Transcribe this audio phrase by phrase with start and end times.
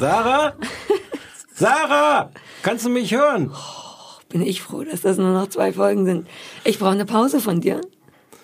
[0.00, 0.54] Sarah?
[1.54, 2.30] Sarah!
[2.62, 3.52] Kannst du mich hören?
[4.30, 6.26] Bin ich froh, dass das nur noch zwei Folgen sind.
[6.64, 7.82] Ich brauche eine Pause von dir.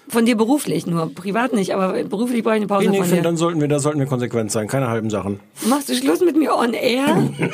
[0.08, 3.10] Von dir beruflich nur, privat nicht, aber beruflich brauche ich eine Pause Nee, nee, von
[3.16, 3.22] dir.
[3.22, 4.68] dann sollten wir, da sollten wir konsequent sein.
[4.68, 5.40] Keine halben Sachen.
[5.66, 7.28] Machst du Schluss mit mir on air?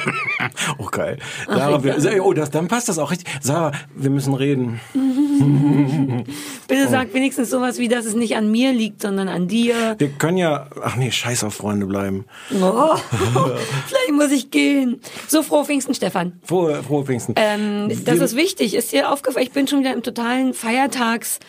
[0.79, 1.19] Oh, geil.
[1.49, 3.27] Sarah, wir, oh, das, dann passt das auch richtig.
[3.41, 4.81] Sarah, wir müssen reden.
[6.69, 9.97] Bitte sag wenigstens sowas wie, dass es nicht an mir liegt, sondern an dir.
[9.99, 12.25] Wir können ja, ach nee, scheiß auf Freunde bleiben.
[12.61, 12.95] Oh,
[13.87, 15.01] vielleicht muss ich gehen.
[15.29, 16.33] So froh Pfingsten, Stefan.
[16.45, 17.35] Frohe, frohe Pfingsten.
[17.37, 18.75] Ähm, das Wir- ist wichtig.
[18.75, 19.45] Ist dir aufgefallen?
[19.47, 21.41] Ich bin schon wieder im totalen Feiertags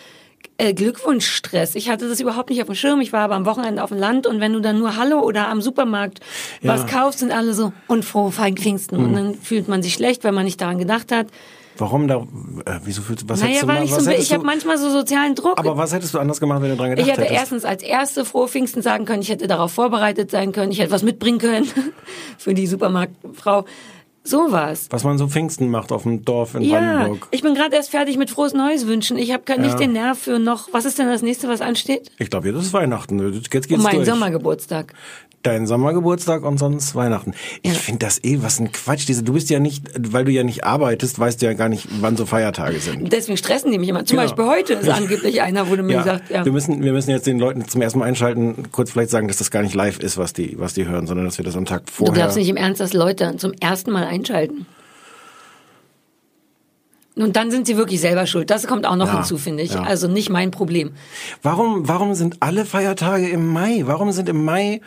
[0.63, 1.75] äh, Glückwunschstress.
[1.75, 3.01] Ich hatte das überhaupt nicht auf dem Schirm.
[3.01, 5.49] Ich war aber am Wochenende auf dem Land und wenn du dann nur Hallo oder
[5.49, 6.21] am Supermarkt
[6.61, 8.97] was kaufst, sind alle so und frohe Pfingsten.
[8.97, 9.05] Mhm.
[9.05, 11.27] Und dann fühlt man sich schlecht, wenn man nicht daran gedacht hat.
[11.77, 12.17] Warum da,
[12.65, 14.33] äh, wieso fühlst du, was naja, hättest du weil mal, ich was so, hättest ich
[14.33, 15.57] habe du, manchmal so sozialen Druck.
[15.57, 17.39] aber was hättest du anders gemacht, wenn du dran gedacht ich hätte hättest?
[17.39, 20.91] erstens als erste frohe Pfingsten sagen können, ich hätte darauf vorbereitet sein können, ich hätte
[20.91, 21.67] was mitbringen können
[22.37, 23.65] für die Supermarktfrau.
[24.25, 24.87] Sowas.
[24.89, 27.27] was man so Pfingsten macht auf dem Dorf in Ja, Brandenburg.
[27.31, 29.17] ich bin gerade erst fertig mit frohes Neues wünschen.
[29.17, 29.75] Ich habe nicht Ja.
[29.75, 30.69] den Nerv für noch.
[30.71, 32.09] Was ist denn das nächste, was ansteht?
[32.19, 33.33] Ich glaube, jetzt ist Weihnachten.
[33.33, 34.07] Jetzt geht's Um meinen durch.
[34.07, 34.93] Sommergeburtstag.
[35.43, 37.33] Dein Sommergeburtstag und sonst Weihnachten.
[37.61, 37.77] Ich Ja.
[37.77, 39.07] finde das eh was ein Quatsch.
[39.07, 41.87] Diese, du bist ja nicht, weil du ja nicht arbeitest, weißt du ja gar nicht,
[42.01, 43.11] wann so Feiertage sind.
[43.11, 44.05] Deswegen stressen die mich immer.
[44.05, 44.29] Zum Genau.
[44.29, 46.45] Beispiel heute ist angeblich einer, wurde mir gesagt, ja.
[46.45, 49.37] Wir müssen, wir müssen jetzt den Leuten zum ersten Mal einschalten, kurz vielleicht sagen, dass
[49.37, 51.65] das gar nicht live ist, was die, was die hören, sondern dass wir das am
[51.65, 52.13] Tag Du vorher.
[52.15, 54.65] glaubst nicht im Ernst, dass Leute zum ersten Mal einschalten.
[57.15, 58.49] Und dann sind sie wirklich selber schuld.
[58.49, 59.73] Das kommt auch noch Ja, hinzu, finde ich.
[59.73, 59.83] ja.
[59.83, 60.93] Also nicht mein Problem.
[61.43, 63.83] Warum, warum sind alle Feiertage im Mai?
[63.85, 64.81] Warum sind im Mai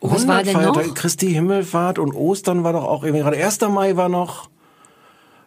[0.00, 0.42] Was 100 war
[0.74, 0.94] denn noch?
[0.94, 3.60] Christi Himmelfahrt und Ostern war doch auch irgendwie gerade 1.
[3.62, 4.48] Mai war noch.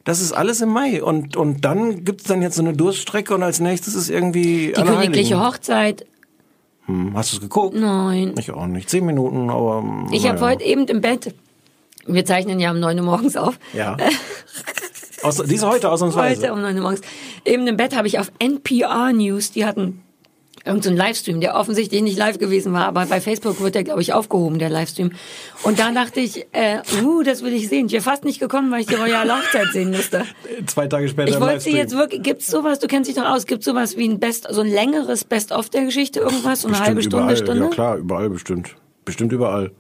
[0.03, 1.03] Das ist alles im Mai.
[1.03, 4.81] Und, und dann gibt's dann jetzt so eine Durststrecke und als nächstes ist irgendwie Die
[4.81, 6.05] königliche Hochzeit,
[6.85, 7.75] Hm, Hast du es geguckt?
[7.75, 8.33] nein.
[8.39, 8.89] Ich auch nicht.
[8.89, 9.83] Zehn Minuten, aber.
[10.13, 11.35] Ich habe heute eben im Bett,
[12.05, 13.97] wir zeichnen ja um 9 Uhr morgens auf, Ja.
[15.23, 16.43] Aus, diese heute ausnahmsweise.
[16.43, 17.01] Heute um 9 Uhr morgens.
[17.43, 20.01] Eben im Bett habe ich auf NPR News, die hatten
[20.67, 24.13] irgendeinen Livestream, der offensichtlich nicht live gewesen war, aber bei Facebook wird der, glaube ich,
[24.13, 25.11] aufgehoben, der Livestream.
[25.63, 27.88] Und da dachte ich, äh, uh, das will ich sehen.
[27.88, 30.25] Ich wäre fast nicht gekommen, weil ich die Royale Hochzeit sehen musste.
[30.66, 31.29] Zwei Tage später.
[31.29, 34.07] Ich wollte sie jetzt wirklich, gibt's sowas, du kennst dich doch aus, gibt's sowas wie
[34.07, 37.38] ein Best, so ein längeres Best-of der Geschichte, irgendwas, so eine Bestimmt halbe Stunde, überall.
[37.38, 37.63] Stunde?
[37.63, 38.75] Ja klar, überall bestimmt.
[39.06, 39.72] Bestimmt überall.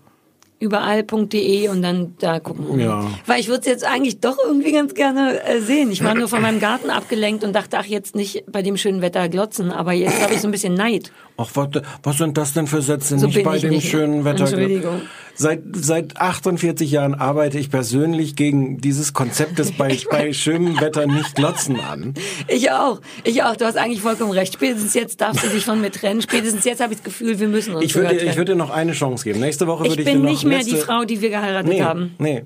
[0.59, 2.79] überall.de und dann da gucken.
[2.79, 3.05] Ja.
[3.25, 5.91] Weil ich würde es jetzt eigentlich doch irgendwie ganz gerne äh, sehen.
[5.91, 9.01] Ich war nur von meinem Garten abgelenkt und dachte, ach, jetzt nicht bei dem schönen
[9.01, 11.11] Wetter glotzen, aber jetzt habe ich so ein bisschen Neid.
[11.37, 11.69] Ach, was,
[12.01, 13.19] was sind das denn für Sätze?
[13.19, 13.89] So nicht bei dem nicht.
[13.89, 14.41] schönen Wetter.
[14.41, 15.01] Entschuldigung.
[15.39, 21.05] Seit, seit 48 Jahren arbeite ich persönlich gegen dieses Konzept des bei, bei schönem Wetter
[21.05, 22.15] nicht glotzen an.
[22.47, 23.01] Ich auch.
[23.23, 23.55] Ich auch.
[23.55, 24.55] Du hast eigentlich vollkommen recht.
[24.55, 26.23] Spätestens jetzt darfst du dich von mir trennen.
[26.23, 28.37] Spätestens jetzt habe ich das Gefühl, wir müssen uns Ich würde, dir- ich trennen.
[28.37, 29.39] würde dir noch eine Chance geben.
[29.39, 31.29] Nächste Woche ich würde ich bin dir noch nicht mehr letzte, die Frau, die wir
[31.29, 32.15] geheiratet nee, haben.
[32.17, 32.43] Nee.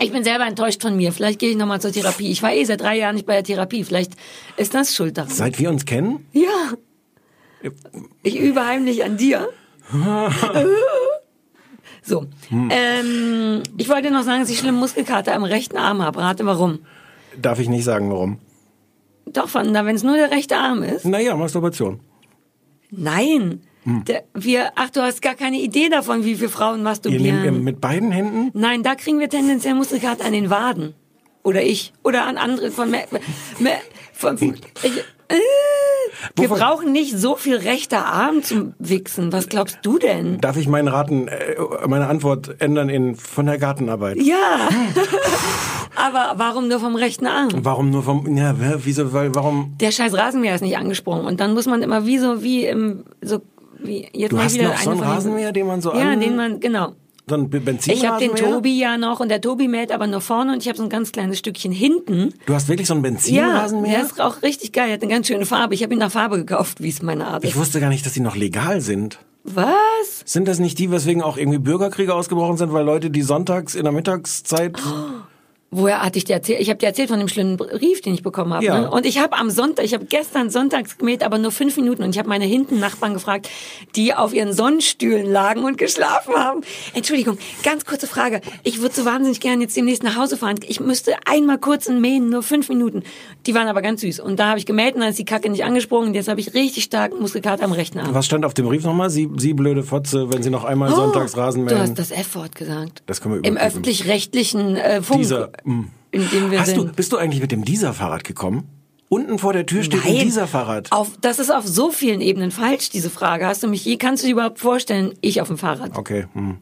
[0.00, 1.12] Ich bin selber enttäuscht von mir.
[1.12, 2.30] Vielleicht gehe ich nochmal zur Therapie.
[2.32, 3.84] Ich war eh seit drei Jahren nicht bei der Therapie.
[3.84, 4.14] Vielleicht
[4.56, 5.30] ist das schuld daran.
[5.30, 6.26] Seit wir uns kennen?
[6.32, 6.72] Ja.
[8.24, 9.48] Ich übe heimlich an dir.
[12.02, 12.26] So.
[12.48, 12.68] Hm.
[12.70, 16.20] Ähm, ich wollte noch sagen, dass ich schlimme Muskelkater am rechten Arm habe.
[16.20, 16.80] Rate warum.
[17.40, 18.38] Darf ich nicht sagen, warum.
[19.26, 21.04] Doch, Wanda, wenn es nur der rechte Arm ist.
[21.04, 22.00] Naja, Masturbation.
[22.90, 23.62] Nein.
[23.84, 24.04] Hm.
[24.04, 27.24] Der, wir, ach, du hast gar keine Idee davon, wie wir Frauen Ihr masturbieren.
[27.24, 28.50] nehmt ihr mit beiden Händen?
[28.52, 30.94] Nein, da kriegen wir tendenziell Muskelkater an den Waden.
[31.42, 31.92] Oder ich.
[32.02, 33.06] Oder an andere von mehr,
[33.58, 33.78] mehr
[34.12, 34.52] von, ich,
[35.28, 35.34] äh,
[36.36, 39.32] wir Wovon- brauchen nicht so viel rechter Arm zum Wichsen.
[39.32, 40.40] Was glaubst du denn?
[40.40, 41.56] Darf ich meinen Raten, äh,
[41.88, 44.18] meine Antwort ändern in von der Gartenarbeit?
[44.18, 44.68] Ja.
[45.96, 47.48] Aber warum nur vom rechten Arm?
[47.62, 49.76] Warum nur vom, ja, wieso, weil, warum?
[49.80, 51.26] Der scheiß Rasenmäher ist nicht angesprungen.
[51.26, 53.40] Und dann muss man immer wie so, wie im, so,
[53.78, 56.12] wie, jetzt Du mal hast wieder noch so eine einen Rasenmäher, den man so Ja,
[56.12, 56.92] an- den man, genau.
[57.28, 60.20] So ein Benzin Ich habe den Tobi ja noch und der Tobi mäht aber nur
[60.20, 62.34] vorne und ich habe so ein ganz kleines Stückchen hinten.
[62.46, 63.92] Du hast wirklich so einen Ja, Benzinrasenmäher?
[63.98, 64.86] der ist auch richtig geil.
[64.86, 65.74] Der hat eine ganz schöne Farbe.
[65.74, 67.56] Ich habe ihn nach Farbe gekauft, wie es meine Art Ich ist.
[67.56, 69.20] wusste gar nicht, dass die noch legal sind.
[69.44, 69.72] Was?
[70.24, 73.84] Sind das nicht die, weswegen auch irgendwie Bürgerkriege ausgebrochen sind, weil Leute, die sonntags in
[73.84, 74.76] der Mittagszeit...
[75.74, 76.60] Woher hatte ich dir erzählt?
[76.60, 78.62] Ich habe dir erzählt von dem schlimmen Brief, den ich bekommen habe.
[78.64, 78.80] Ja.
[78.82, 78.90] Ne?
[78.90, 82.02] Und ich habe am Sonntag, ich habe gestern sonntags gemäht, aber nur fünf Minuten.
[82.02, 83.48] Und ich habe meine hinten Nachbarn gefragt,
[83.96, 86.60] die auf ihren Sonnenstühlen lagen und geschlafen haben.
[86.92, 88.42] Entschuldigung, ganz kurze Frage.
[88.64, 90.56] Ich würde so wahnsinnig gerne jetzt demnächst nach Hause fahren.
[90.68, 93.02] Ich müsste einmal kurz mähen, nur fünf Minuten.
[93.46, 94.20] Die waren aber ganz süß.
[94.20, 96.08] Und da habe ich gemäht und dann ist die Kacke nicht angesprungen.
[96.08, 98.12] Und jetzt habe ich richtig stark Muskelkater am rechten Arm.
[98.14, 99.08] Was stand auf dem Brief nochmal?
[99.08, 101.82] Sie, Sie blöde Fotze, wenn Sie noch einmal sonntags Rasen Oh, Du mähen.
[101.82, 103.02] hast das F-Wort gesagt.
[103.06, 105.84] Das können wir Im öffentlich-rechtlichen äh, Funk, Dieser, mm.
[106.10, 108.68] in dem wir Hast du, bist du eigentlich mit dem Dieser-Fahrrad gekommen?
[109.08, 110.88] Unten vor der Tür steht ein Dieser-Fahrrad.
[111.20, 113.46] Das ist auf so vielen Ebenen falsch, diese Frage.
[113.46, 115.98] Hast du mich je, kannst du dir überhaupt vorstellen, ich auf dem Fahrrad?
[115.98, 116.26] Okay.
[116.32, 116.56] Hm.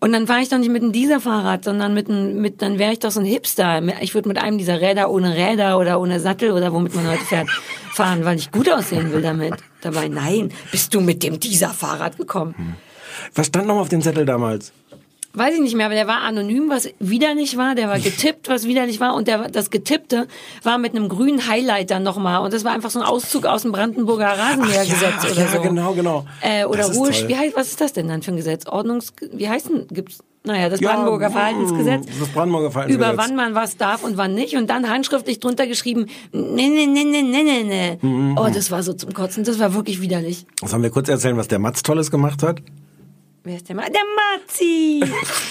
[0.00, 2.78] Und dann fahre ich doch nicht mit einem dieser Fahrrad, sondern mit einem, mit, dann
[2.78, 3.82] wäre ich doch so ein Hipster.
[4.00, 7.24] Ich würde mit einem dieser Räder ohne Räder oder ohne Sattel oder womit man heute
[7.24, 7.48] fährt,
[7.92, 9.54] fahren, weil ich gut aussehen will damit.
[9.80, 12.76] Dabei, nein, bist du mit dem dieser Fahrrad gekommen?
[13.34, 14.72] Was stand nochmal auf dem Zettel damals?
[15.34, 17.74] Weiß ich nicht mehr, aber der war anonym, was widerlich war.
[17.74, 19.14] Der war getippt, was widerlich war.
[19.14, 20.26] Und der, das Getippte
[20.62, 22.42] war mit einem grünen Highlighter nochmal.
[22.42, 25.48] Und das war einfach so ein Auszug aus dem Brandenburger Rasenmähergesetz Ach ja, oder ja,
[25.48, 25.60] so.
[25.60, 26.26] genau, genau.
[26.40, 28.66] Äh, oder Ruhe, wie heißt, was ist das denn dann für ein Gesetz?
[28.66, 32.06] Ordnungs, wie heißt denn, gibt's, naja, das Ja, Brandenburger mm, Verhaltensgesetz.
[32.18, 33.12] das Brandenburger Verhaltensgesetz.
[33.12, 34.56] Über wann man was darf und wann nicht.
[34.56, 37.98] Und dann handschriftlich drunter geschrieben, ne, ne, ne, ne, ne, ne, ne.
[38.00, 38.38] Mhm.
[38.38, 39.44] Oh, das war so zum Kotzen.
[39.44, 40.46] Das war wirklich widerlich.
[40.64, 42.62] Sollen wir kurz erzählen, was der Matz Tolles gemacht hat?
[43.48, 45.02] Wer ist der Ma Der Matzi!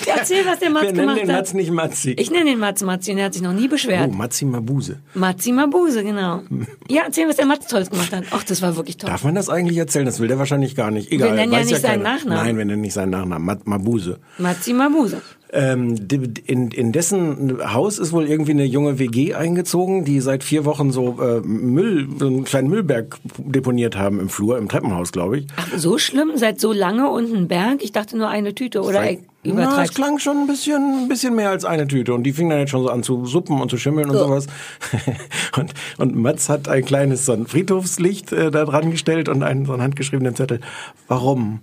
[0.05, 1.37] Erzähl, was der Matz wir nennen gemacht den hat.
[1.37, 2.11] Matz nicht Matzi.
[2.11, 4.13] Ich nenne den Matz Matzi und er hat sich noch nie oh, beschwert.
[4.13, 4.99] Matzi Mabuse.
[5.15, 6.43] Matzi Mabuse, genau.
[6.87, 8.25] Ja, erzähl, was der Matz Tolles gemacht hat.
[8.29, 9.09] Ach, das war wirklich toll.
[9.09, 10.05] Darf man das eigentlich erzählen?
[10.05, 11.11] Das will der wahrscheinlich gar nicht.
[11.11, 12.17] Egal, nennen ja nicht seinen keiner.
[12.17, 12.45] Nachnamen.
[12.45, 13.43] Nein, wir nennen nicht seinen Nachnamen.
[13.43, 14.19] Ma- Mabuse.
[14.37, 15.23] Matzi Mabuse.
[15.53, 15.95] Ähm,
[16.45, 20.91] in, in dessen Haus ist wohl irgendwie eine junge WG eingezogen, die seit vier Wochen
[20.91, 25.47] so äh, Müll, so einen kleinen Müllberg deponiert haben im Flur, im Treppenhaus, glaube ich.
[25.55, 26.31] Ach, so schlimm?
[26.35, 27.81] Seit so lange und ein Berg?
[27.81, 31.07] Ich dachte nur eine Tüte oder Vielleicht- ey, Na, es klang schon ein bisschen, ein
[31.07, 32.13] bisschen mehr als eine Tüte.
[32.13, 34.25] Und die fingen dann jetzt schon so an zu suppen und zu schimmeln und So.
[34.25, 34.47] sowas.
[35.57, 39.65] und, und Mats hat ein kleines so ein Friedhofslicht äh, da dran gestellt und einen
[39.65, 40.59] so einen handgeschriebenen Zettel.
[41.07, 41.59] Warum?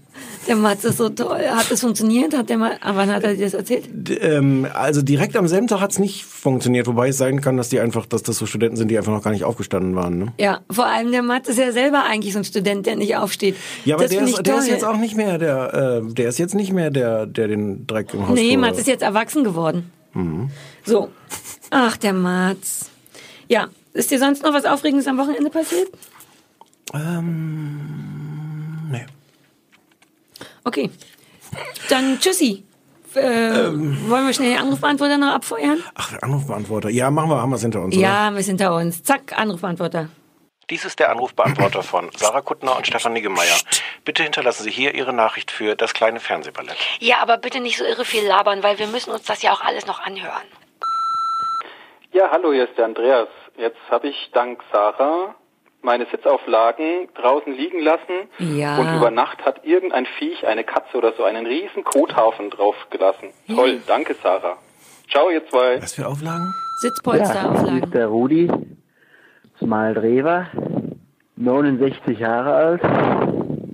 [0.46, 1.40] Der Matz ist so toll.
[1.48, 2.36] Hat das funktioniert?
[2.36, 3.88] Hat der mal, ah, wann hat er dir das erzählt?
[3.92, 7.68] D ähm, also direkt am selben Tag hat's nicht funktioniert, wobei es sein kann, dass
[7.68, 10.18] die einfach, dass das so Studenten sind, die einfach noch gar nicht aufgestanden waren.
[10.18, 10.32] Ne?
[10.38, 13.56] Ja, vor allem der Matz ist ja selber eigentlich so ein Student, der nicht aufsteht.
[13.84, 16.38] Ja, aber das der ist, der ist jetzt auch nicht mehr der, äh, der ist
[16.38, 19.90] jetzt nicht mehr der, der den Dreck im Haus Nee, Mats ist jetzt erwachsen geworden.
[20.84, 21.10] So.
[21.70, 22.90] Ach, der Mats.
[23.48, 25.88] Ja, ist dir sonst noch was Aufregendes am Wochenende passiert?
[26.92, 29.04] Ähm, nee.
[30.64, 30.90] Okay.
[31.88, 32.64] Dann tschüssi.
[33.14, 33.96] Äh, Ähm.
[34.08, 35.78] Wollen wir schnell den Anrufbeantworter noch abfeuern?
[35.94, 36.90] Ach, Anrufbeantworter.
[36.90, 37.94] Ja, machen wir, haben wir es hinter uns.
[37.96, 38.02] Oder?
[38.02, 39.02] Ja, wir sind hinter uns.
[39.02, 40.08] Zack, Anrufbeantworter.
[40.70, 43.56] Dies ist der Anrufbeantworter von Sarah Kuttner und Stefan Niggemeier.
[44.04, 46.76] Bitte hinterlassen Sie hier Ihre Nachricht für das kleine Fernsehballett.
[47.00, 49.60] Ja, aber bitte nicht so irre viel labern, weil wir müssen uns das ja auch
[49.60, 50.42] alles noch anhören.
[52.12, 53.28] Ja, hallo, hier ist der Andreas.
[53.56, 55.34] Jetzt habe ich dank Sarah
[55.82, 58.78] meine Sitzauflagen draußen liegen lassen Ja.
[58.78, 63.34] und über Nacht hat irgendein Viech, eine Katze oder so, einen riesen Kothaufen draufgelassen.
[63.54, 64.56] Toll, danke Sarah.
[65.10, 65.82] Ciao, ihr zwei.
[65.82, 66.54] Was für Auflagen?
[66.80, 67.82] Sitzpolsterauflagen.
[67.82, 68.50] ist der Rudi
[69.64, 70.46] Smaldrever,
[71.36, 72.82] 69 Jahre alt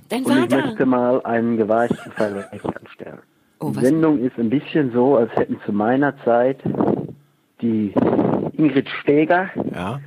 [0.09, 3.19] Dein und ich möchte mal einen geweichten Vergleich anstellen.
[3.61, 3.81] Oh, Die?
[3.85, 6.59] Sendung ist ein bisschen so, als hätten zu meiner Zeit
[7.61, 7.93] die
[8.57, 10.01] Ingrid Steger Ja.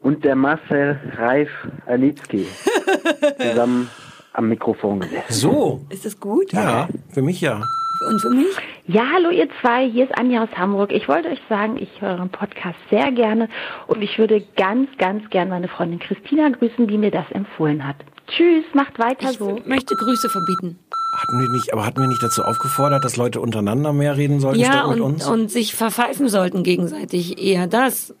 [0.00, 1.48] und der Marcel Reif
[1.86, 2.46] Anitzky
[3.38, 3.88] zusammen
[4.34, 5.32] am Mikrofon gesessen.
[5.32, 5.80] So.
[5.90, 6.52] Ist das gut?
[6.52, 7.60] Ja, für mich ja.
[8.08, 8.46] Und für mich?
[8.86, 10.92] Ja, hallo ihr zwei, hier ist Anja aus Hamburg.
[10.92, 13.48] Ich wollte euch sagen, ich höre den Podcast sehr gerne
[13.86, 17.96] und ich würde ganz, ganz gern meine Freundin Christina grüßen, die mir das empfohlen hat.
[18.26, 19.58] Tschüss, macht weiter Ich so.
[19.66, 20.78] möchte Grüße verbieten.
[21.16, 24.58] Hatten wir nicht, aber hatten wir nicht dazu aufgefordert, dass Leute untereinander mehr reden sollten
[24.60, 25.26] Ja, statt mit und, uns?
[25.28, 27.38] und sich verpfeifen sollten gegenseitig.
[27.42, 28.14] Eher das.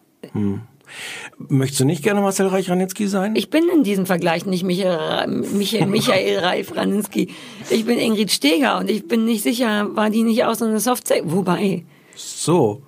[1.38, 3.34] Möchtest du nicht gerne Marcel Reich-Ranitzky sein?
[3.36, 7.28] Ich bin in diesem Vergleich nicht Michael, Michael, Michael Reif Raninski.
[7.70, 10.80] Ich bin Ingrid Steger und ich bin nicht sicher, war die nicht auch so eine
[10.80, 11.22] Softsex?
[11.26, 12.82] Wobei, so.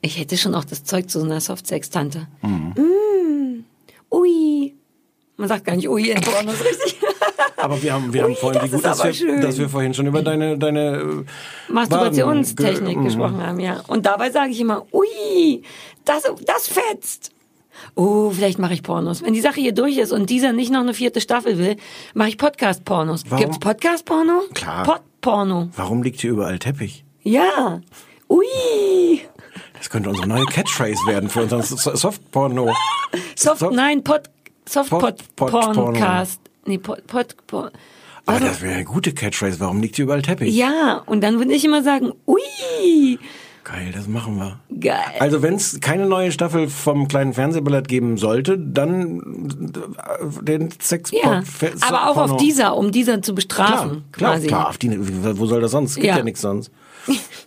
[0.00, 2.28] ich hätte schon auch das Zeug zu so einer Softsex-Tante.
[2.42, 3.64] Mm.
[4.10, 4.74] Ui.
[5.36, 6.96] Man sagt gar nicht ui in Pornos, richtig?
[7.56, 9.40] Aber wir haben, wir haben Ui, vorhin, wie gut, dass wir, schön.
[9.40, 11.24] dass wir vorhin schon über deine, deine äh,
[11.72, 13.82] Masturbationstechnik ge- gesprochen haben, ja.
[13.88, 15.62] Und dabei sage ich immer, ui,
[16.04, 17.30] das, das fetzt.
[17.94, 19.22] Oh, vielleicht mache ich Pornos.
[19.22, 21.76] Wenn die Sache hier durch ist und dieser nicht noch eine vierte Staffel will,
[22.14, 23.24] mache ich Podcast-Pornos.
[23.36, 24.42] Gibt's Podcast-Porno?
[24.54, 24.84] Klar.
[24.84, 25.68] Pod-Porno.
[25.76, 27.04] Warum liegt hier überall Teppich?
[27.22, 27.80] Ja.
[28.28, 28.44] Ui.
[29.78, 32.72] Das könnte unsere neue Catchphrase werden für unseren So- Softporno.
[33.34, 34.22] Soft, Soft- nein, Pod,
[34.66, 34.90] Soft
[36.66, 37.72] Nee, Pod, Pod, Pod.
[38.26, 39.60] Aber das wäre eine gute Catchphrase.
[39.60, 40.54] Warum liegt hier überall Teppich?
[40.54, 43.18] Ja, und dann würde ich immer sagen, ui.
[43.62, 44.60] Geil, das machen wir.
[44.80, 44.96] Geil.
[45.18, 51.10] Also wenn es keine neue Staffel vom kleinen Fernsehballett geben sollte, dann äh, den Sex
[51.10, 51.42] ja,
[51.80, 54.04] aber auch auf dieser, um dieser zu bestrafen.
[54.12, 54.46] Klar, klar, quasi.
[54.46, 54.96] klar auf die,
[55.38, 55.96] wo soll das sonst?
[55.96, 56.18] Gibt Ja.
[56.18, 56.70] ja, nichts sonst.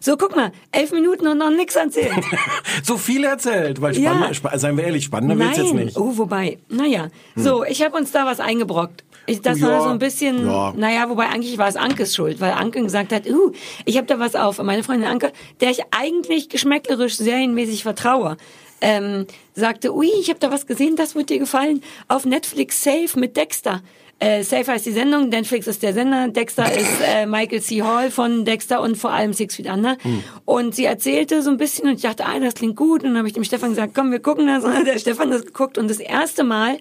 [0.00, 2.12] So, guck mal, elf Minuten und noch nichts erzählt.
[2.82, 4.10] So viel erzählt, weil Ja.
[4.10, 5.96] spannender, spa- seien wir ehrlich, spannender wird's jetzt nicht.
[5.96, 6.02] Hm.
[6.02, 7.08] Oh, wobei, naja.
[7.36, 9.04] So, ich habe uns da was eingebrockt.
[9.26, 10.72] Ich, das war Ja, so ein bisschen, ja.
[10.76, 13.52] naja, wobei eigentlich war es Ankes Schuld, weil Anke gesagt hat, uh,
[13.84, 14.58] ich habe da was auf.
[14.60, 18.36] Und meine Freundin Anke, der ich eigentlich geschmäcklerisch serienmäßig vertraue,
[18.80, 21.82] ähm, sagte, ui, ich habe da was gesehen, das wird dir gefallen.
[22.08, 23.82] Auf Netflix Safe mit Dexter.
[24.18, 27.82] Äh, Safe heißt die Sendung, Netflix ist der Sender, Dexter ist äh, Michael C.
[27.82, 29.98] Hall von Dexter und vor allem Six Feet Under.
[30.46, 33.02] Und sie erzählte so ein bisschen und ich dachte, ah, das klingt gut.
[33.02, 34.64] Und dann habe ich dem Stefan gesagt, komm, wir gucken das.
[34.64, 36.78] Und dann hat der Stefan das geguckt und das erste Mal,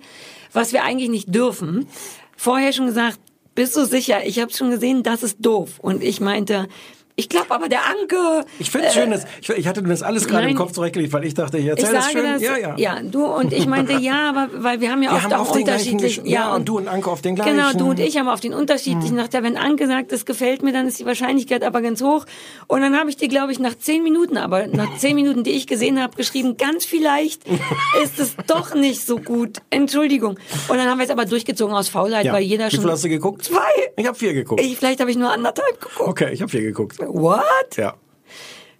[0.53, 1.87] was wir eigentlich nicht dürfen,
[2.37, 3.19] vorher schon gesagt,
[3.53, 4.25] bist du sicher?
[4.25, 5.79] Ich habe schon gesehen, das ist doof.
[5.79, 6.67] Und ich meinte,
[7.15, 8.45] ich glaube aber der Anke.
[8.59, 10.55] Ich finde es schön, dass, ich, ich hatte mir das alles gerade im.
[10.55, 12.23] Kopf zurechtgelegt, weil ich dachte, ich Ich erzähl das schön.
[12.23, 13.01] das, ja, ja.
[13.01, 15.51] du und ich meinte ja, aber weil wir haben ja Wir oft haben auch auf
[15.51, 17.55] den gleichen unterschiedlich, ja, und du und Anke auf den gleichen.
[17.57, 19.17] Genau, du und ich haben auf den unterschiedlichen.
[19.17, 22.25] Dachte, wenn Anke sagt, das gefällt mir, dann ist die Wahrscheinlichkeit aber ganz hoch.
[22.67, 25.51] Und dann habe ich dir, glaube ich, nach zehn Minuten, aber nach zehn Minuten, die
[25.51, 27.43] ich gesehen habe, geschrieben, ganz vielleicht
[28.03, 29.57] ist es doch nicht so gut.
[29.69, 30.37] Entschuldigung.
[30.67, 32.33] Und dann haben wir es aber durchgezogen aus Faulheit, Ja.
[32.33, 33.43] weil jeder Wie schon viel hast du geguckt?
[33.45, 33.59] zwei.
[33.97, 34.61] Ich habe vier geguckt.
[34.61, 35.99] Ich, vielleicht habe ich nur anderthalb geguckt.
[36.09, 36.97] okay, ich habe vier geguckt.
[37.07, 37.77] What?
[37.77, 37.95] Ja.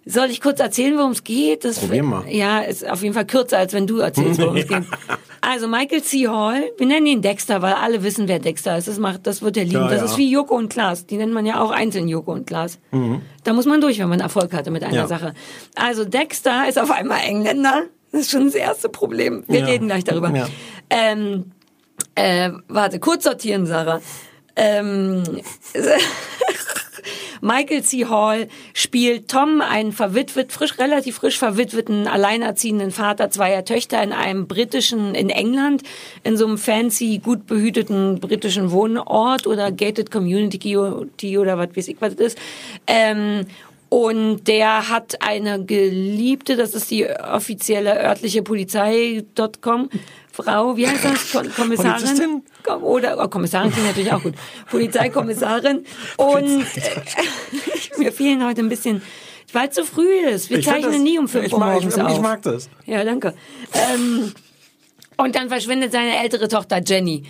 [0.08, 1.64] Soll ich kurz erzählen, worum es geht?
[1.64, 2.22] Das Probier mal.
[2.28, 4.84] Ja, ist auf jeden Fall kürzer, als wenn du erzählst, worum es geht.
[5.40, 6.28] Also Michael C.
[6.28, 8.86] Hall, wir nennen ihn Dexter, weil alle wissen, wer Dexter ist.
[8.86, 9.76] Das macht, das wird er lieben.
[9.82, 10.04] Ja, das ja.
[10.04, 11.06] ist wie Joko und Klaas.
[11.06, 12.78] Die nennt man ja auch einzeln Joko und Klaas.
[13.42, 14.98] Da muss man durch, wenn man Erfolg hatte mit einer Mhm.
[14.98, 15.06] Ja.
[15.08, 15.34] Sache.
[15.74, 17.82] Also Dexter ist auf einmal Engländer.
[18.12, 19.42] Das ist schon das erste Problem.
[19.48, 19.66] Wir Ja.
[19.66, 20.30] reden gleich darüber.
[20.34, 20.46] Ja.
[20.88, 21.50] Ähm,
[22.14, 24.00] äh, warte, kurz sortieren, Sarah.
[24.54, 25.22] Ähm,
[27.46, 28.06] Michael C.
[28.06, 34.48] Hall spielt Tom, einen verwitwet, frisch, relativ frisch verwitweten, alleinerziehenden Vater zweier Töchter in einem
[34.48, 35.84] britischen, in England,
[36.24, 42.00] in so einem fancy, gut behüteten britischen Wohnort oder gated community oder was weiß ich,
[42.00, 42.38] was das ist.
[42.88, 43.46] Ähm,
[43.88, 49.88] und der hat eine Geliebte, das ist die offizielle örtliche Polizei.com.
[50.36, 51.32] Frau, wie heißt das?
[51.32, 52.42] Ko- Kommissarin?
[52.82, 54.34] Oder oh, Kommissarin klingt natürlich auch gut.
[54.70, 55.84] Polizeikommissarin.
[56.16, 57.02] Und äh,
[57.98, 59.02] mir fehlen heute ein bisschen,
[59.52, 60.50] weil es so früh ist.
[60.50, 62.20] Wir Ich zeichnen das- nie um fünf ich Uhr mag- ich- morgens ich auf.
[62.20, 62.68] mag das.
[62.84, 63.34] Ja, danke.
[63.72, 64.32] Ähm,
[65.16, 67.22] und dann verschwindet seine ältere Tochter Jenny.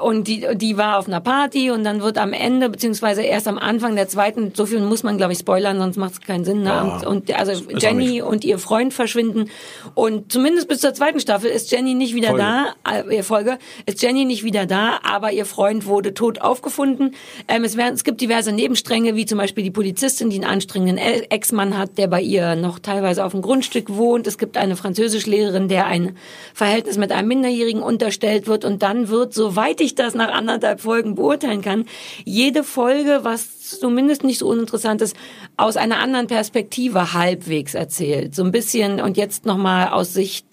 [0.00, 3.58] Und die, die war auf einer Party und dann wird am Ende, beziehungsweise erst am
[3.58, 6.62] Anfang der zweiten, so viel muss man, glaube ich, spoilern, sonst macht es keinen Sinn.
[6.62, 6.68] Ne?
[6.68, 9.50] Ja, und, und also Jenny und ihr Freund verschwinden.
[9.94, 12.44] Und zumindest bis zur zweiten Staffel ist Jenny nicht wieder Folge.
[12.84, 13.00] da.
[13.08, 17.14] Äh, ihr Folge ist Jenny nicht wieder da, aber ihr Freund wurde tot aufgefunden.
[17.48, 20.98] Ähm, es, werden, es gibt diverse Nebenstränge, wie zum Beispiel die Polizistin, die einen anstrengenden
[20.98, 24.26] Ex-Mann hat, der bei ihr noch teilweise auf dem Grundstück wohnt.
[24.26, 26.16] Es gibt eine Französischlehrerin, der ein
[26.54, 28.64] Verhältnis mit einem Minderjährigen unterstellt wird.
[28.64, 31.86] Und dann wird, soweit ich das nach anderthalb Folgen beurteilen kann,
[32.24, 35.16] jede Folge, was zumindest nicht so uninteressant ist,
[35.56, 38.34] aus einer anderen Perspektive halbwegs erzählt.
[38.34, 40.46] So ein bisschen und jetzt nochmal aus Sicht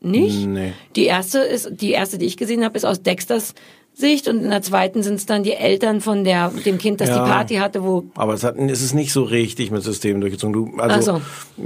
[0.00, 0.46] nicht.
[0.46, 0.72] Nee.
[0.96, 3.54] Die erste ist, die erste, die ich gesehen habe, ist aus Dexters
[3.94, 7.10] Sicht und in der zweiten sind es dann die Eltern von der, dem Kind, das
[7.10, 7.22] Ja.
[7.22, 10.54] die Party hatte, wo, Aber es, hat, es ist nicht so richtig mit System durchgezogen.
[10.54, 11.20] Du, also,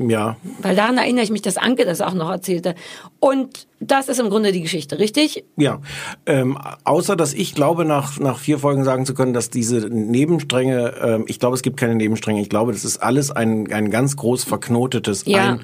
[0.09, 2.75] ja, weil daran erinnere ich mich, dass Anke das auch noch erzählte.
[3.21, 5.45] Und das ist im Grunde die Geschichte, richtig?
[5.56, 5.80] ja.
[6.25, 10.95] Ähm, außer, dass ich glaube, nach, nach vier Folgen sagen zu können, dass diese Nebenstränge,
[11.02, 12.40] ähm, ich glaube, es gibt keine Nebenstränge.
[12.40, 15.52] Ich glaube, das ist alles ein, ein ganz groß verknotetes Ja.
[15.52, 15.61] ein,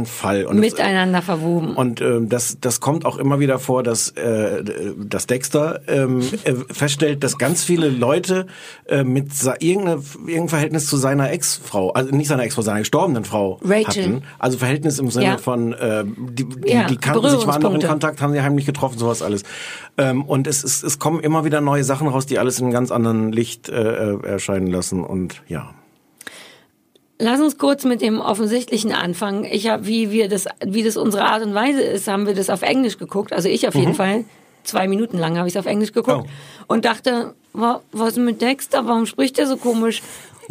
[0.00, 0.44] ein Fall.
[0.46, 1.74] Und Miteinander verwoben.
[1.76, 4.62] Und ähm, das, das kommt auch immer wieder vor, dass, äh,
[4.98, 8.46] dass Dexter ähm, äh, feststellt, dass ganz viele Leute
[8.86, 13.24] äh, mit sa- irgendeine, irgendein Verhältnis zu seiner Ex-Frau, also nicht seiner Ex-Frau, seiner gestorbenen
[13.24, 13.84] Frau Rachel.
[13.86, 14.22] hatten.
[14.38, 15.38] Also Verhältnis im Sinne Ja.
[15.38, 17.88] von, äh, die, die, Ja, die kannten sich, Berührungspunkte.
[17.88, 19.42] Kontakt, haben sie heimlich getroffen, sowas alles.
[19.98, 22.72] Ähm, und es, es, es kommen immer wieder neue Sachen raus, die alles in einem
[22.72, 25.04] ganz anderen Licht äh, äh, erscheinen lassen.
[25.04, 25.74] Und ja.
[27.18, 29.44] Lass uns kurz mit dem Offensichtlichen anfangen.
[29.44, 32.50] Ich habe, wie wir das, wie das unsere Art und Weise ist, haben wir das
[32.50, 33.32] auf Englisch geguckt.
[33.32, 34.24] Also ich auf jeden Fall.
[34.64, 36.64] Zwei Minuten lang habe ich es auf Englisch geguckt Oh.
[36.68, 38.86] und dachte, wa- was ist mit Dexter?
[38.86, 40.02] Warum spricht er so komisch?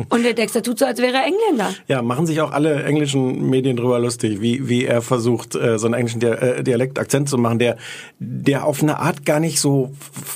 [0.10, 1.74] Und der Dexter tut so, als wäre er Engländer.
[1.88, 5.88] Ja, machen sich auch alle englischen Medien drüber lustig, wie, wie er versucht, äh, so
[5.88, 7.78] einen englischen äh, Dialekt, Akzent zu machen, der,
[8.20, 9.92] der auf eine Art gar nicht so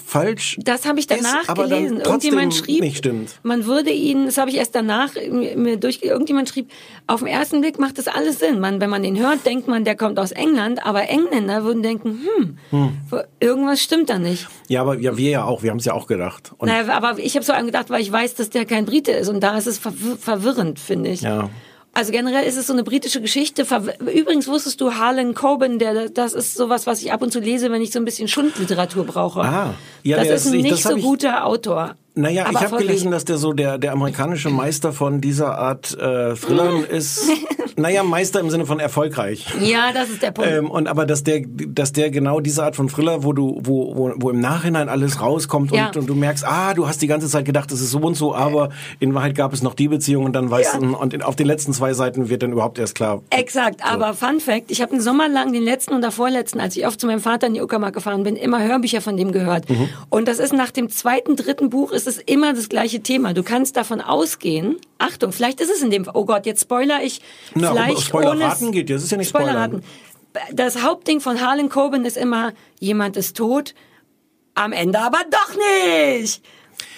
[0.06, 1.98] falsch Das habe ich danach ist, aber gelesen.
[2.00, 3.40] dann Irgendjemand schrieb, nicht stimmt.
[3.44, 6.70] man würde ihn, das habe ich erst danach mir durch, irgendjemand schrieb,
[7.08, 8.60] auf den ersten Blick macht das alles Sinn.
[8.60, 12.20] Man, wenn man den hört, denkt man, der kommt aus England, aber Engländer würden denken,
[12.70, 12.90] hm,
[13.40, 14.48] irgendwas stimmt da nicht.
[14.68, 16.52] Ja, aber ja, wir ja auch, wir haben es ja auch gedacht.
[16.58, 19.12] Und Naja, aber ich habe so einem gedacht, weil ich weiß, dass der kein Brite
[19.12, 21.22] ist und da ist es verwir verwirrend, finde ich.
[21.22, 21.50] Ja.
[21.94, 23.66] Also generell ist es so eine britische Geschichte.
[24.14, 27.72] Übrigens wusstest du Harlan Coben, der das ist sowas, was ich ab und zu lese,
[27.72, 29.42] wenn ich so ein bisschen Schundliteratur brauche.
[29.42, 29.76] Ah.
[30.04, 31.96] Ja, das ist ein nicht so guter Autor.
[32.16, 35.94] Naja, Aber ich habe gelesen, dass der so der, der amerikanische Meister von dieser Art
[35.94, 37.30] äh, Thrillern ist.
[37.78, 39.46] Naja, Meister im Sinne von erfolgreich.
[39.60, 40.50] Ja, das ist der Punkt.
[40.50, 43.96] Ähm, und aber dass der, dass der genau diese Art von Thriller, wo du, wo,
[43.96, 45.92] wo, wo im Nachhinein alles rauskommt und, Ja.
[45.96, 48.34] und du merkst, ah, du hast die ganze Zeit gedacht, es ist so und so,
[48.34, 50.80] aber in Wahrheit gab es noch die Beziehung und dann weißt Ja.
[50.80, 53.22] du, und in, auf den letzten zwei Seiten wird dann überhaupt erst klar.
[53.30, 56.78] Exakt, aber Fun Fact, ich habe einen Sommer lang, den letzten und der vorletzten, als
[56.78, 59.70] ich oft zu meinem Vater in die Uckermark gefahren bin, immer Hörbücher von dem gehört.
[59.70, 59.90] Mhm.
[60.10, 63.34] Und das ist nach dem zweiten, dritten Buch ist es immer das gleiche Thema.
[63.34, 67.20] Du kannst davon ausgehen, Achtung, vielleicht ist es in dem, oh Gott, jetzt spoiler ich,
[67.74, 69.84] Na, vielleicht Spoiler ohne raten geht ja, das ist ja nicht Spoiler Spoilern.
[70.52, 73.74] Das Hauptding von Harlan Coben ist immer, jemand ist tot,
[74.54, 76.44] am Ende aber doch nicht.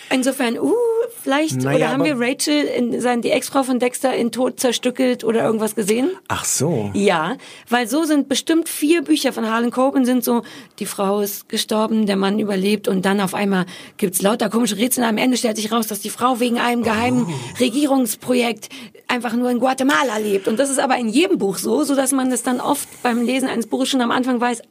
[0.10, 0.74] Insofern, uh,
[1.22, 5.24] vielleicht, Naja, oder haben wir Rachel, in, sein, die Ex-Frau von Dexter, in Tod zerstückelt
[5.24, 6.12] oder irgendwas gesehen?
[6.28, 6.92] Ach so.
[6.94, 7.36] Ja,
[7.70, 10.44] weil so sind bestimmt vier Bücher von Harlan Coben sind so,
[10.80, 13.66] die Frau ist gestorben, der Mann überlebt und dann auf einmal
[13.98, 15.04] gibt's lauter komische Rätsel.
[15.04, 17.60] Am Ende stellt sich raus, dass die Frau wegen einem geheimen Oh.
[17.60, 18.70] Regierungsprojekt
[19.08, 20.48] einfach nur in Guatemala lebt.
[20.48, 23.22] Und das ist aber in jedem Buch so, so dass man das dann oft beim
[23.26, 24.62] Lesen eines Buches schon am Anfang weiß,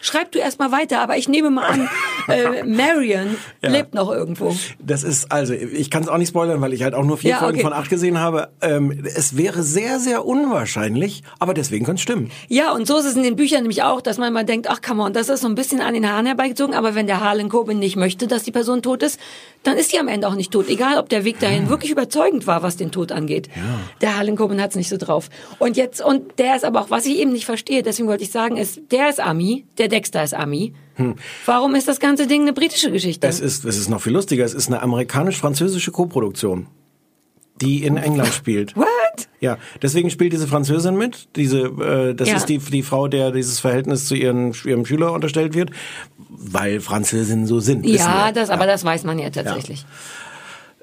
[0.00, 1.90] schreib du erst mal weiter, aber ich nehme mal an,
[2.28, 3.70] äh, Marion Ja.
[3.70, 4.54] lebt noch irgendwo.
[4.80, 7.30] Das ist, also, ich kann es auch nicht spoilern, weil ich halt auch nur vier
[7.30, 7.64] Ja, Folgen okay.
[7.64, 8.48] von acht gesehen habe.
[8.60, 12.30] Ähm, es wäre sehr, sehr unwahrscheinlich, aber deswegen kann es stimmen.
[12.48, 14.80] Ja, und so ist es in den Büchern nämlich auch, dass man mal denkt, ach
[14.82, 17.48] come on, das ist so ein bisschen an den Haaren herbeigezogen, aber wenn der Harlan
[17.48, 19.18] Coben nicht möchte, dass die Person tot ist,
[19.62, 20.68] dann ist die am Ende auch nicht tot.
[20.68, 23.48] Egal, ob der Weg dahin wirklich überzeugend war, was den Tod angeht.
[24.00, 25.28] Der Harlan Coben hat's nicht so drauf.
[25.58, 28.30] Und jetzt, und der ist aber auch, was ich eben nicht verstehe, deswegen wollte ich
[28.30, 30.74] sagen, ist, der ist Ami, der Dexter ist Ami.
[31.46, 33.26] Warum ist das ganze Ding eine britische Geschichte?
[33.26, 34.44] Es ist, es ist noch viel lustiger.
[34.44, 36.66] Es ist eine amerikanisch-französische Koproduktion,
[37.60, 38.76] die in England spielt.
[38.76, 38.86] What?
[39.40, 41.28] Ja, deswegen spielt diese Französin mit.
[41.36, 42.36] Diese, äh, das Ja.
[42.36, 45.70] ist die, die Frau, der dieses Verhältnis zu ihren, ihrem Schüler unterstellt wird,
[46.28, 47.86] weil Französinnen so sind.
[47.86, 49.84] Ja, das, aber das weiß man ja tatsächlich.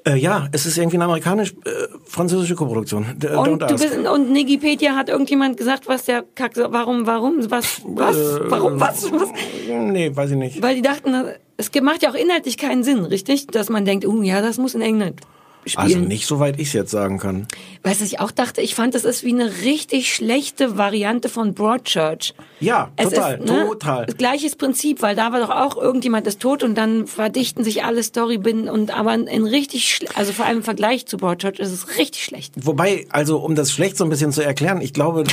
[0.06, 3.06] Äh, ja, es ist irgendwie eine amerikanisch-französische Koproduktion.
[3.16, 7.50] D- Don't Und, du bist, und Nigipedia hat irgendjemand gesagt, was der Kack, warum, warum,
[7.50, 9.28] was, was, Äh, warum, was, was?
[9.68, 10.62] Nee, weiß ich nicht.
[10.62, 11.12] Weil die dachten,
[11.56, 13.48] es macht ja auch inhaltlich keinen Sinn, richtig?
[13.48, 15.20] Dass man denkt, uh, ja, das muss in England
[15.66, 15.84] spielen.
[15.84, 17.46] Also nicht soweit ich es jetzt sagen kann.
[17.82, 21.28] Weißt du, was ich auch dachte, ich fand, das ist wie eine richtig schlechte Variante
[21.28, 22.34] von Broadchurch.
[22.60, 24.06] Ja, Es total, ist, ne, total.
[24.06, 28.02] Gleiches Prinzip, weil da war doch auch irgendjemand ist tot und dann verdichten sich alle
[28.02, 32.24] Storybinden und aber in richtig, also vor allem im Vergleich zu Broadchurch ist es richtig
[32.24, 32.54] schlecht.
[32.56, 35.24] Wobei, also um das schlecht so ein bisschen zu erklären, ich glaube,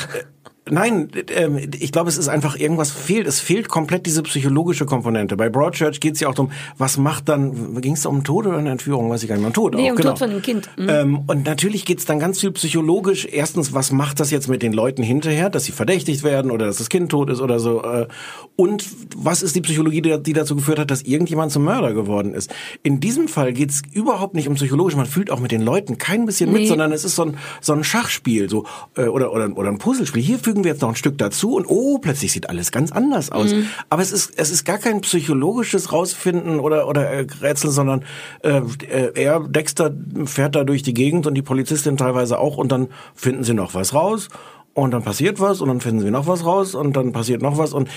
[0.69, 3.27] nein, ähm, ich glaube, es ist einfach irgendwas fehlt.
[3.27, 5.35] Es fehlt komplett diese psychologische Komponente.
[5.37, 8.57] Bei Broadchurch geht es ja auch darum, was macht dann, ging es um Tod oder
[8.57, 10.09] eine Entführung, weiß ich gar nicht, um Tod Nee, auch, um genau.
[10.11, 10.69] Tod von einem Kind.
[10.77, 10.89] Mhm.
[10.89, 13.27] Ähm, und natürlich geht es dann ganz viel psychologisch.
[13.31, 16.77] Erstens, was macht das jetzt mit den Leuten hinterher, dass sie verdächtigt werden oder dass
[16.77, 17.83] das Kind tot ist oder so.
[17.83, 18.07] Äh,
[18.55, 22.33] und was ist die Psychologie, die, die dazu geführt hat, dass irgendjemand zum Mörder geworden
[22.33, 22.53] ist.
[22.83, 24.95] In diesem Fall geht es überhaupt nicht um psychologisch.
[24.95, 26.67] Man fühlt auch mit den Leuten kein bisschen mit, Nee.
[26.67, 30.21] sondern es ist so ein, so ein Schachspiel so äh, oder, oder, oder ein Puzzlespiel.
[30.21, 33.31] Hier fügen wir jetzt noch ein Stück dazu und oh, plötzlich sieht alles ganz anders
[33.31, 33.53] aus.
[33.53, 33.69] Mhm.
[33.89, 38.05] Aber es ist, es ist gar kein psychologisches Rausfinden oder, oder äh, Rätsel, sondern
[38.43, 39.91] äh, äh, er, Dexter,
[40.25, 43.73] fährt da durch die Gegend und die Polizistin teilweise auch und dann finden sie noch
[43.73, 44.29] was raus.
[44.75, 47.57] Und dann passiert was und dann finden sie noch was raus und dann passiert noch
[47.57, 47.73] was.
[47.73, 47.89] Und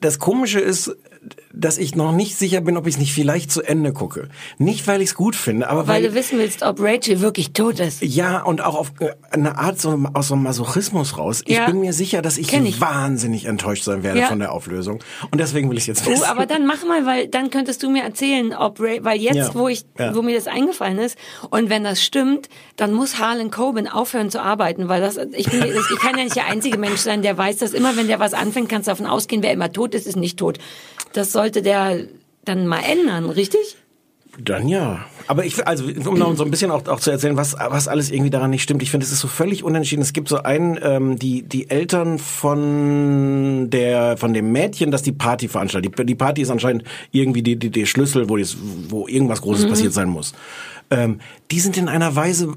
[0.00, 0.94] das Komische ist,
[1.52, 4.28] dass ich noch nicht sicher bin, ob ich es nicht vielleicht zu Ende gucke.
[4.58, 7.52] Nicht, weil ich es gut finde, aber Weil weil, du wissen willst, ob Rachel wirklich
[7.52, 8.02] tot ist.
[8.02, 11.42] ja, und auch auf äh, eine Art so, aus so einem Masochismus raus.
[11.46, 11.66] Ich Ja.
[11.66, 12.80] bin mir sicher, dass ich, ich.
[12.80, 14.26] wahnsinnig enttäuscht sein werde Ja.
[14.26, 14.98] von der Auflösung.
[15.30, 16.24] Und deswegen will ich jetzt Oh, wissen.
[16.24, 19.54] aber dann mach mal, weil dann könntest du mir erzählen, ob Ray, weil jetzt, Ja.
[19.54, 21.16] wo ich, wo mir das eingefallen ist,
[21.50, 25.62] und wenn das stimmt, dann muss Harlan Coben aufhören zu arbeiten, weil das, ich, bin,
[25.64, 28.34] ich kann ja nicht der einzige Mensch sein, der weiß, dass immer, wenn der was
[28.34, 30.58] anfängt, kannst du davon ausgehen, wer immer tot ist, ist nicht tot.
[31.12, 32.06] Das sollte der
[32.44, 33.76] dann mal ändern, richtig?
[34.38, 35.04] Dann ja.
[35.26, 38.10] Aber ich, also, um noch so ein bisschen auch, auch zu erzählen, was, was alles
[38.10, 38.82] irgendwie daran nicht stimmt.
[38.82, 40.00] Ich finde, es ist so völlig unentschieden.
[40.00, 45.12] Es gibt so einen, ähm, die, die Eltern von der, von dem Mädchen, das die
[45.12, 45.98] Party veranstaltet.
[45.98, 48.56] Die, die Party ist anscheinend irgendwie die, die, der Schlüssel, wo, das,
[48.88, 50.32] wo irgendwas Großes passiert sein muss.
[50.90, 51.20] Ähm,
[51.50, 52.54] die sind in einer Weise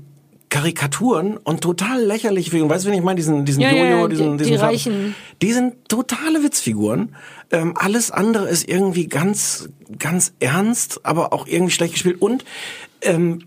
[0.56, 2.54] Karikaturen und total lächerlich.
[2.54, 5.16] Weißt du, wenn ich meine, diesen, diesen Ja, Jojo, ja, diesen, die- diesen die Reichen.
[5.42, 7.14] die sind totale Witzfiguren.
[7.52, 9.68] Ähm, alles andere ist irgendwie ganz,
[10.00, 12.22] ganz ernst, aber auch irgendwie schlecht gespielt.
[12.22, 12.46] Und
[13.02, 13.40] ähm,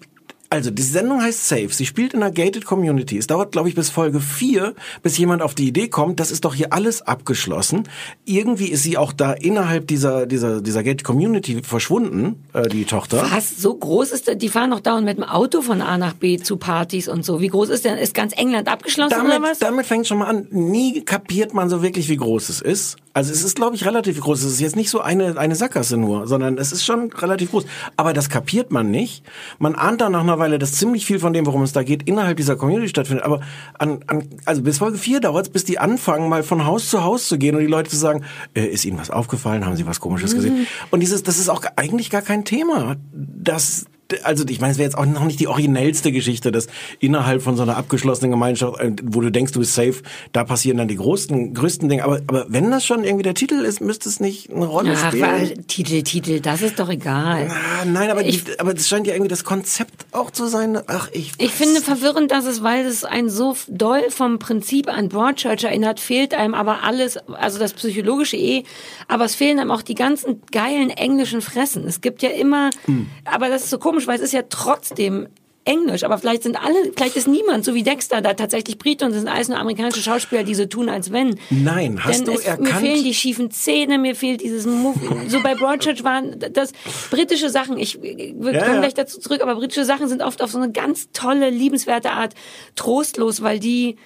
[0.50, 1.68] Also, die Sendung heißt Safe.
[1.68, 3.18] Sie spielt in einer gated Community.
[3.18, 6.46] Es dauert, glaube ich, bis Folge 4, bis jemand auf die Idee kommt, das ist
[6.46, 7.82] doch hier alles abgeschlossen.
[8.24, 13.26] Irgendwie ist sie auch da innerhalb dieser, dieser, dieser gated Community verschwunden, äh, die Tochter.
[13.30, 13.58] Was?
[13.58, 14.40] So groß ist?
[14.40, 17.42] Die fahren doch dauernd mit dem Auto von A nach B zu Partys und so.
[17.42, 17.98] Wie groß ist denn?
[17.98, 19.58] Ist ganz England abgeschlossen oder was?
[19.58, 20.46] Damit, damit fängt schon mal an.
[20.50, 22.96] Nie kapiert man so wirklich, wie groß es ist.
[23.12, 24.42] Also es ist, glaube ich, relativ groß.
[24.42, 27.64] Es ist jetzt nicht so eine, eine Sackgasse nur, sondern es ist schon relativ groß.
[27.96, 29.24] Aber das kapiert man nicht.
[29.58, 32.08] Man ahnt dann nach einer Weile, dass ziemlich viel von dem, worum es da geht,
[32.08, 33.24] innerhalb dieser Community stattfindet.
[33.24, 33.40] Aber
[33.78, 37.02] an, an, also bis Folge 4 dauert es, bis die anfangen, mal von Haus zu
[37.02, 39.66] Haus zu gehen und die Leute zu sagen, äh, ist ihnen was aufgefallen?
[39.66, 40.66] Haben sie was Komisches gesehen?
[40.90, 42.96] Und dieses, das ist auch eigentlich gar kein Thema.
[43.12, 43.86] Das,
[44.22, 46.66] also ich meine, es wäre jetzt auch noch nicht die originellste Geschichte, dass
[46.98, 50.78] innerhalb von so einer abgeschlossenen Gemeinschaft, äh, wo du denkst, du bist safe, da passieren
[50.78, 52.04] dann die größten, größten Dinge.
[52.04, 55.08] Aber, aber wenn das schon irgendwie der Titel ist, müsste es nicht eine Rolle Ach,
[55.08, 55.22] spielen.
[55.22, 57.48] weil, Titel, Titel, das ist doch egal.
[57.50, 60.78] Ah, nein, aber, die, aber das scheint ja irgendwie das Konzept auch zu sein.
[60.86, 61.32] Ach, ich.
[61.38, 66.00] Ich finde verwirrend, dass es, weil es ein so doll vom Prinzip an Broadchurch erinnert,
[66.00, 68.64] fehlt einem aber alles, also das psychologische eh,
[69.06, 71.86] aber es fehlen einem auch die ganzen geilen englischen Fressen.
[71.86, 72.70] Es gibt ja immer,
[73.24, 75.28] aber das ist so komisch, weil es ist ja trotzdem
[75.68, 79.10] Englisch, aber vielleicht sind alle, vielleicht ist niemand, so wie Dexter, da tatsächlich Briten und
[79.10, 81.38] es sind alles nur amerikanische Schauspieler, die so tun, als wenn.
[81.50, 82.68] Nein, hast Denn du es, erkannt?
[82.68, 84.98] Mir fehlen die schiefen Zähne, mir fehlt dieses Move.
[85.28, 86.72] So bei Broadchurch waren das
[87.10, 88.80] britische Sachen, ich, wir Ja, kommen ja.
[88.80, 92.34] gleich dazu zurück, aber britische Sachen sind oft auf so eine ganz tolle, liebenswerte Art
[92.74, 93.96] trostlos, weil die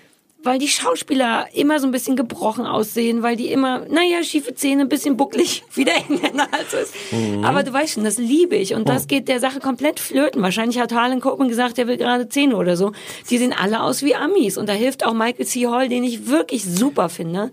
[0.45, 4.83] weil die Schauspieler immer so ein bisschen gebrochen aussehen, weil die immer, naja, schiefe Zähne,
[4.83, 6.95] ein bisschen bucklig, wie der Engländer also ist.
[7.13, 7.45] Mhm.
[7.45, 8.75] Aber du weißt schon, das liebe ich.
[8.75, 8.93] Und Oh.
[8.93, 10.43] das geht der Sache komplett flöten.
[10.43, 12.93] Wahrscheinlich hat Harlan Coben gesagt, er will gerade Zähne oder so.
[13.31, 14.59] Die sehen alle aus wie Amis.
[14.59, 15.67] Und da hilft auch Michael C.
[15.69, 17.51] Hall, den ich wirklich super finde.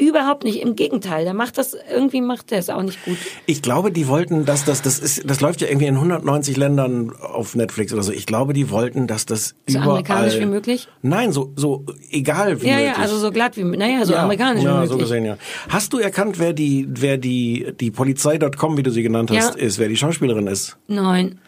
[0.00, 0.60] Überhaupt nicht.
[0.62, 1.24] Im Gegenteil.
[1.24, 3.18] Der macht das, irgendwie macht der es auch nicht gut.
[3.46, 7.12] Ich glaube, die wollten, dass das, das ist, das läuft ja irgendwie in 190 Ländern
[7.20, 8.10] auf Netflix oder so.
[8.12, 9.88] Ich glaube, die wollten, dass das So überall.
[9.90, 10.88] amerikanisch wie möglich?
[11.02, 12.92] Nein, so, so egal wie Ja, möglich.
[12.96, 15.08] ja, also so glatt wie, naja, so Ja, amerikanisch ja, wie so möglich.
[15.10, 15.36] gesehen, ja.
[15.68, 19.60] Hast du erkannt, wer die, wer die, die Polizei.com, wie du sie genannt hast, Ja.
[19.60, 20.78] ist, wer die Schauspielerin ist?
[20.88, 21.38] Nein.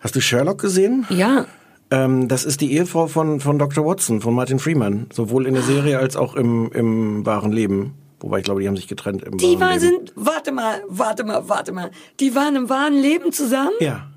[0.00, 1.06] Hast du Sherlock gesehen?
[1.10, 1.46] Ja.
[1.92, 3.84] Ähm, das ist die Ehefrau von, von Dr.
[3.84, 5.08] Watson, von Martin Freeman.
[5.12, 7.94] Sowohl in der Serie als auch im, im wahren Leben.
[8.20, 9.80] Wobei ich glaube, die haben sich getrennt im Die wahren war, Leben.
[9.80, 11.90] sind, warte mal, warte mal, warte mal.
[12.18, 13.72] Die waren im wahren Leben zusammen?
[13.80, 14.08] Ja.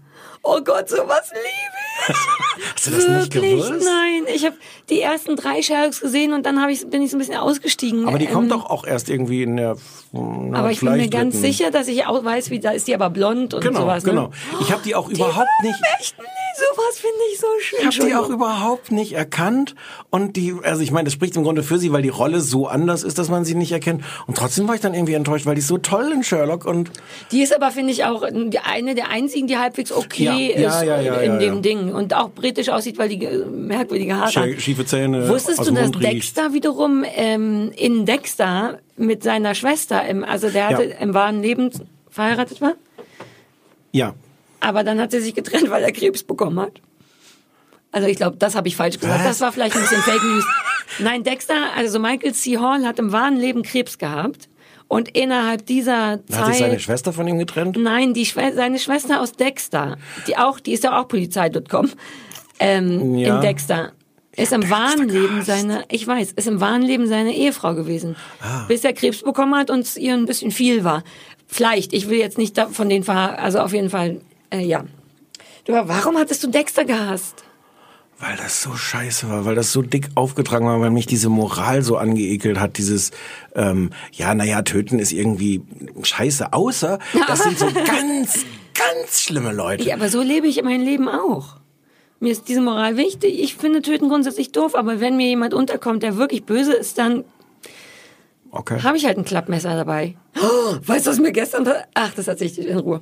[0.42, 1.85] Oh Gott, sowas liebe.
[2.76, 3.52] Hast du das nicht Wirklich?
[3.54, 3.86] gewusst?
[3.86, 4.56] Nein, ich habe
[4.90, 8.08] die ersten drei Sherlocks gesehen und dann ich, bin ich so ein bisschen ausgestiegen.
[8.08, 9.78] Aber die kommt Ähm, doch auch erst irgendwie in der.
[10.12, 12.96] Na, Aber ich bin mir ganz sicher, dass ich auch weiß, wie da ist die
[12.96, 14.04] aber blond und Genau, sowas.
[14.06, 14.12] Ne?
[14.12, 14.32] genau.
[14.62, 15.76] Ich habe die auch Die überhaupt nicht.
[16.00, 17.80] Echten Leben, sowas finde ich so schön.
[17.90, 19.76] Ich habe die auch überhaupt nicht erkannt
[20.12, 22.68] und die, also ich meine, das spricht im Grunde für sie, weil die Rolle so
[22.68, 24.04] anders ist, dass man sie nicht erkennt.
[24.28, 26.92] Und trotzdem war ich dann irgendwie enttäuscht, weil die ist so toll in Sherlock und
[27.32, 31.02] Die ist aber, finde ich, auch eine der einzigen, die halbwegs okay Ja, ist ja,
[31.02, 31.62] ja, in dem ja.
[31.94, 33.18] Und auch britisch aussieht, weil die
[33.52, 34.62] merkwürdige Haare hat.
[34.62, 35.28] schiefe Zähne.
[35.30, 35.92] Wusstest aus du, dass.
[35.92, 40.96] Dexter wiederum ähm, in Dexter mit seiner Schwester, im, also der hatte Ja.
[40.98, 41.70] im wahren Leben
[42.10, 42.74] verheiratet war,
[43.92, 44.14] Ja.
[44.60, 46.82] aber dann hat sie sich getrennt, weil er Krebs bekommen hat.
[47.92, 49.20] Also ich glaube, das habe ich falsch gesagt.
[49.20, 49.26] Was?
[49.28, 50.46] Das war vielleicht ein bisschen Fake News.
[51.00, 52.58] Nein, Dexter, also Michael C.
[52.58, 54.50] Hall hat im wahren Leben Krebs gehabt
[54.88, 57.78] und innerhalb dieser Hat sich seine Zeit Schwester von ihm getrennt?
[57.78, 61.90] Nein, die Schwe seine Schwester aus Dexter, die auch, die ist ja auch Polizei.com,
[62.60, 63.36] ähm, Ja.
[63.36, 63.92] in Dexter,
[64.36, 68.66] ist im wahren Leben seine, ich weiß, ist im wahren Leben seine Ehefrau gewesen, Ah.
[68.68, 71.04] bis er Krebs bekommen hat und es ihr ein bisschen viel war.
[71.48, 74.22] Vielleicht, ich will jetzt nicht von den, Ver also auf jeden Fall,
[74.52, 74.84] äh, ja.
[75.66, 77.44] Du, warum hattest du Dexter gehasst?
[78.20, 81.82] Weil das so scheiße war, weil das so dick aufgetragen war, weil mich diese Moral
[81.82, 83.12] so angeekelt hat, dieses,
[83.56, 85.62] ähm, ja, naja, töten ist irgendwie
[86.02, 89.84] scheiße, außer das sind so ganz, ganz schlimme Leute.
[89.84, 91.58] Ja, aber so lebe ich mein Leben auch.
[92.22, 93.38] Mir ist diese Moral wichtig.
[93.44, 97.26] Ich finde Töten grundsätzlich doof, aber wenn mir jemand unterkommt, der wirklich böse ist, dann
[98.52, 98.80] Okay.
[98.84, 100.16] habe ich halt ein Klappmesser dabei.
[100.42, 101.68] Oh, weißt du, was mir gestern...
[101.94, 103.02] Ach, das erzähle ich dir in Ruhe.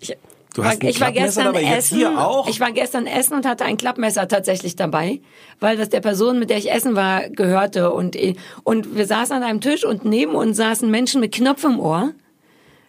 [0.00, 0.16] Ich,
[0.54, 1.98] Du hast ein ich war gestern dabei, jetzt essen.
[1.98, 2.48] hier auch?
[2.48, 5.20] Ich war gestern essen und hatte ein Klappmesser tatsächlich dabei,
[5.60, 7.92] weil das der Person, mit der ich essen war, gehörte.
[7.92, 8.16] Und,
[8.62, 12.12] und wir saßen an einem Tisch und neben uns saßen Menschen mit Knopf im Ohr.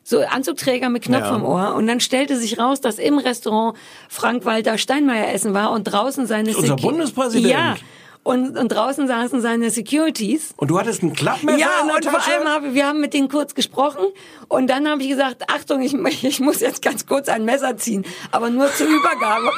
[0.04, 1.36] So Anzugträger mit Knopf Ja.
[1.36, 1.74] im Ohr.
[1.74, 3.76] Und dann stellte sich raus, dass im Restaurant
[4.10, 7.48] Frank-Walter Steinmeier essen war und draußen seine Unser Secu- Bundespräsident.
[7.52, 7.76] Ja.
[8.26, 10.56] Und, und draußen saßen seine Securities.
[10.58, 12.18] Und du hattest ein Klappmesser Ja, in der und Tasche?
[12.20, 14.04] vor allem habe wir haben mit denen kurz gesprochen
[14.48, 18.04] und dann habe ich gesagt, Achtung, ich, ich muss jetzt ganz kurz ein Messer ziehen,
[18.32, 19.52] aber nur zur Übergabe.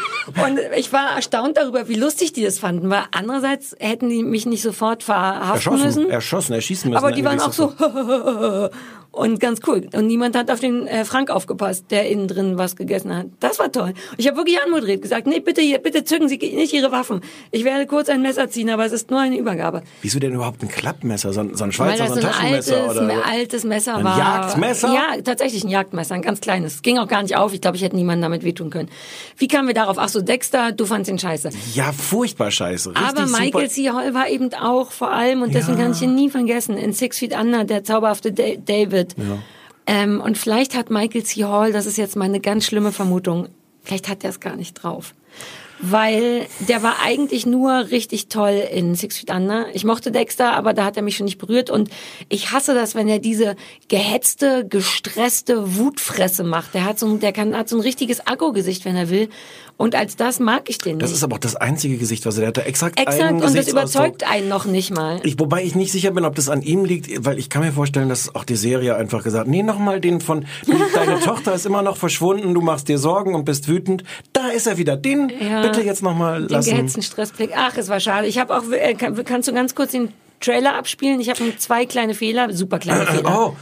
[0.45, 4.45] Und ich war erstaunt darüber, wie lustig die das fanden, weil andererseits hätten die mich
[4.45, 6.09] nicht sofort verhaften erschossen, müssen.
[6.09, 7.01] erschossen, erschießen müssen.
[7.01, 7.71] Aber die waren auch so.
[9.17, 9.87] Und ganz cool.
[9.93, 13.25] Und niemand hat auf den äh, Frank aufgepasst, der innen drin was gegessen hat.
[13.39, 13.93] Das war toll.
[14.17, 17.21] Ich habe wirklich anmoderiert gesagt, nee, bitte, hier, bitte zücken Sie nicht Ihre Waffen.
[17.51, 19.81] Ich werde kurz ein Messer ziehen, aber es ist nur eine Übergabe.
[20.03, 21.33] Wieso denn überhaupt ein Klappmesser?
[21.33, 22.77] So ein, so ein Schweizer, so ein Taschenmesser?
[22.83, 23.09] altes, oder?
[23.09, 24.17] ein altes Messer Ein war.
[24.19, 24.93] Jagdmesser?
[24.93, 26.75] Ja, tatsächlich ein Jagdmesser, ein ganz kleines.
[26.75, 27.53] Es ging auch gar nicht auf.
[27.53, 28.89] Ich glaube, ich hätte niemanden damit wehtun können.
[29.37, 29.97] Wie kamen wir darauf?
[29.97, 31.49] Ach so, Dexter, du fandst ihn scheiße.
[31.73, 32.91] Ja, furchtbar scheiße.
[32.91, 33.69] Richtig Aber Michael super.
[33.69, 33.89] C.
[33.89, 35.83] Hall war eben auch vor allem, und deswegen Ja.
[35.85, 38.31] kann ich ihn nie vergessen, in Six Feet Under, der zauberhafte
[39.15, 39.39] Da- David.
[39.89, 41.45] Ähm, und vielleicht hat Michael C.
[41.45, 43.47] Hall, das ist jetzt meine ganz schlimme Vermutung,
[43.83, 45.13] vielleicht hat er es gar nicht drauf.
[45.79, 49.67] Weil der war eigentlich nur richtig toll in Six Feet Under.
[49.75, 51.69] Ich mochte Dexter, aber da hat er mich schon nicht berührt.
[51.69, 51.91] Und
[52.29, 53.55] ich hasse das, wenn er diese
[53.87, 56.73] gehetzte, gestresste Wutfresse macht.
[56.73, 59.29] Der hat so ein, der kann, hat so ein richtiges Agro-Gesicht, wenn er will.
[59.77, 61.03] Und als das mag ich den nicht.
[61.03, 62.57] Das ist aber auch das einzige Gesicht, was er der hat.
[62.57, 65.19] Da exakt, Exakt, und das überzeugt einen noch nicht mal.
[65.23, 67.71] Ich, wobei ich nicht sicher bin, ob das an ihm liegt, weil ich kann mir
[67.71, 70.45] vorstellen, dass auch die Serie einfach gesagt, nee, nochmal den von,
[70.95, 74.03] deine Tochter ist immer noch verschwunden, du machst dir Sorgen und bist wütend.
[74.33, 74.97] Da ist er wieder.
[74.97, 75.61] Den Ja.
[75.61, 76.71] bitte jetzt nochmal Den lassen.
[76.71, 77.51] gehetzten Stressblick.
[77.55, 78.25] Ach, es war schade.
[78.25, 80.09] Ich habe auch, äh, kann, kannst du ganz kurz den
[80.39, 81.19] Trailer abspielen?
[81.19, 83.39] Ich habe nur zwei kleine Fehler, super kleine Fehler.
[83.53, 83.55] Oh.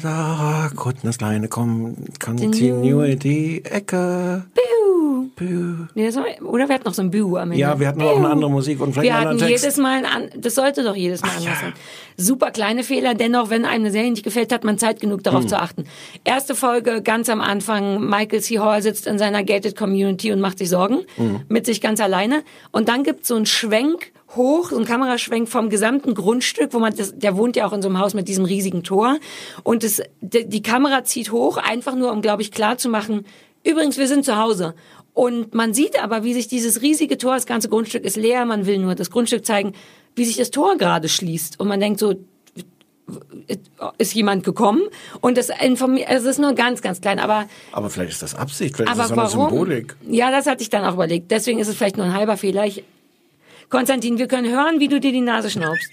[0.00, 4.44] Sarah, Kuttners kleine Con Continuity Ecke.
[4.54, 5.28] Biu.
[5.36, 5.86] Biu.
[5.94, 7.60] Nee, das war, oder wir hatten noch so ein Biu am Ende.
[7.60, 9.62] Ja, wir hatten auch eine andere Musik und vielleicht Wir hatten Text.
[9.64, 11.72] jedes Mal, ein das sollte doch jedes Mal anders sein.
[12.16, 15.42] Super kleine Fehler, dennoch, wenn einem eine Serie nicht gefällt, hat man Zeit genug darauf
[15.42, 15.48] Hm.
[15.48, 15.84] zu achten.
[16.24, 18.58] Erste Folge, ganz am Anfang, Michael C.
[18.58, 21.40] Hall sitzt in seiner Gated Community und macht sich Sorgen, Hm.
[21.48, 22.42] mit sich ganz alleine.
[22.72, 26.94] Und dann gibt's so einen Schwenk hoch, so einen Kameraschwenk vom gesamten Grundstück, wo man,
[26.96, 29.18] das, der wohnt ja auch in so einem Haus mit diesem riesigen Tor.
[29.62, 33.24] Und das, die, die Kamera zieht hoch, einfach nur, um, glaube ich, klar zu machen,
[33.64, 34.74] übrigens, wir sind zu Hause.
[35.12, 38.66] Und man sieht aber, wie sich dieses riesige Tor, das ganze Grundstück ist leer, man
[38.66, 39.72] will nur das Grundstück zeigen,
[40.14, 41.58] wie sich das Tor gerade schließt.
[41.58, 42.14] Und man denkt so,
[43.98, 44.82] ist jemand gekommen?
[45.20, 48.76] Und das informiert, es ist nur ganz, ganz klein, aber, Aber vielleicht ist das Absicht,
[48.76, 49.50] vielleicht aber ist das eine warum?
[49.50, 49.96] Symbolik.
[50.08, 51.30] Ja, das hatte ich dann auch überlegt.
[51.30, 52.66] Deswegen ist es vielleicht nur ein halber Fehler.
[52.66, 52.84] Ich,
[53.68, 55.90] Konstantin, wir können hören, wie du dir die Nase schnaubst.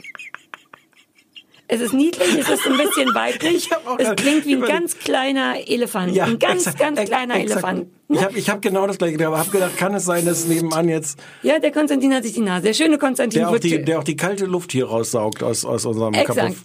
[1.68, 3.70] Es ist niedlich, es ist ein bisschen weiblich.
[3.98, 6.16] Es klingt wie ein ganz kleiner Elefant.
[6.20, 7.64] ein ganz, exakt, ganz kleiner exakt.
[7.64, 7.88] Elefant.
[8.10, 10.46] Ich habe ich hab genau das gleiche gedacht, aber habe gedacht, kann es sein, dass
[10.46, 12.64] nebenan jetzt Ja, der Konstantin hat sich die Nase.
[12.66, 15.86] Der schöne Konstantin der auch, die, der auch die kalte Luft hier raussaugt aus, aus
[15.86, 16.38] unserem Exakt.
[16.38, 16.64] Kapuff.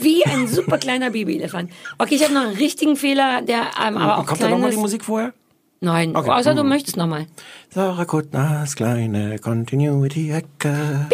[0.00, 1.72] wie ein super kleiner Babyelefant.
[1.98, 4.76] Okay, ich habe noch einen richtigen Fehler, der ähm, aber auch Kommt da nochmal die
[4.76, 5.32] Musik vorher?
[5.84, 6.30] Nein, Okay.
[6.30, 6.68] außer du Mhm.
[6.70, 7.26] möchtest nochmal.
[7.70, 11.08] Sarah Kuttners kleine Continuity-Ecke.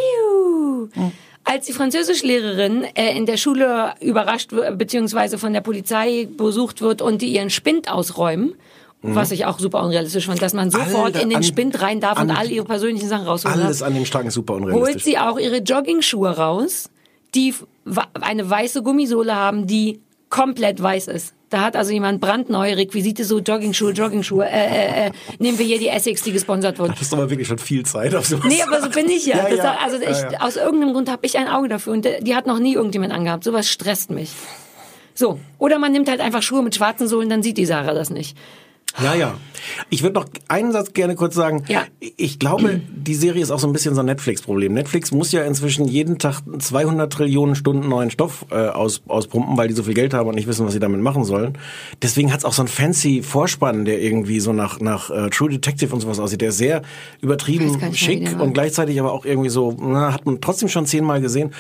[1.45, 7.03] Als die Französischlehrerin äh, in der Schule überrascht wird, beziehungsweise von der Polizei besucht wird
[7.03, 8.55] und die ihren Spind ausräumen,
[9.03, 12.01] was ich auch super unrealistisch fand, dass man sofort Alter, in den an- Spind rein
[12.01, 13.67] darf und an- all ihre persönlichen Sachen rausholen darf.
[13.67, 15.05] Alles an dem Strang ist super holt unrealistisch.
[15.05, 16.91] sie auch ihre Joggingschuhe raus,
[17.35, 17.55] die
[18.21, 21.35] eine weiße Gummisohle haben, die komplett weiß ist.
[21.51, 24.47] Da hat also jemand brandneue Requisite, so Joggingschuhe, Joggingschuhe.
[24.47, 25.11] Äh, äh, äh,
[25.41, 26.93] nehmen wir hier die Essex, die gesponsert wurde.
[26.93, 28.45] Das ist aber wirklich schon viel Zeit auf sowas.
[28.47, 29.37] Nee, aber so bin ich ja.
[29.51, 29.79] Ja, ja.
[29.83, 30.41] also ich, Ja, ja.
[30.43, 33.13] aus irgendeinem Grund habe ich ein Auge dafür und äh, die hat noch nie irgendjemand
[33.13, 33.43] angehabt.
[33.43, 34.31] Sowas stresst mich.
[35.13, 38.11] So, oder man nimmt halt einfach Schuhe mit schwarzen Sohlen, dann sieht die Sarah das
[38.11, 38.37] nicht.
[39.03, 39.35] Ja, ja.
[39.89, 41.65] Ich würde noch einen Satz gerne kurz sagen.
[41.69, 41.85] Ja.
[42.17, 44.73] Ich glaube, die Serie ist auch so ein bisschen so ein Netflix-Problem.
[44.73, 49.69] Netflix muss ja inzwischen jeden Tag 200 Trillionen Stunden neuen Stoff äh, aus, auspumpen, weil
[49.69, 51.59] die so viel Geld haben und nicht wissen, was sie damit machen sollen.
[52.03, 55.95] Deswegen hat's auch so einen fancy Vorspann, der irgendwie so nach, nach äh, True Detective
[55.95, 56.41] und sowas aussieht.
[56.41, 56.83] Der ist sehr
[57.21, 61.53] übertrieben schick und gleichzeitig aber auch irgendwie so, na, hat man trotzdem schon zehnmal gesehen.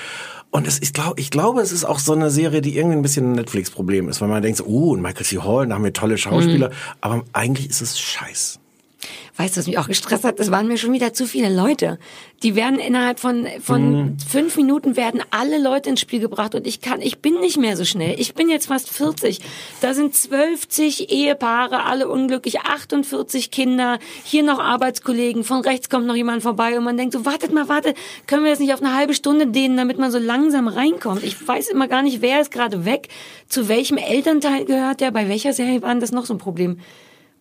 [0.52, 3.02] Und es ist, glaub, ich glaube, es ist auch so eine Serie, die irgendwie ein
[3.02, 5.38] bisschen ein Netflix-Problem ist, weil man denkt, so, oh, und Michael C.
[5.38, 6.74] Hall, da haben wir tolle Schauspieler, Mhm.
[7.00, 8.59] aber eigentlich ist es scheiß.
[9.36, 10.38] Weißt du, was mich auch gestresst hat?
[10.38, 11.98] Das waren mir schon wieder zu viele Leute.
[12.42, 14.16] Die werden innerhalb von, von Mhm.
[14.18, 17.76] fünf Minuten werden alle Leute ins Spiel gebracht und ich kann, ich bin nicht mehr
[17.76, 18.18] so schnell.
[18.18, 19.40] Ich bin jetzt fast 40.
[19.80, 20.68] Da sind 12
[21.10, 26.84] Ehepaare, alle unglücklich, 48 Kinder, hier noch Arbeitskollegen, von rechts kommt noch jemand vorbei und
[26.84, 29.76] man denkt so, wartet mal, wartet, können wir das nicht auf eine halbe Stunde dehnen,
[29.76, 31.22] damit man so langsam reinkommt?
[31.24, 33.08] Ich weiß immer gar nicht, wer ist gerade weg,
[33.48, 36.78] zu welchem Elternteil gehört der, bei welcher Serie war das noch so ein Problem?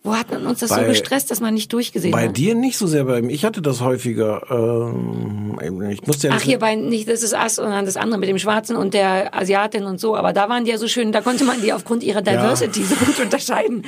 [0.02, 2.36] Wo hat man uns das so Bei- gestresst, dass man nicht durchgesehen Bei hat?
[2.38, 3.32] dir nicht so sehr, bei mir.
[3.34, 4.42] Ich hatte das häufiger.
[4.50, 5.58] Ähm,
[5.90, 8.38] ich musste ja Ach, hier bei, nicht das ist Ass, sondern das andere mit dem
[8.38, 10.16] Schwarzen und der Asiatin und so.
[10.16, 12.94] Aber da waren die ja so schön, da konnte man die aufgrund ihrer Diversity so
[12.94, 13.84] gut unterscheiden.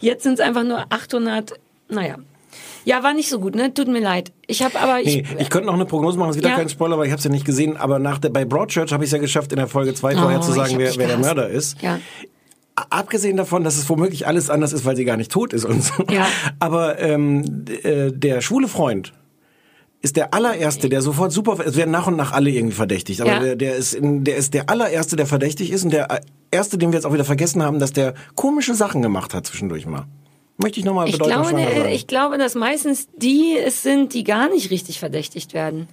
[0.00, 1.54] Jetzt sind es einfach nur 800,
[1.88, 2.16] naja.
[2.84, 3.72] Ja, war nicht so gut, ne?
[3.72, 4.32] Tut mir leid.
[4.46, 6.56] Ich habe aber, ich, Nee, ich könnte noch eine Prognose machen, ist wieder Ja.
[6.56, 9.02] kein Spoiler, weil ich habe es ja nicht gesehen, aber nach der, bei Broadchurch habe
[9.04, 11.06] ich es ja geschafft, in der Folge 2 vorher Oh, zu ich sagen, wer, wer
[11.08, 11.16] der.
[11.16, 11.80] Mörder ist.
[11.80, 11.98] Ja.
[12.76, 15.82] Abgesehen davon, dass es womöglich alles anders ist, weil sie gar nicht tot ist und
[15.84, 16.04] so.
[16.10, 16.26] Ja.
[16.58, 19.12] Aber ähm, äh, der schwule Freund
[20.02, 23.30] ist der allererste, der sofort super, es werden nach und nach alle irgendwie verdächtigt, aber
[23.32, 23.40] Ja.
[23.40, 26.90] der, der ist, in, der ist der allererste, der verdächtig ist und der erste, den
[26.90, 30.04] wir jetzt auch wieder vergessen haben, dass der komische Sachen gemacht hat zwischendurch mal.
[30.56, 31.88] Möchte ich nochmal Ich bedeutend glaube, sagen.
[31.90, 35.88] ich glaube, dass meistens die es sind, die gar nicht richtig verdächtigt werden.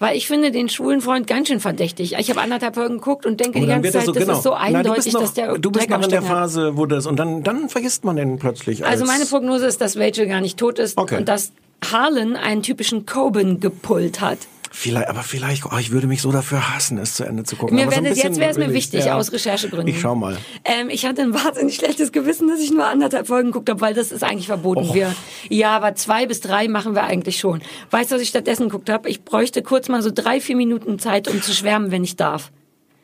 [0.00, 2.16] Weil ich finde den schwulen Freund ganz schön verdächtig.
[2.18, 4.32] Ich habe anderthalb Folgen geguckt und denke Und die ganze Zeit, das das, so, genau.
[4.38, 6.20] ist so Na, du eindeutig, bist noch, dass der Du bist Dreck noch in der
[6.22, 6.28] hat.
[6.28, 8.84] Phase, wo das, und dann, dann vergisst man den plötzlich.
[8.84, 11.16] Als, Also meine Prognose ist, dass Rachel gar nicht tot ist Okay.
[11.18, 11.52] und dass
[11.90, 14.38] Harlan einen typischen Coben gepullt hat.
[14.76, 17.76] Vielleicht, aber vielleicht, oh, ich würde mich so dafür hassen, es zu Ende zu gucken.
[17.76, 19.86] Mir so wäre bisschen jetzt wäre es mir wichtig, aus Recherchegründen.
[19.86, 20.36] Ich schau mal.
[20.64, 23.94] Ähm, ich hatte ein wahnsinnig schlechtes Gewissen, dass ich nur anderthalb Folgen geguckt habe, weil
[23.94, 24.88] das ist eigentlich verboten.
[24.88, 24.94] Och.
[24.94, 25.14] Wir,
[25.48, 27.62] ja, aber zwei bis drei machen wir eigentlich schon.
[27.92, 29.08] Weißt du, was ich stattdessen geguckt habe?
[29.08, 32.50] Ich bräuchte kurz mal so drei, vier Minuten Zeit, um zu schwärmen, wenn ich darf.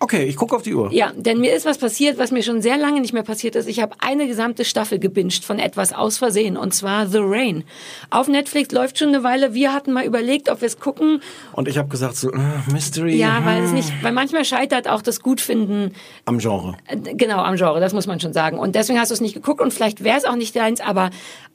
[0.03, 0.91] Okay, ich gucke auf die Uhr.
[0.93, 3.69] Ja, denn mir ist was passiert, was mir schon sehr lange nicht mehr passiert ist.
[3.69, 7.65] Ich habe eine gesamte Staffel gebinged von etwas aus Versehen, und zwar The Rain.
[8.09, 9.53] Auf Netflix läuft schon eine Weile.
[9.53, 11.21] Wir hatten mal überlegt, ob wir es gucken.
[11.53, 12.39] Und ich habe gesagt so, äh,
[12.73, 16.79] Mystery Ja, weil es hm, nicht, weil manchmal scheitert auch das Gutfinden am Genre.
[16.87, 18.59] Äh, Genau, am Genre, das muss man schon sagen.
[18.59, 21.11] Und deswegen hast du es nicht geguckt und vielleicht wäre es auch nicht deins, aber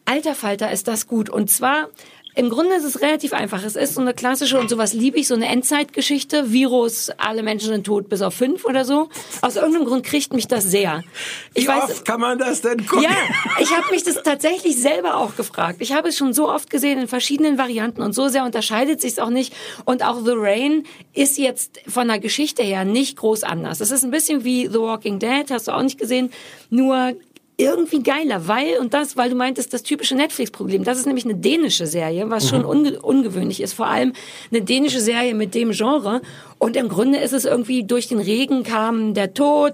[0.05, 1.31] alter Falter ist das gut.
[1.31, 1.87] Und zwar,
[2.35, 3.63] im Grunde ist es relativ einfach.
[3.63, 6.51] Es ist so eine klassische und sowas liebe ich, so eine Endzeitgeschichte.
[6.51, 9.09] Virus, alle Menschen sind tot, bis auf fünf oder so.
[9.41, 11.03] Aus irgendeinem Grund kriegt mich das sehr.
[11.53, 13.03] Ich Wie weiß, oft kann man das denn gucken?
[13.03, 13.15] ja,
[13.59, 15.77] ich habe mich das tatsächlich selber auch gefragt.
[15.79, 19.21] Ich habe es schon so oft gesehen in verschiedenen Varianten und so sehr unterscheidet sich
[19.21, 19.53] auch nicht.
[19.85, 23.79] Und auch The Rain ist jetzt von der Geschichte her nicht groß anders.
[23.79, 26.31] Es ist ein bisschen wie The Walking Dead, hast du auch nicht gesehen,
[26.69, 27.13] nur
[27.57, 31.35] irgendwie geiler, weil, und das, weil du meintest, das typische Netflix-Problem, das ist nämlich eine
[31.35, 34.13] dänische Serie, was schon unge ungewöhnlich ist, vor allem
[34.51, 36.21] eine dänische Serie mit dem Genre.
[36.57, 39.73] Und im Grunde ist es irgendwie, durch den Regen kam der Tod,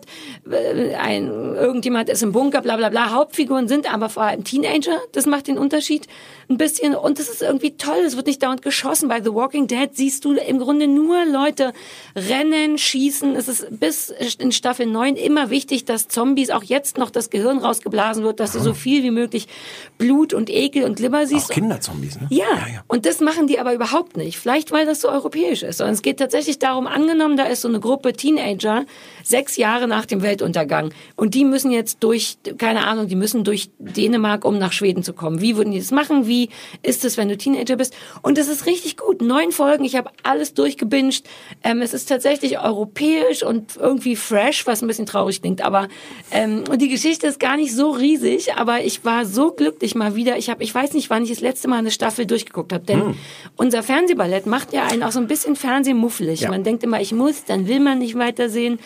[0.50, 5.00] äh, ein, irgendjemand ist im Bunker, bla bla bla, Hauptfiguren sind aber vor allem Teenager,
[5.12, 6.08] das macht den Unterschied
[6.50, 6.96] ein bisschen.
[6.96, 10.26] Und es ist irgendwie toll, es wird nicht dauernd geschossen, bei The Walking Dead siehst
[10.26, 11.74] du im Grunde nur Leute
[12.16, 17.10] rennen, schießen, es ist bis in Staffel 9 immer wichtig, dass Zombies auch jetzt noch
[17.10, 19.48] das Gehirn rausgeblasen wird, dass du so viel wie möglich
[19.98, 21.50] Blut und Ekel und Auch siehst.
[21.50, 22.28] Kinderzombies, ne?
[22.30, 22.46] Ja,
[22.88, 24.38] und das machen die aber überhaupt nicht.
[24.38, 25.78] Vielleicht, weil das so europäisch ist.
[25.78, 28.86] Sondern es geht tatsächlich darum, angenommen, da ist so eine Gruppe Teenager,
[29.24, 30.94] sechs Jahre nach dem Weltuntergang.
[31.16, 35.14] Und die müssen jetzt durch, keine Ahnung, die müssen durch Dänemark, um nach Schweden zu
[35.14, 35.42] kommen.
[35.42, 36.28] Wie würden die das machen?
[36.28, 36.50] Wie
[36.84, 37.94] ist es, wenn du Teenager bist?
[38.22, 39.22] Und es ist richtig gut.
[39.22, 41.26] Neun Folgen, ich habe alles durchgebinged.
[41.64, 45.62] Ähm, es ist tatsächlich europäisch und irgendwie fresh, was ein bisschen traurig klingt.
[45.62, 45.88] Aber
[46.32, 50.16] ähm, und die Geschichte ist gar nicht so riesig, aber ich war so glücklich mal
[50.16, 50.38] wieder.
[50.38, 53.16] Ich habe, ich weiß nicht, wann ich das letzte Mal eine Staffel durchgeguckt habe, denn
[53.58, 56.42] unser Fernsehballett macht ja einen auch so ein bisschen fernsehmuffelig.
[56.42, 56.50] Ja.
[56.50, 58.80] Man denkt immer, ich muss, dann will man nicht weitersehen.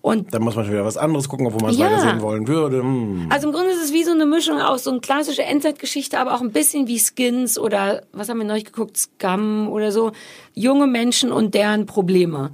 [0.00, 1.86] Und Dann muss man schon wieder was anderes gucken, obwohl man es Ja.
[1.86, 2.78] weitersehen wollen würde.
[2.78, 3.26] Hm.
[3.30, 6.34] also im Grunde ist es wie so eine Mischung aus so eine klassische Endzeitgeschichte, aber
[6.34, 10.10] auch ein bisschen wie Skins oder was haben wir neulich geguckt, Scum oder so.
[10.54, 12.50] Junge Menschen und deren Probleme.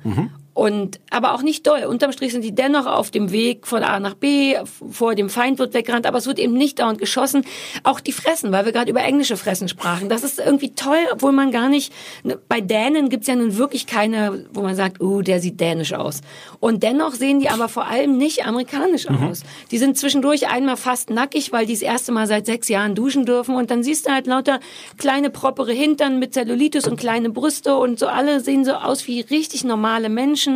[0.59, 1.85] Und, aber auch nicht doll.
[1.85, 4.57] Unterm Strich sind die dennoch auf dem Weg von A nach B,
[4.91, 7.45] vor dem Feind wird weggerannt, aber es wird eben nicht dauernd geschossen.
[7.85, 10.09] Auch die Fressen, weil wir gerade über englische Fressen sprachen.
[10.09, 11.93] Das ist irgendwie toll, obwohl man gar nicht,
[12.25, 15.93] ne, bei Dänen gibt's ja nun wirklich keine, wo man sagt, uh, der sieht dänisch
[15.93, 16.23] aus.
[16.59, 19.45] Und dennoch sehen die aber vor allem nicht amerikanisch aus.
[19.71, 23.27] Die sind zwischendurch einmal fast nackig, weil die das erste Mal seit sechs Jahren duschen
[23.27, 24.59] dürfen und dann siehst du halt lauter
[24.97, 29.21] kleine propere Hintern mit Zellulitis und kleine Brüste und so alle sehen so aus wie
[29.21, 30.48] richtig normale Menschen.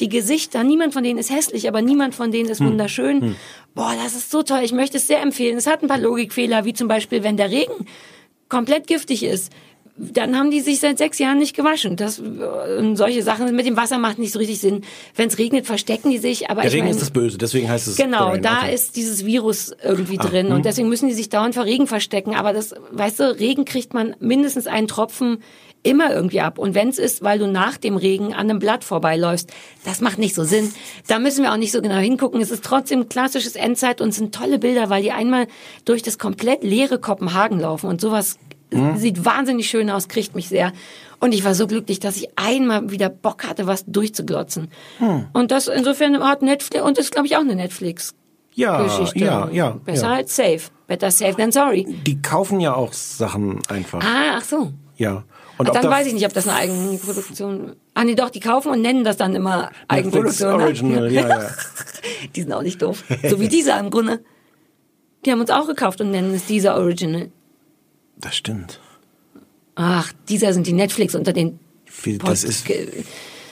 [0.00, 3.36] Die Gesichter, niemand von denen ist hässlich, aber niemand von denen ist wunderschön.
[3.74, 4.60] Boah, das ist so toll.
[4.64, 5.56] Ich möchte es sehr empfehlen.
[5.56, 7.86] Es hat ein paar Logikfehler, wie zum Beispiel, wenn der Regen
[8.48, 9.52] komplett giftig ist.
[9.94, 11.96] Dann haben die sich seit sechs Jahren nicht gewaschen.
[11.96, 14.84] Das, und solche Sachen mit dem Wasser macht nicht so richtig Sinn.
[15.16, 16.48] Wenn es regnet, verstecken die sich.
[16.48, 18.40] Aber Regen ist das Böse, deswegen heißt es Genau, Rain.
[18.42, 18.74] da Okay.
[18.74, 20.54] ist dieses Virus irgendwie Ah, drin hm.
[20.56, 22.34] und deswegen müssen die sich dauernd vor Regen verstecken.
[22.34, 25.42] Aber das, weißt du, Regen kriegt man mindestens einen Tropfen
[25.82, 26.58] immer irgendwie ab.
[26.58, 29.50] Und wenn es ist, weil du nach dem Regen an einem Blatt vorbeiläufst,
[29.84, 30.72] das macht nicht so Sinn.
[31.08, 32.40] Da müssen wir auch nicht so genau hingucken.
[32.40, 35.46] Es ist trotzdem klassisches Endzeit und es sind tolle Bilder, weil die einmal
[35.84, 38.38] durch das komplett leere Kopenhagen laufen und sowas
[38.72, 38.96] Hm.
[38.96, 40.72] sieht wahnsinnig schön aus, kriegt mich sehr.
[41.20, 44.68] Und ich war so glücklich, dass ich einmal wieder Bock hatte, was durchzuglotzen.
[44.96, 45.26] Hm.
[45.34, 48.14] Und das insofern hat Netflix, und das ist glaube ich auch eine Netflix
[48.54, 49.18] Ja, Geschichte.
[49.18, 49.70] ja, ja.
[49.84, 50.14] Besser ja.
[50.14, 50.60] als safe.
[50.86, 51.86] Better safe than sorry.
[52.06, 54.02] Die kaufen ja auch Sachen einfach.
[54.02, 54.72] Ah, ach so.
[54.96, 55.24] Ja.
[55.68, 57.76] Und dann da- weiß ich nicht, ob das eine Eigenproduktion.
[57.94, 60.56] Ah nee, doch, die kaufen und nennen das dann immer Eigenproduktion.
[60.58, 60.62] ne?
[60.64, 61.50] Original, ja, ja.
[62.36, 63.04] Die sind auch nicht doof.
[63.28, 64.20] So wie dieser im Grunde.
[65.24, 67.30] Die haben uns auch gekauft und nennen es dieser Original.
[68.16, 68.80] Das stimmt.
[69.74, 71.58] Ach, dieser sind die Netflix unter den
[72.02, 73.04] Wie- Das ist, ich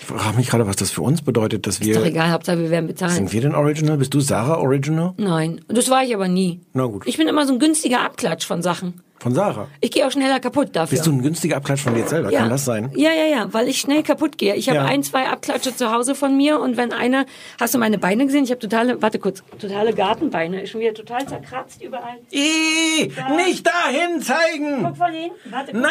[0.06, 2.04] frage mich gerade, was das für uns bedeutet, dass Ist doch wir.
[2.06, 3.12] egal, Hauptsache wir werden bezahlt.
[3.12, 3.96] Sind wir denn Original?
[3.98, 5.14] Bist du Sarah Original?
[5.16, 6.60] Nein, das war ich aber nie.
[6.72, 7.06] Na gut.
[7.06, 9.00] Ich bin immer so ein günstiger Abklatsch von Sachen.
[9.20, 9.68] Von Sarah.
[9.82, 10.96] Ich gehe auch schneller kaputt dafür.
[10.96, 12.32] Bist du ein günstiger Abklatsch von dir selber?
[12.32, 12.40] ja.
[12.40, 12.90] Kann das sein?
[12.96, 14.54] Ja, ja, ja, weil ich schnell kaputt gehe.
[14.56, 14.86] Ich habe Ja.
[14.86, 17.26] ein, zwei Abklatsche zu Hause von mir und wenn einer,
[17.60, 18.44] hast du meine Beine gesehen?
[18.44, 22.16] Ich habe totale, warte kurz, totale Gartenbeine, ist schon wieder total zerkratzt überall.
[22.30, 24.84] Ih, nicht dahin zeigen!
[24.84, 25.90] Guck von hinten, warte, guck Nein!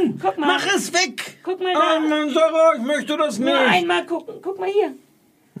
[0.00, 0.18] hinten.
[0.20, 0.46] Guck mal.
[0.48, 1.38] Mach es weg!
[1.44, 2.00] Guck mal Oh da.
[2.00, 3.70] Mann, Sarah, ich möchte das Nur nicht.
[3.70, 4.92] einmal gucken, guck mal hier.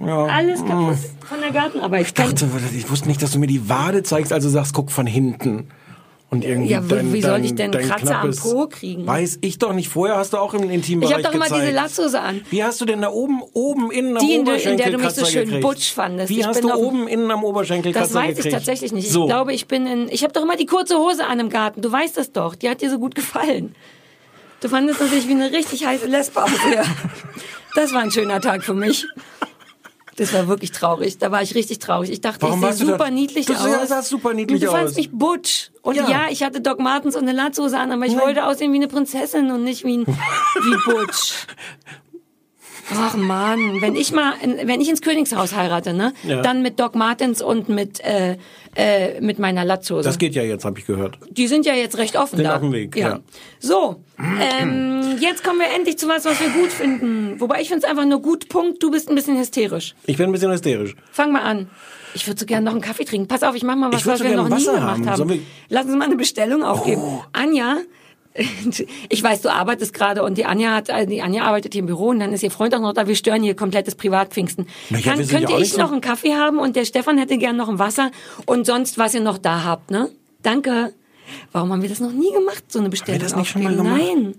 [0.04, 0.24] Ja.
[0.26, 0.96] Alles kaputt
[1.28, 2.06] von der Gartenarbeit.
[2.06, 5.06] Ich dachte, ich wusste nicht, dass du mir die Wade zeigst, also sagst, guck von
[5.06, 5.68] hinten.
[6.34, 9.06] Und irgendwie Ja, wie- dein, wie soll ich denn dein Kratzer am Po kriegen?
[9.06, 9.88] Weiß ich doch nicht.
[9.88, 12.40] Vorher hast du auch im Intimbereich Ich habe doch immer diese Latzhose an.
[12.50, 14.98] Wie hast du denn da oben, oben innen am Die, in der- in Oberschenkel der
[14.98, 15.62] du mich so schön gekriegt?
[15.62, 16.28] butsch fandest.
[16.30, 18.46] Wie Ich hast bin du auf- oben innen am Oberschenkel Das Kratzer weiß gekriegt?
[18.46, 19.10] ich tatsächlich nicht.
[19.10, 19.22] So.
[19.22, 20.08] Ich glaube, ich bin in.
[20.08, 21.80] Ich habe doch immer die kurze Hose an im Garten.
[21.82, 22.54] Du weißt das doch.
[22.56, 23.74] Die hat dir so gut gefallen.
[24.60, 26.50] Du fandest natürlich wie eine richtig heiße Lesbe aus.
[26.74, 26.82] Ja.
[27.76, 29.04] Das war ein schöner Tag für mich.
[30.16, 31.18] Das war wirklich traurig.
[31.18, 32.10] Da war ich richtig traurig.
[32.10, 33.62] Ich dachte, Warum ich du sehe super da- niedlich Du aus.
[33.62, 34.72] sah- sahst super niedlich du aus.
[34.74, 35.70] fandst mich butsch.
[35.82, 36.08] Und Ja.
[36.08, 36.20] ja.
[36.30, 39.50] ich hatte Doc Martens und eine Latzhose an, aber ich wollte aussehen wie eine Prinzessin
[39.50, 41.46] und nicht wie, ein, wie butsch.
[42.92, 46.42] Ach man, wenn ich mal, in, wenn ich ins Königshaus heirate, ne, Ja.
[46.42, 48.36] dann mit Doc Martens und mit äh,
[48.76, 50.02] äh, mit meiner Latzhose.
[50.02, 51.18] Das geht ja jetzt, habe ich gehört.
[51.30, 52.56] Die sind ja jetzt recht offen Sind da.
[52.56, 53.20] auf dem Weg, ja.
[53.60, 57.40] So, ähm, jetzt kommen wir endlich zu was, was wir gut finden.
[57.40, 58.48] Wobei ich finde es einfach nur gut.
[58.48, 58.82] Punkt.
[58.82, 59.94] Du bist ein bisschen hysterisch.
[60.06, 60.94] Ich bin ein bisschen hysterisch.
[61.12, 61.70] Fang mal an.
[62.14, 63.26] Ich würde so gerne noch einen Kaffee trinken.
[63.28, 65.30] Pass auf, ich mach mal was, was so wir noch nie Wasser gemacht haben.
[65.30, 65.46] haben.
[65.68, 67.02] Lass uns mal eine Bestellung aufgeben.
[67.32, 67.78] Anja,
[69.08, 71.86] ich weiß, du arbeitest gerade und die Anja hat, äh, die Anja arbeitet hier im
[71.86, 73.06] Büro und dann ist ihr Freund auch noch da.
[73.06, 74.66] Wir stören hier komplettes Privatpfingsten.
[74.90, 77.38] Na ja, wir ja könnte ich so- noch einen Kaffee haben und der Stefan hätte
[77.38, 78.10] gern noch ein Wasser
[78.46, 80.10] und sonst was ihr noch da habt, ne?
[80.42, 80.92] Danke.
[81.52, 84.00] Warum haben wir das noch nie gemacht, so eine Bestellung das nicht schon mal gemacht?
[84.02, 84.34] Nein.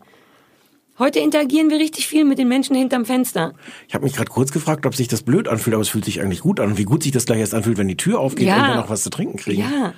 [0.98, 3.54] Heute interagieren wir richtig viel mit den Menschen hinterm Fenster.
[3.88, 6.22] Ich habe mich gerade kurz gefragt, ob sich das blöd anfühlt, aber es fühlt sich
[6.22, 6.72] eigentlich gut an.
[6.72, 8.62] Und wie gut sich das gleich erst anfühlt, wenn die Tür aufgeht Ja.
[8.62, 9.62] und wir noch was zu trinken kriegen.
[9.62, 9.94] Ja.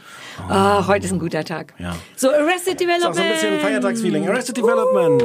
[0.50, 1.76] Ah, heute ist ein guter Tag.
[1.78, 1.96] Ja.
[2.16, 3.16] So, Arrested Ist auch Development.
[3.16, 4.28] so ein bisschen Feiertagsfeeling.
[4.28, 5.24] Arrested Development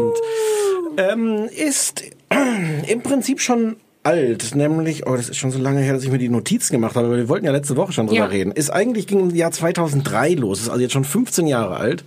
[0.98, 2.02] ähm, ist
[2.88, 6.18] im Prinzip schon alt, nämlich, oh, das ist schon so lange her, dass ich mir
[6.18, 8.26] die Notizen gemacht habe, aber wir wollten ja letzte Woche schon drüber Ja.
[8.26, 8.50] reden.
[8.53, 12.05] Ist eigentlich ging im Jahr 2003 los, ist also jetzt schon 15 Jahre alt.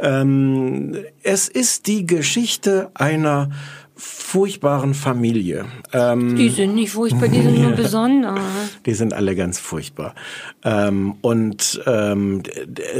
[0.00, 3.50] Ähm, es ist die Geschichte einer
[4.00, 5.64] furchtbaren Familie.
[5.92, 8.38] Ähm, Die sind nicht furchtbar, die sind nur besonders.
[8.86, 10.14] die sind alle ganz furchtbar.
[10.64, 12.44] Ähm, und ähm,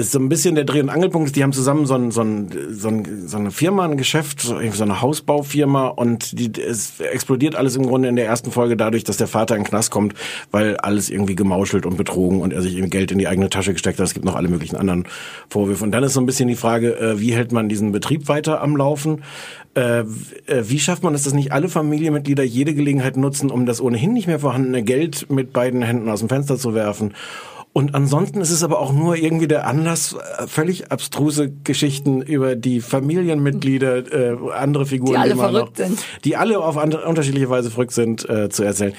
[0.01, 2.49] so ein bisschen der Dreh- und Angelpunkt ist, die haben zusammen so, ein, so, ein,
[2.71, 7.77] so, ein, so eine Firma, ein Geschäft, so eine Hausbaufirma und die, es explodiert alles
[7.77, 10.15] im Grunde in der ersten Folge dadurch, dass der Vater in den Knast kommt,
[10.51, 13.73] weil alles irgendwie gemauschelt und betrogen und er sich irgendwie Geld in die eigene Tasche
[13.73, 14.07] gesteckt hat.
[14.07, 15.05] Es gibt noch alle möglichen anderen
[15.49, 15.85] Vorwürfe.
[15.85, 18.61] Und dann ist so ein bisschen die Frage, äh, wie hält man diesen Betrieb weiter
[18.61, 19.23] am Laufen?
[19.79, 20.05] Äh, äh,
[20.65, 24.27] wie schafft man es, dass nicht alle Familienmitglieder jede Gelegenheit nutzen, um das ohnehin nicht
[24.27, 27.15] mehr vorhandene Geld mit beiden Händen aus dem Fenster zu werfen?
[27.73, 32.57] Und ansonsten ist es aber auch nur irgendwie der Anlass, äh, völlig abstruse Geschichten über
[32.57, 36.05] die Familienmitglieder, äh, andere Figuren, Die alle verrückt noch, sind.
[36.25, 38.95] die alle auf andere, unterschiedliche Weise verrückt sind, äh, zu erzählen.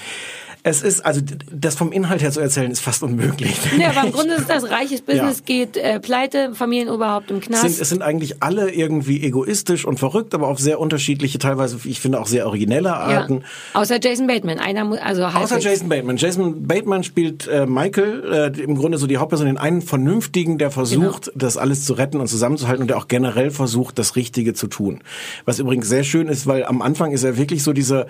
[0.62, 3.56] Es ist, also das vom Inhalt her zu erzählen, ist fast unmöglich.
[3.78, 7.62] Ja, aber im Grunde ist das reiches Business, geht äh, pleite, Familienoberhaupt im Es Knast.
[7.62, 12.00] sind, es sind eigentlich alle irgendwie egoistisch und verrückt, aber auf sehr unterschiedliche, teilweise, ich
[12.00, 13.42] finde auch sehr originelle Arten.
[13.74, 13.80] ja.
[13.80, 14.58] Außer Jason Bateman.
[14.58, 15.64] Einer, mu- also Außer halbwegs.
[15.64, 16.16] Jason Bateman.
[16.18, 20.70] Jason Bateman spielt äh, Michael, äh, im Grunde so die Hauptperson, den einen Vernünftigen, der
[20.70, 21.36] versucht, Genau.
[21.36, 25.00] das alles zu retten und zusammenzuhalten und der auch generell versucht, das Richtige zu tun.
[25.46, 28.06] Was übrigens sehr schön ist, weil am Anfang ist er wirklich so diese,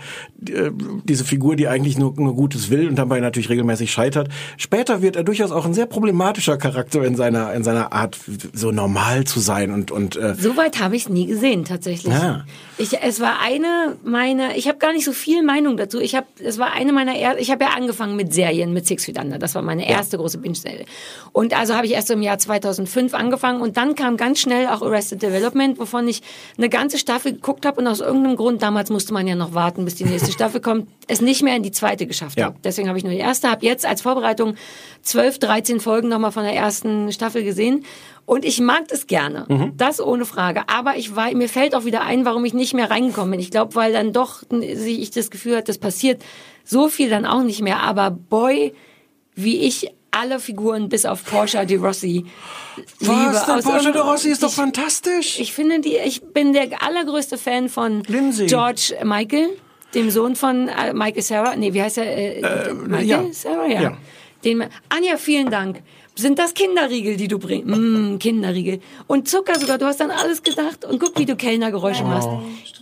[0.48, 0.70] äh,
[1.05, 4.30] diese Figur, die eigentlich nur, nur Gutes will und dabei natürlich regelmäßig scheitert.
[4.57, 8.16] Später wird er durchaus auch ein sehr problematischer Charakter in seiner, in seiner Art,
[8.55, 12.14] so normal zu sein und, und äh, Soweit habe ich es nie gesehen, tatsächlich.
[12.14, 12.47] Ja.
[12.78, 16.01] Ich, es war eine meiner, ich habe gar nicht so viel Meinung dazu.
[16.01, 19.05] Ich habe, es war eine meiner, er, ich habe ja angefangen mit Serien, mit Six
[19.05, 19.38] Feet Under.
[19.38, 20.86] Das war meine erste große Binge-Serie.
[21.32, 24.80] Und also habe ich erst im Jahr 2005 angefangen und dann kam ganz schnell auch
[24.80, 26.22] Arrested Development, wovon ich
[26.57, 29.84] eine ganze Staffel geguckt habe und aus irgendeinem Grund, damals musste man ja noch warten,
[29.84, 32.47] bis die nächste Staffel kommt, es nicht mehr in die zweite geschafft Ja.
[32.47, 32.57] habe.
[32.64, 34.55] Deswegen habe ich nur die erste, habe jetzt als Vorbereitung
[35.03, 37.85] 12, 13 Folgen nochmal von der ersten Staffel gesehen.
[38.26, 39.72] Und ich mag das gerne.
[39.76, 40.68] Das ohne Frage.
[40.68, 43.41] Aber ich war, mir fällt auch wieder ein, warum ich nicht mehr reingekommen bin.
[43.41, 46.22] Ich glaube, weil dann doch sich ich das Gefühl hatte, das passiert
[46.64, 47.81] so viel dann auch nicht mehr.
[47.81, 48.72] Aber boy,
[49.35, 52.24] wie ich alle Figuren bis auf Porsche de Rossi
[53.01, 53.12] liebe.
[53.12, 53.47] was?
[53.47, 55.39] Der Aus Porsche de Rossi ist doch ich, fantastisch.
[55.39, 58.47] ich finde die, ich bin der allergrößte Fan von Lindsay.
[58.47, 59.51] George Michael,
[59.95, 61.57] dem Sohn von äh, Michael Sarah.
[61.57, 62.05] Nee, wie heißt er?
[62.16, 63.24] Äh, Michael ja.
[63.32, 63.82] Sarah, ja.
[63.82, 63.97] Ja.
[64.45, 65.82] Den, Anja, vielen Dank.
[66.16, 67.66] Sind das Kinderriegel, die du bringst?
[67.68, 68.80] Mm, Kinderriegel.
[69.07, 70.84] Und Zucker sogar, du hast dann alles gedacht.
[70.84, 72.28] Und guck, wie du Kellnergeräusche machst.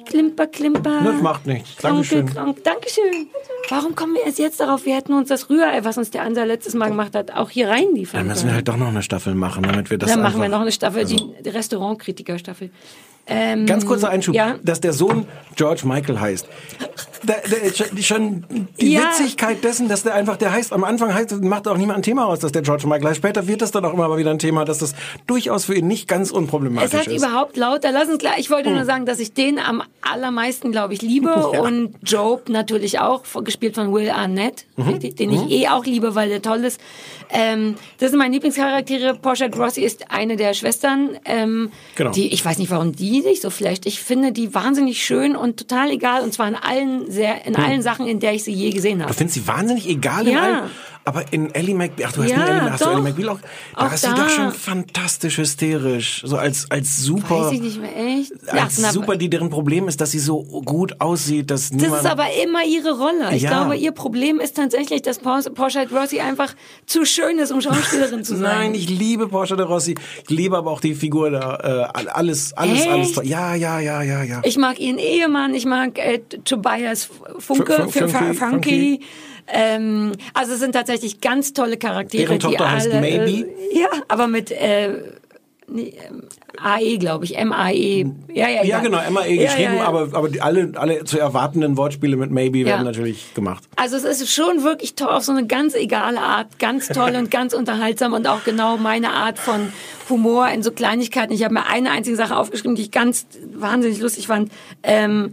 [0.07, 1.01] Klimper, klimper.
[1.05, 1.77] Das macht nichts.
[1.77, 2.27] Dankeschön.
[2.27, 2.65] Krank.
[2.65, 3.29] Dankeschön.
[3.69, 4.87] Warum kommen wir erst jetzt darauf?
[4.87, 7.69] Wir hätten uns das Rührei, was uns der Ansa letztes Mal gemacht hat, auch hier
[7.69, 8.55] reinliefern Dann müssen wir können.
[8.57, 11.01] halt doch noch eine Staffel machen, damit wir das Dann machen wir noch eine Staffel,
[11.01, 12.71] Also- die Restaurantkritiker-Staffel.
[13.31, 14.57] Ähm, Ganz kurzer Einschub, Ja.
[14.63, 16.49] dass der Sohn George Michael heißt.
[17.25, 18.45] Da, da, schon-
[18.81, 19.03] die Ja.
[19.11, 22.27] Witzigkeit dessen, dass der einfach, der heißt, am Anfang heißt, macht auch niemand ein Thema
[22.27, 23.17] aus, dass der George Michael heißt.
[23.17, 24.95] Später wird das dann auch immer mal wieder ein Thema, dass das
[25.27, 27.23] durchaus für ihn nicht ganz unproblematisch Es hat ist.
[27.25, 27.91] überhaupt lauter.
[27.93, 28.35] Lass uns klar.
[28.39, 31.61] Ich wollte nur sagen, dass ich den am allermeisten, glaube ich, liebe Ja.
[31.61, 34.99] und Job natürlich auch, gespielt von Will Arnett, Mhm.
[35.01, 36.81] den ich eh auch liebe, weil der toll ist.
[37.31, 39.15] Ähm, das sind meine Lieblingscharaktere.
[39.21, 41.19] Portia Grossi ist eine der Schwestern.
[41.25, 42.11] Ähm, Genau.
[42.13, 43.87] Die, ich weiß nicht, warum die sich so vielleicht.
[43.87, 46.23] Ich finde die wahnsinnig schön und total egal.
[46.23, 49.13] Und zwar in allen sehr, in allen Sachen, in der ich sie je gesehen habe.
[49.13, 50.43] Du findest sie wahnsinnig egal in Ja.
[50.43, 50.71] allem,
[51.09, 52.93] aber in Ellie McBeal, ach du hast Ja, nie Ellie, hast du doch.
[52.93, 53.39] Ellie McBeal auch,
[53.77, 54.15] da Auch ist sie da.
[54.15, 58.33] doch schon fantastisch hysterisch, so als, als super, Weiß ich nicht mehr echt.
[58.53, 62.03] als na, super, die deren Problem ist, dass sie so gut aussieht, dass Das niemand...
[62.05, 63.35] ist aber immer ihre Rolle.
[63.35, 63.51] Ich Ja.
[63.51, 66.55] glaube, ihr Problem ist tatsächlich, dass Por- Portia Rossi einfach
[66.87, 68.43] zu schön ist, um Schauspielerin zu sein.
[68.43, 69.97] Nein, ich liebe Porsche de Rossi.
[70.25, 71.89] Ich liebe aber auch die Figur da.
[71.95, 72.89] Äh, alles, alles, Echt?
[72.89, 73.21] alles.
[73.25, 74.41] Ja, ja, ja, ja, ja.
[74.45, 79.01] Ich mag ihren Ehemann, ich mag äh, Tobias Funke, Fun- F- Funky, Funky.
[79.53, 83.49] Ähm, also es sind tatsächlich ganz tolle Charaktere, Deren die Tochter heißt alle, Maybe.
[83.49, 84.95] Äh, ja, aber mit äh,
[85.69, 86.25] nee, ähm,
[86.61, 88.07] AE, glaube ich, M-A-E.
[88.33, 88.65] Ja, ja, ja.
[88.65, 92.31] ja, genau, MAE Ja, geschrieben, ja, aber, aber die, alle, alle zu erwartenden Wortspiele mit
[92.31, 93.65] Maybe werden natürlich gemacht.
[93.77, 97.31] Also es ist schon wirklich toll, auf so eine ganz egale Art, ganz toll und
[97.31, 99.73] ganz unterhaltsam und auch genau meine Art von
[100.09, 101.33] Humor in so Kleinigkeiten.
[101.33, 104.51] Ich habe mir eine einzige Sache aufgeschrieben, die ich ganz wahnsinnig lustig fand.
[104.83, 105.33] Ähm,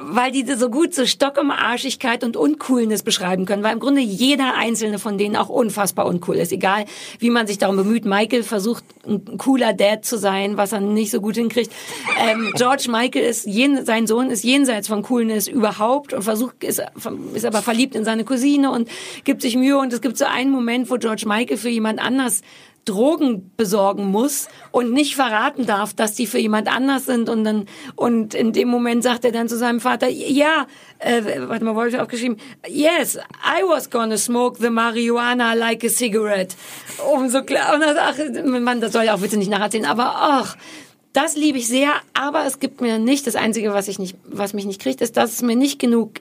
[0.00, 4.98] weil die so gut so Stockumarschigkeit und Uncoolness beschreiben können, weil im Grunde jeder einzelne
[4.98, 6.52] von denen auch unfassbar uncool ist.
[6.52, 6.84] Egal,
[7.18, 8.04] wie man sich darum bemüht.
[8.04, 11.72] Michael versucht, ein cooler Dad zu sein, was er nicht so gut hinkriegt.
[12.20, 16.82] Ähm, George Michael ist, jen, sein Sohn ist jenseits von Coolness überhaupt und versucht, ist,
[17.32, 18.90] ist aber verliebt in seine Cousine und
[19.24, 19.78] gibt sich Mühe.
[19.78, 22.42] Und es gibt so einen Moment, wo George Michael für jemand anders
[22.84, 27.66] Drogen besorgen muss und nicht verraten darf, dass die für jemand anders sind und dann
[27.94, 30.66] und in dem Moment sagt er dann zu seinem Vater, ja,
[30.98, 32.38] äh, warte mal, wo hab ich aufgeschrieben?
[32.66, 36.56] Yes, I was gonna smoke the marijuana like a cigarette.
[37.14, 38.16] Um so klar und dann, ach,
[38.60, 40.56] man, das soll ja auch bitte nicht nacherzählen, aber ach,
[41.12, 44.54] das liebe ich sehr, aber es gibt mir nicht das einzige, was ich nicht, was
[44.54, 46.20] mich nicht kriegt, ist, dass es mir nicht genug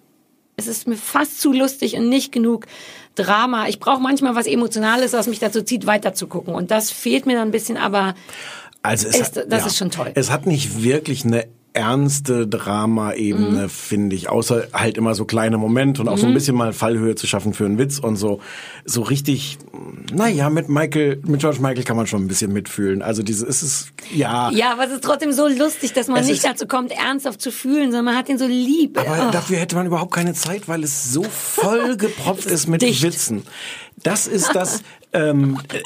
[0.57, 2.67] es ist mir fast zu lustig und nicht genug
[3.15, 3.67] Drama.
[3.67, 6.53] Ich brauche manchmal was Emotionales, was mich dazu zieht, weiterzugucken.
[6.53, 8.15] Und das fehlt mir dann ein bisschen, aber
[8.81, 10.11] Also es hat, das ist schon toll.
[10.15, 13.69] Es hat nicht wirklich eine ernste Drama-Ebene, Mhm.
[13.69, 17.15] finde ich, außer halt immer so kleine Momente und auch so ein bisschen mal Fallhöhe
[17.15, 18.39] zu schaffen für einen Witz und so
[18.83, 19.57] so richtig.
[20.13, 23.01] Naja, mit Michael, mit George Michael kann man schon ein bisschen mitfühlen.
[23.01, 24.51] Also diese, ist es ja.
[24.51, 27.41] ja, aber es ist trotzdem so lustig, dass man Es nicht ist- dazu kommt, ernsthaft
[27.41, 28.97] zu fühlen, sondern man hat ihn so lieb.
[28.99, 29.31] Aber Oh.
[29.31, 33.01] dafür hätte man überhaupt keine Zeit, weil es so voll gepropft ist mit dicht.
[33.03, 33.43] Witzen.
[34.03, 34.81] Das ist das.
[35.13, 35.79] ähm, äh,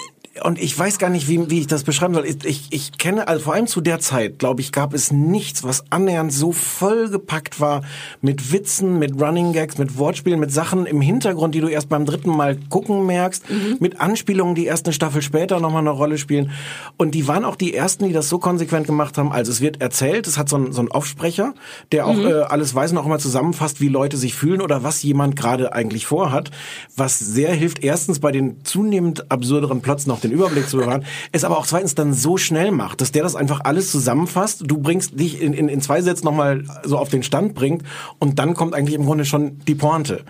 [0.43, 2.25] und ich weiß gar nicht, wie, wie ich das beschreiben soll.
[2.25, 5.83] Ich, ich, kenne, also vor allem zu der Zeit, glaube ich, gab es nichts, was
[5.91, 7.81] annähernd so vollgepackt war
[8.21, 12.05] mit Witzen, mit Running Gags, mit Wortspielen, mit Sachen im Hintergrund, die du erst beim
[12.05, 13.77] dritten Mal gucken merkst, Mhm.
[13.79, 16.51] mit Anspielungen, die erst eine Staffel später nochmal eine Rolle spielen.
[16.97, 19.31] Und die waren auch die ersten, die das so konsequent gemacht haben.
[19.31, 21.53] Also es wird erzählt, es hat so einen, so einen Aufsprecher,
[21.91, 22.25] der auch Mhm.
[22.25, 25.73] äh, alles weiß und auch immer zusammenfasst, wie Leute sich fühlen oder was jemand gerade
[25.73, 26.51] eigentlich vorhat,
[26.95, 31.43] was sehr hilft, erstens bei den zunehmend absurderen Plots noch den Überblick zu bewahren, es
[31.43, 35.19] aber auch zweitens dann so schnell macht, dass der das einfach alles zusammenfasst, du bringst
[35.19, 37.83] dich in, in, in zwei Sätzen nochmal so auf den Stand bringt
[38.19, 40.23] und dann kommt eigentlich im Grunde schon die Pointe.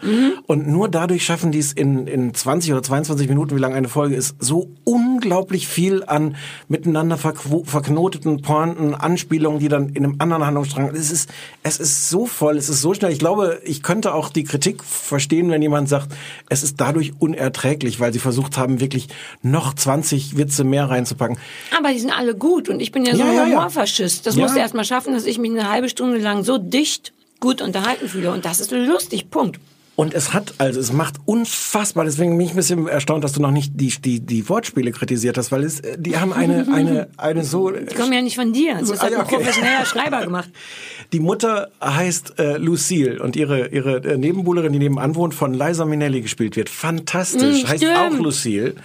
[0.48, 3.88] Und nur dadurch schaffen die es in, in 20 oder 22 Minuten, wie lang eine
[3.88, 6.36] Folge ist, so unglaublich viel an
[6.68, 11.30] miteinander verknoteten Pointen, Anspielungen, die dann in einem anderen Handlungsstrang, es ist,
[11.64, 13.12] es ist so voll, es ist so schnell.
[13.12, 16.14] Ich glaube, ich könnte auch die Kritik verstehen, wenn jemand sagt,
[16.50, 19.08] es ist dadurch unerträglich, weil sie versucht haben, wirklich
[19.42, 21.38] noch 20 Witze mehr reinzupacken.
[21.78, 23.52] Aber die sind alle gut und ich bin ja so Ja, ein.
[23.52, 24.26] Humorfaschist.
[24.26, 24.42] Das Ja.
[24.44, 27.62] musst du erst mal schaffen, dass ich mich eine halbe Stunde lang so dicht gut
[27.62, 28.32] unterhalten fühle.
[28.32, 29.60] Und das ist lustig, Punkt.
[29.98, 33.42] Und es hat, also es macht unfassbar, deswegen bin ich ein bisschen erstaunt, dass du
[33.42, 37.08] noch nicht die, die, die Wortspiele kritisiert hast, weil es, äh, die haben eine, eine,
[37.16, 38.76] eine so, Die kommen ja nicht von dir.
[38.78, 39.36] Das So, hat ja, ein okay.
[39.38, 40.50] professioneller Schreiber gemacht.
[41.14, 45.86] Die Mutter heißt äh, Lucille und ihre, ihre äh, Nebenbuhlerin, die nebenan wohnt, von Liza
[45.86, 46.68] Minnelli gespielt wird.
[46.68, 47.64] Fantastisch.
[47.64, 48.76] Mm, heißt auch Lucille.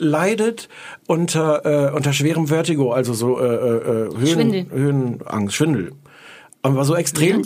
[0.00, 0.68] Leidet
[1.06, 4.66] unter, äh, unter schwerem Vertigo, also so äh, äh, Höhen, Schwindel.
[4.70, 5.92] Höhenangst, Schwindel.
[6.62, 7.42] Aber so extrem.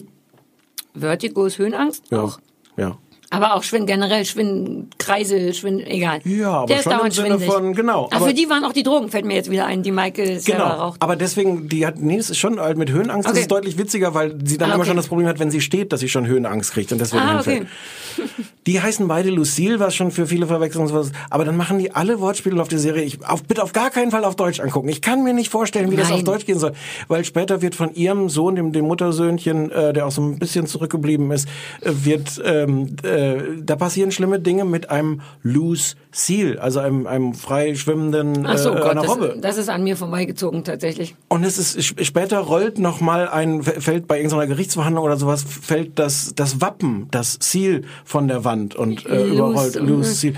[0.94, 2.04] Vertigo ist Höhenangst?
[2.10, 2.22] Ja.
[2.22, 2.38] Auch.
[2.76, 2.96] ja.
[3.34, 6.20] Aber auch Schwind, generell Schwind, Kreise, Schwind, egal.
[6.24, 7.52] Ja, aber Der ist schon im dauernd Sinne schwindelig.
[7.52, 9.82] von- genau, Ach, aber- für die waren auch die Drogen, fällt mir jetzt wieder ein,
[9.82, 11.02] die Michael selber Genau, raucht.
[11.02, 13.40] aber deswegen, die hat, nee, das ist schon halt mit Höhenangst, das Okay.
[13.42, 14.88] ist deutlich witziger, weil sie dann Ah, immer okay.
[14.88, 17.34] schon das Problem hat, wenn sie steht, dass sie schon Höhenangst kriegt und deswegen Ah,
[17.34, 17.62] hinfällt.
[17.62, 18.24] okay.
[18.66, 22.18] Die heißen beide Lucille, was schon für viele Verwechslungen was, aber dann machen die alle
[22.20, 23.02] Wortspiele auf die Serie.
[23.04, 24.88] Ich auf, bitte auf gar keinen Fall auf Deutsch angucken.
[24.88, 26.18] Ich kann mir nicht vorstellen, wie das Nein.
[26.20, 26.72] auf Deutsch gehen soll,
[27.08, 30.66] weil später wird von ihrem Sohn, dem, dem Muttersöhnchen, äh, der auch so ein bisschen
[30.66, 31.46] zurückgeblieben ist,
[31.82, 33.23] äh, wird ähm, äh,
[33.62, 38.70] da passieren schlimme Dinge mit einem Loose Seal, also einem, einem frei schwimmenden Ach so,
[38.70, 39.36] äh, Gott, einer das, Robbe.
[39.40, 41.14] das ist an mir vorbeigezogen tatsächlich.
[41.28, 45.44] Und es ist sp- später rollt noch mal ein fällt bei irgendeiner Gerichtsverhandlung oder sowas
[45.44, 49.88] fällt das das Wappen, das Seal von der Wand und äh, Loose, überrollt mhm.
[49.88, 50.34] loose Seal.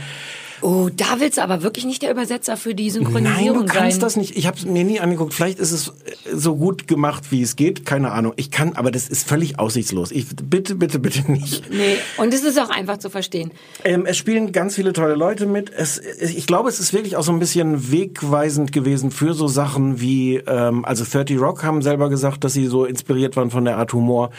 [0.63, 3.93] Oh, da willst du aber wirklich nicht der Übersetzer für die Nein, Synchronisierung du kannst
[3.97, 4.01] sein.
[4.01, 4.37] das nicht.
[4.37, 5.35] Ich habe es mir nie angeguckt.
[5.35, 5.93] Vielleicht ist es äh,
[6.35, 7.85] so gut gemacht, wie es geht.
[7.85, 8.33] Keine Ahnung.
[8.37, 10.11] Ich kann, aber das ist völlig aussichtslos.
[10.13, 11.71] Ich bitte, bitte, bitte nicht.
[11.71, 13.51] Nee, und es ist auch einfach zu verstehen.
[13.85, 15.71] Ähm, es spielen ganz viele tolle Leute mit.
[15.71, 20.01] Es, ich glaube, es ist wirklich auch so ein bisschen wegweisend gewesen für so Sachen
[20.01, 23.77] wie, ähm, also 30 Rock haben selber gesagt, dass sie so inspiriert waren von der
[23.79, 24.31] Art Humor.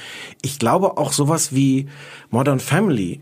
[0.41, 1.87] Ich glaube auch sowas wie
[2.29, 3.21] Modern Family.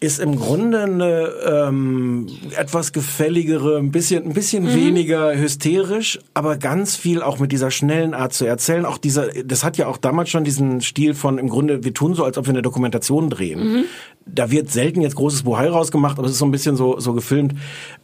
[0.00, 6.94] Ist im Grunde eine ähm, etwas gefälligere, ein bisschen, ein bisschen weniger hysterisch, aber ganz
[6.94, 8.84] viel auch mit dieser schnellen Art zu erzählen.
[8.84, 12.14] Auch dieser, das hat ja auch damals schon diesen Stil von im Grunde, wir tun
[12.14, 13.86] so, als ob wir eine Dokumentation drehen.
[14.24, 17.12] Da wird selten jetzt großes Buhai rausgemacht, aber es ist so ein bisschen so, so
[17.12, 17.54] gefilmt.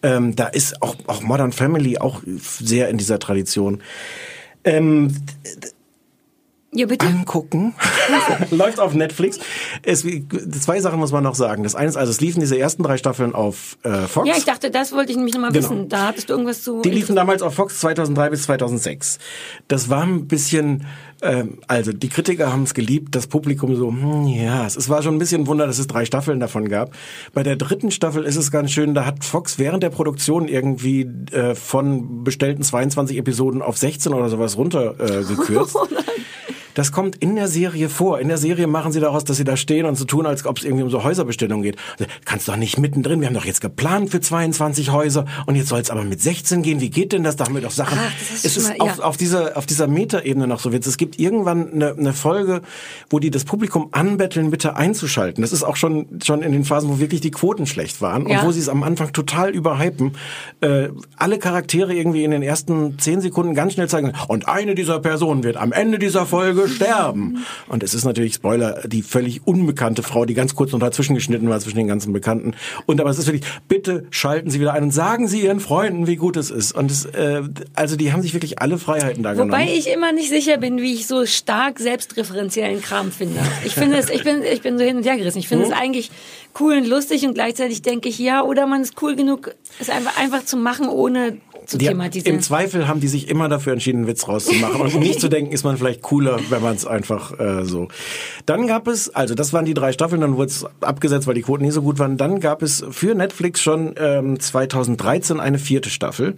[0.03, 3.83] Ähm, da ist auch, auch Modern Family auch sehr in dieser Tradition.
[4.65, 5.15] Ähm,
[6.75, 7.07] Ja, bitte.
[7.07, 7.75] angucken.
[8.51, 9.39] Läuft auf Netflix.
[9.83, 10.05] Es,
[10.61, 11.63] zwei Sachen muss man noch sagen.
[11.63, 14.29] Das eine ist, also es liefen diese ersten drei Staffeln auf äh, Fox.
[14.29, 15.65] Ja, ich dachte, das wollte ich nämlich nochmal Genau.
[15.71, 15.89] wissen.
[15.89, 16.83] Da hattest du irgendwas zu.
[16.83, 19.19] Die liefen damals auf Fox 2003 bis 2006.
[19.69, 20.85] Das war ein bisschen,
[21.23, 25.15] ähm, also die Kritiker haben es geliebt, das Publikum so, hm, ja, es war schon
[25.15, 26.91] ein bisschen ein Wunder, dass es drei Staffeln davon gab.
[27.33, 31.03] Bei der dritten Staffel ist es ganz schön, da hat Fox während der Produktion irgendwie
[31.31, 35.77] äh, von bestellten 22 Episoden auf 16 oder sowas runter äh, gekürzt.
[36.75, 38.21] Das kommt in der Serie vor.
[38.21, 40.59] In der Serie machen sie daraus, dass sie da stehen und so tun, als ob
[40.59, 41.77] es irgendwie um so Häuserbestellung geht.
[41.99, 43.21] Also, Kannst doch nicht mittendrin.
[43.21, 46.63] Wir haben doch jetzt geplant für 22 Häuser und jetzt soll es aber mit 16
[46.63, 46.81] gehen.
[46.81, 47.37] Wie geht denn das?
[47.37, 47.99] Da haben wir doch Sachen.
[48.01, 49.05] Ach, das hast es ist mal- auf, ja.
[49.05, 50.87] auf dieser auf dieser Metaebene noch so Witz.
[50.87, 52.63] Es gibt irgendwann eine, eine Folge,
[53.11, 55.43] wo die das Publikum anbetteln, bitte einzuschalten.
[55.43, 58.41] Das ist auch schon schon in den Phasen, wo wirklich die Quoten schlecht waren Ja.
[58.41, 60.13] und wo sie es am Anfang total überhypen.
[60.61, 64.13] Äh, alle Charaktere irgendwie in den ersten 10 Sekunden ganz schnell zeigen.
[64.29, 67.45] Und eine dieser Personen wird am Ende dieser Folge sterben.
[67.69, 71.49] Und es ist natürlich Spoiler, die völlig unbekannte Frau, die ganz kurz noch dazwischen geschnitten
[71.49, 72.55] war zwischen den ganzen Bekannten.
[72.87, 76.07] Und aber es ist wirklich, bitte schalten Sie wieder ein und sagen Sie Ihren Freunden,
[76.07, 76.73] wie gut es ist.
[76.73, 77.43] Und es, äh,
[77.75, 79.79] also die haben sich wirklich alle Freiheiten da Wobei genommen.
[79.79, 83.41] ich immer nicht sicher bin, wie ich so stark selbstreferenziellen Kram finde.
[83.65, 85.39] Ich finde es, ich bin, ich bin so hin und her gerissen.
[85.39, 86.11] Ich finde es eigentlich
[86.61, 90.19] cool und lustig und gleichzeitig denke ich, ja, oder man ist cool genug, es einfach,
[90.19, 92.37] einfach zu machen, ohne zu Die, thematisieren.
[92.37, 95.53] Im Zweifel haben die sich immer dafür entschieden, einen Witz rauszumachen und nicht zu denken,
[95.53, 97.89] ist man vielleicht cooler, wenn man es einfach äh, so.
[98.47, 101.43] Dann gab es, also das waren die drei Staffeln, dann wurde es abgesetzt, weil die
[101.43, 102.17] Quoten nicht so gut waren.
[102.17, 106.37] Dann gab es für Netflix schon ähm, 2013 eine vierte Staffel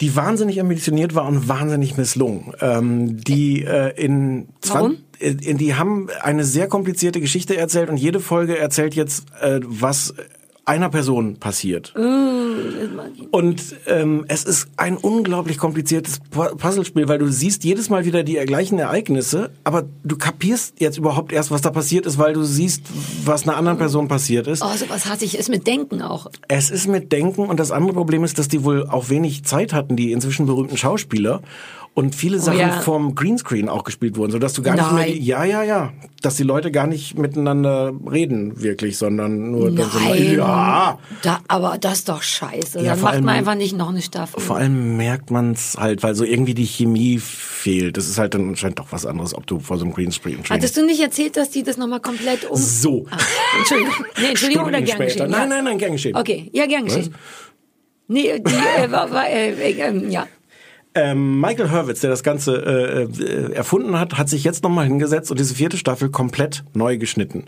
[0.00, 2.52] die wahnsinnig ambitioniert war und wahnsinnig misslungen.
[2.60, 4.98] Ähm, die äh, in, Warum?
[5.18, 9.60] 20, in die haben eine sehr komplizierte Geschichte erzählt und jede Folge erzählt jetzt, äh,
[9.64, 10.14] was
[10.66, 11.94] einer Person passiert.
[13.30, 18.22] Und ähm, es ist ein unglaublich kompliziertes Pu- Puzzlespiel, weil du siehst jedes Mal wieder
[18.22, 22.42] die gleichen Ereignisse, aber du kapierst jetzt überhaupt erst, was da passiert ist, weil du
[22.42, 22.82] siehst,
[23.24, 24.62] was einer anderen Person passiert ist.
[24.62, 25.38] oh, sowas hasse ich.
[25.38, 26.26] Ist mit Denken auch.
[26.48, 29.72] Es ist mit Denken und das andere Problem ist, dass die wohl auch wenig Zeit
[29.72, 31.42] hatten, die inzwischen berühmten Schauspieler
[31.96, 32.80] und viele Sachen Oh ja.
[32.82, 35.16] vom Greenscreen auch gespielt wurden, sodass du gar nicht mehr, Nein.
[35.18, 39.98] ja, ja, ja, dass die Leute gar nicht miteinander reden wirklich, sondern nur dann so,
[40.00, 40.34] Nein.
[40.36, 40.98] ja.
[41.22, 42.80] Da, aber das ist doch scheiße.
[42.82, 44.38] Ja, Dann macht allem- man einfach nicht noch eine Staffel.
[44.42, 47.96] Vor allem merkt man es halt, weil so irgendwie die Chemie fehlt.
[47.96, 50.76] Das ist halt dann anscheinend doch was anderes, ob du vor so einem Greenscreen Hattest
[50.76, 52.58] du nicht erzählt, dass die das nochmal komplett um...
[52.58, 53.06] So.
[53.10, 53.16] Ah,
[53.58, 53.94] Entschuldigung.
[54.20, 55.24] Nee, Entschuldigung oder Stunden gern später.
[55.26, 55.30] geschehen?
[55.30, 56.14] Nein, nein, nein, gern geschehen.
[56.14, 57.14] Okay, ja, gern geschehen.
[58.08, 58.52] Nee, die
[58.84, 60.26] äh, war, war äh, äh, ähm, ja.
[60.98, 65.30] Ähm, Michael Hurwitz, der das Ganze äh, äh, erfunden hat, hat sich jetzt nochmal hingesetzt
[65.30, 67.44] und diese vierte Staffel komplett neu geschnitten.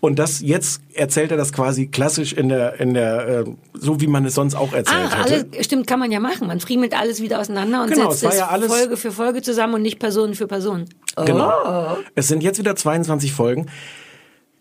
[0.00, 3.44] Und das jetzt erzählt er das quasi klassisch in der, in der, äh,
[3.74, 5.46] so wie man es sonst auch erzählt Ah, hätte.
[5.54, 6.48] alles, stimmt, kann man ja machen.
[6.48, 9.74] Man friemelt alles wieder auseinander und Genau, setzt es ja alles- Folge für Folge zusammen
[9.74, 10.86] und nicht Person für Person.
[11.16, 11.24] Oh.
[11.24, 11.98] Genau.
[12.16, 13.66] Es sind jetzt wieder 22 Folgen.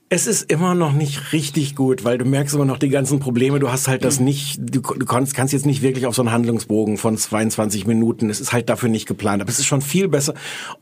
[0.09, 3.59] Es ist immer noch nicht richtig gut, weil du merkst immer noch die ganzen Probleme.
[3.59, 6.31] Du hast halt das nicht, du, du kannst, kannst jetzt nicht wirklich auf so einen
[6.31, 8.29] Handlungsbogen von 22 Minuten.
[8.29, 9.41] Es ist halt dafür nicht geplant.
[9.41, 10.33] Aber es ist schon viel besser.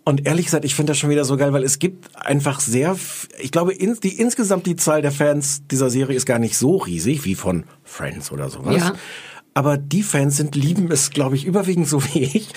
[0.04, 2.96] Und ehrlich gesagt, ich finde das schon wieder so geil, weil es gibt einfach sehr,
[3.40, 6.78] ich glaube, in, die, insgesamt die Zahl der Fans dieser Serie ist gar nicht so
[6.78, 8.76] riesig wie von Friends oder sowas.
[8.76, 8.94] Ja.
[9.58, 12.50] Aber die Fans sind, lieben es, glaube ich, überwiegend so wie ich.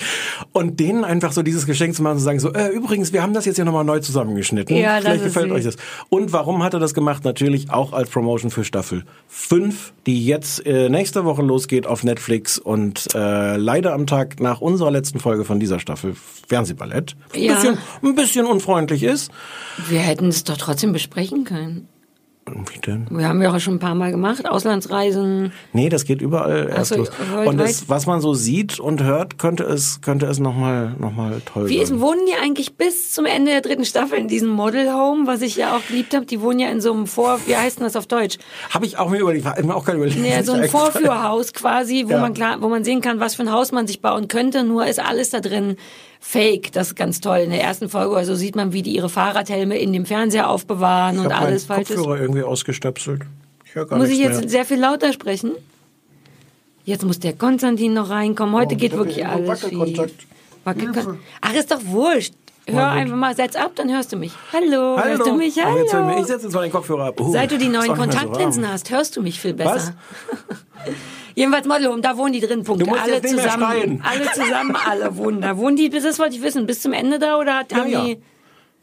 [0.51, 3.33] Und denen einfach so dieses Geschenk zu machen, zu sagen so, äh, übrigens, wir haben
[3.33, 4.75] das jetzt hier nochmal neu zusammengeschnitten.
[4.75, 5.55] Ja, das Vielleicht gefällt süß.
[5.57, 5.75] euch das.
[6.09, 7.23] Und warum hat er das gemacht?
[7.23, 12.57] Natürlich auch als Promotion für Staffel 5, die jetzt äh, nächste Woche losgeht auf Netflix
[12.57, 16.15] und äh, leider am Tag nach unserer letzten Folge von dieser Staffel
[16.49, 17.53] Fernsehballett ein, Ja.
[17.55, 19.31] bisschen, ein bisschen unfreundlich ist.
[19.87, 21.87] Wir hätten es doch trotzdem besprechen können.
[22.73, 23.07] Wie denn?
[23.09, 24.47] Wir haben ja auch schon ein paar Mal gemacht.
[24.47, 25.51] Auslandsreisen.
[25.73, 27.09] Nee, das geht überall erst so, los.
[27.45, 31.41] Und das, was man so sieht und hört, könnte es, könnte es nochmal noch mal
[31.45, 31.99] toll Wie sein.
[31.99, 35.55] wohnen die eigentlich bis zum Ende der dritten Staffel in diesem Model Home, was ich
[35.55, 36.25] ja auch geliebt habe?
[36.25, 38.37] Die wohnen ja in so einem Vor, wie heißt denn das auf Deutsch?
[38.71, 40.19] Habe ich auch mir überlegt, mir auch gerade überlegt.
[40.19, 40.69] Nee, so ein.
[40.69, 42.19] Vorführhaus quasi, wo Ja.
[42.21, 44.63] man klar, wo man sehen kann, was für ein Haus man sich bauen könnte.
[44.63, 45.77] Nur ist alles da drin
[46.19, 46.71] fake.
[46.73, 47.39] Das ist ganz toll.
[47.39, 51.17] In der ersten Folge also sieht man, wie die ihre Fahrradhelme in dem Fernseher aufbewahren
[51.17, 51.97] Ich und alles falsch ist.
[51.97, 53.23] Kopfhörer irgendwie ausgestöpselt.
[53.65, 54.49] Ich höre gar Muss ich jetzt mehr.
[54.49, 55.51] sehr viel lauter sprechen?
[56.85, 58.55] Jetzt muss der Konstantin noch reinkommen.
[58.55, 60.25] Heute Oh, geht wirklich alles Wackelkontakt.
[61.41, 62.33] Ach, ist doch wurscht.
[62.67, 64.31] Hör einfach mal, setz ab, dann hörst du mich.
[64.53, 65.55] Hallo, hörst du mich?
[65.63, 65.77] Hallo.
[65.77, 67.19] jetzt ich setze jetzt mal den Kopfhörer ab.
[67.19, 68.73] Uh, Seit du die neuen so Kontaktlinsen warm.
[68.73, 69.93] hast, hörst du mich viel besser.
[70.85, 70.93] Was?
[71.35, 72.85] Jedenfalls Modelhome, da wohnen die drin, Punkte.
[72.85, 74.03] Du musst alle jetzt nicht mehr zusammen, schreien.
[74.03, 75.57] alle zusammen, alle wohnen da.
[75.57, 78.03] Wohnen die, das wollte ich wissen, bis zum Ende da oder Ja, haben ja.
[78.03, 78.17] die?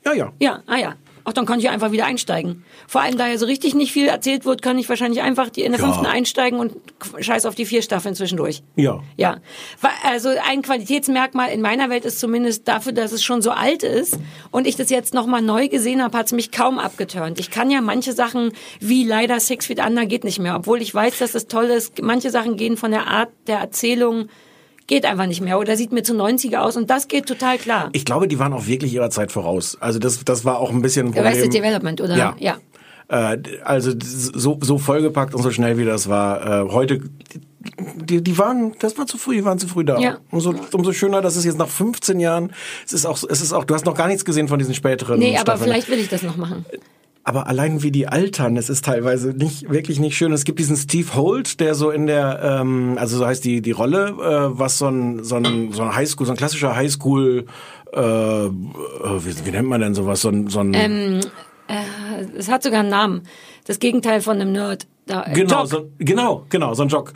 [0.04, 0.32] Ja, ja.
[0.38, 0.94] Ja, ah ja.
[1.28, 2.64] Ach, dann kann ich einfach wieder einsteigen.
[2.86, 5.62] Vor allem, da ja so richtig nicht viel erzählt wird, kann ich wahrscheinlich einfach die
[5.62, 5.86] in der Ja.
[5.88, 6.72] fünften einsteigen und
[7.18, 8.62] scheiß auf die vier Staffeln zwischendurch.
[8.76, 9.00] Ja.
[9.16, 9.38] Ja,
[10.04, 14.18] also ein Qualitätsmerkmal in meiner Welt ist zumindest dafür, dass es schon so alt ist
[14.52, 17.40] und ich das jetzt nochmal neu gesehen habe, hat es mich kaum abgeturnt.
[17.40, 20.94] Ich kann ja manche Sachen, wie leider Six Feet Under geht nicht mehr, obwohl ich
[20.94, 22.00] weiß, dass es toll ist.
[22.02, 24.28] Manche Sachen gehen von der Art der Erzählung,
[24.86, 27.90] geht einfach nicht mehr oder sieht mir zu 90er aus und das geht total klar.
[27.92, 29.76] Ich glaube, die waren auch wirklich ihrer Zeit voraus.
[29.80, 31.26] Also das, das war auch ein bisschen ein Problem.
[31.26, 32.16] Arrested Development, oder?
[32.16, 32.36] Ja.
[32.38, 32.56] ja.
[33.08, 36.66] Äh, also so, so vollgepackt und so schnell wie das war.
[36.66, 37.00] Äh, heute,
[37.96, 39.98] die, die waren, das war zu früh, die waren zu früh da.
[39.98, 40.18] Ja.
[40.30, 42.52] Umso, umso schöner, dass es jetzt nach 15 Jahren,
[42.84, 45.18] es ist auch, es ist auch, du hast noch gar nichts gesehen von diesen späteren
[45.18, 45.70] Nee, aber Staffeln.
[45.70, 46.64] vielleicht will ich das noch machen.
[47.28, 50.32] Aber allein wie die altern, es ist teilweise nicht wirklich nicht schön.
[50.32, 53.72] Es gibt diesen Steve Holt, der so in der, ähm, also so heißt die die
[53.72, 57.46] Rolle, äh, was so ein so ein so ein Highschool, so ein klassischer Highschool,
[57.92, 61.20] äh, äh, wie, wie nennt man denn sowas, so ein so ein Ähm,
[62.36, 63.22] Es hat sogar einen Namen.
[63.66, 64.86] Das Gegenteil von einem Nerd.
[65.06, 65.68] Da, äh, Genau, Jock.
[65.68, 67.12] so, genau, genau, so ein Jock.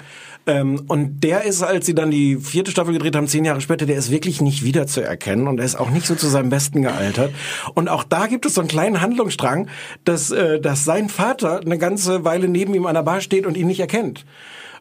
[0.47, 3.87] Ähm, und der ist, als sie dann die vierte Staffel gedreht haben, zehn Jahre später,
[3.87, 7.33] der ist wirklich nicht wiederzuerkennen und er ist auch nicht so zu seinem Besten gealtert.
[7.75, 9.69] Und auch da gibt es so einen kleinen Handlungsstrang,
[10.05, 13.57] dass, äh, dass sein Vater eine ganze Weile neben ihm an der Bar steht und
[13.57, 14.25] ihn nicht erkennt.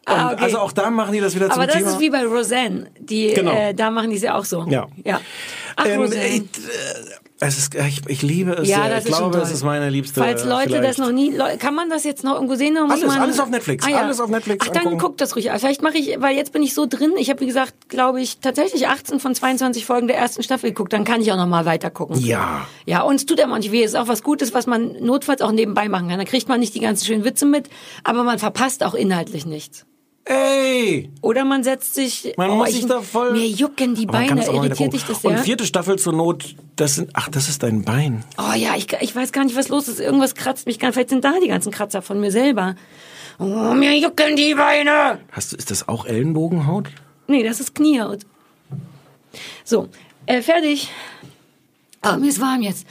[0.06, 0.44] Ah, okay.
[0.44, 1.90] also auch da machen die das wieder zum Aber das Thema.
[1.90, 2.86] ist wie bei Roseanne.
[2.98, 3.52] Die, Genau.
[3.52, 4.64] äh, da machen die es ja auch so.
[4.68, 4.88] Ja.
[5.04, 5.20] ja.
[5.76, 6.26] Ach, ähm, Roseanne.
[6.26, 6.44] ich, äh,
[7.42, 8.90] es ist, ich, ich liebe es ja, sehr.
[8.96, 10.20] das Ich glaube, es ist meine liebste.
[10.20, 10.84] Falls Leute vielleicht.
[10.90, 12.76] das noch nie, kann man das jetzt noch irgendwo sehen?
[12.76, 14.00] Oder muss Alles, alles auf Netflix, Ah, ja.
[14.02, 15.50] alles auf Netflix Ach, dann guckt das ruhig.
[15.50, 15.58] an.
[15.58, 17.12] Vielleicht mache ich, weil jetzt bin ich so drin.
[17.16, 20.92] Ich habe, wie gesagt, glaube ich, tatsächlich 18 von 22 Folgen der ersten Staffel geguckt.
[20.92, 22.18] Dann kann ich auch noch mal weiter gucken.
[22.20, 22.66] Ja.
[22.84, 23.82] Ja, und es tut ja manchmal weh.
[23.84, 26.18] Es ist auch was Gutes, was man notfalls auch nebenbei machen kann.
[26.18, 27.70] Da kriegt man nicht die ganzen schönen Witze mit,
[28.04, 29.86] aber man verpasst auch inhaltlich nichts.
[30.24, 31.10] Ey!
[31.22, 32.34] Oder man setzt sich.
[32.36, 33.32] Man oh, muss ich, sich da voll.
[33.32, 34.44] Mir jucken die Beine.
[34.44, 35.30] Irritiert dich das sehr?
[35.30, 38.24] Und vierte Staffel zur Not, das sind, ach, das ist dein Bein.
[38.38, 39.98] Oh ja, ich, ich weiß gar nicht, was los ist.
[39.98, 42.76] Irgendwas kratzt mich gar Vielleicht sind da die ganzen Kratzer von mir selber.
[43.38, 45.18] Oh, mir jucken die Beine.
[45.32, 46.88] Hast du, ist das auch Ellenbogenhaut?
[47.26, 48.20] Nee, das ist Kniehaut.
[49.64, 49.88] So,
[50.26, 50.90] äh, fertig.
[52.02, 52.86] Ah, mir ist warm jetzt.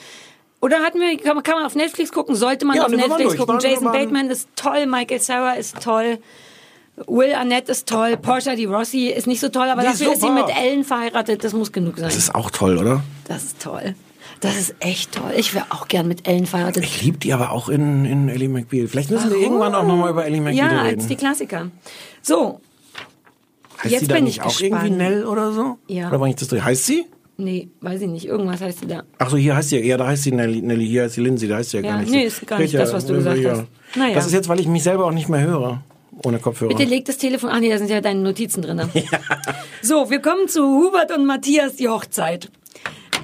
[0.62, 2.36] Oder hatten wir, kann man, kann man auf Netflix gucken?
[2.36, 3.60] Sollte man Ja, auf Netflix gucken?
[3.62, 6.20] Jason Bateman ist toll, Michael Sarah ist toll,
[7.08, 10.14] Will Arnett ist toll, Portia di Rossi ist nicht so toll, aber Die ist dafür
[10.14, 10.46] ist sie super.
[10.46, 11.44] mit Ellen verheiratet.
[11.44, 12.06] Das muss genug sein.
[12.06, 13.04] Das ist auch toll, oder?
[13.28, 13.96] Das ist toll.
[14.42, 15.32] Das ist echt toll.
[15.38, 16.84] Ich wäre auch gern mit Ellen verheiratet.
[16.84, 18.88] Ich liebe die aber auch in, in Ellie McBeal.
[18.88, 21.00] Vielleicht müssen wir irgendwann auch nochmal über Ellie McBeal Ja, reden.
[21.00, 21.70] als die Klassiker.
[22.22, 22.62] So,
[23.84, 24.84] heißt jetzt sie da bin nicht ich auch gespannt.
[24.86, 25.78] irgendwie Nell oder so?
[25.88, 26.08] Ja.
[26.10, 26.64] Oder bringe ich das durch?
[26.64, 27.06] Heißt sie?
[27.38, 28.26] nee, weiß ich nicht.
[28.26, 29.04] Irgendwas heißt sie da.
[29.18, 31.22] Ach so, hier heißt sie ja, ja, da heißt sie Nelly, Nelly hier heißt sie
[31.22, 32.12] Lindsay, da heißt sie ja, Ja, gar nicht.
[32.12, 32.28] nee, so.
[32.42, 33.52] ist gar nicht Ja, das, was du gesagt ja.
[33.52, 33.64] hast.
[33.96, 34.14] Naja.
[34.14, 35.82] Das ist jetzt, weil ich mich selber auch nicht mehr höre.
[36.24, 36.70] Ohne Kopfhörer.
[36.70, 37.50] Bitte leg das Telefon.
[37.52, 38.82] Ach nee, da sind ja deine Notizen drin.
[39.82, 42.52] So, wir kommen zu Hubert und Matthias, die Hochzeit.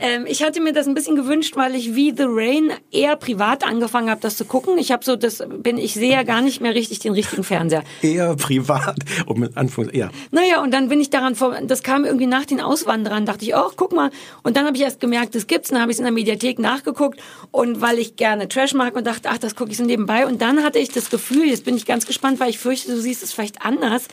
[0.02, 3.66] Ähm, ich hatte mir das ein bisschen gewünscht, weil ich wie The Rain eher privat
[3.66, 4.78] angefangen habe, das zu gucken.
[4.78, 7.84] Ich habe so, das bin, ich sehe ja gar nicht mehr richtig den richtigen Fernseher.
[8.02, 10.10] Eher privat, um mit Anführungs, ja.
[10.32, 13.56] Naja, und dann bin ich daran vor, das kam irgendwie nach den Auswanderern, dachte ich,
[13.56, 14.12] oh, guck mal.
[14.44, 16.60] Und dann habe ich erst gemerkt, das gibt's, dann habe ich es in der Mediathek
[16.60, 17.20] nachgeguckt
[17.52, 20.26] und weil ich gerne Trash mag und dachte, ach, das gucke ich so nebenbei.
[20.26, 23.00] Und dann hatte ich das Gefühl, jetzt bin ich ganz gespannt, weil ich fürchte, du
[23.00, 24.08] siehst es vielleicht anders.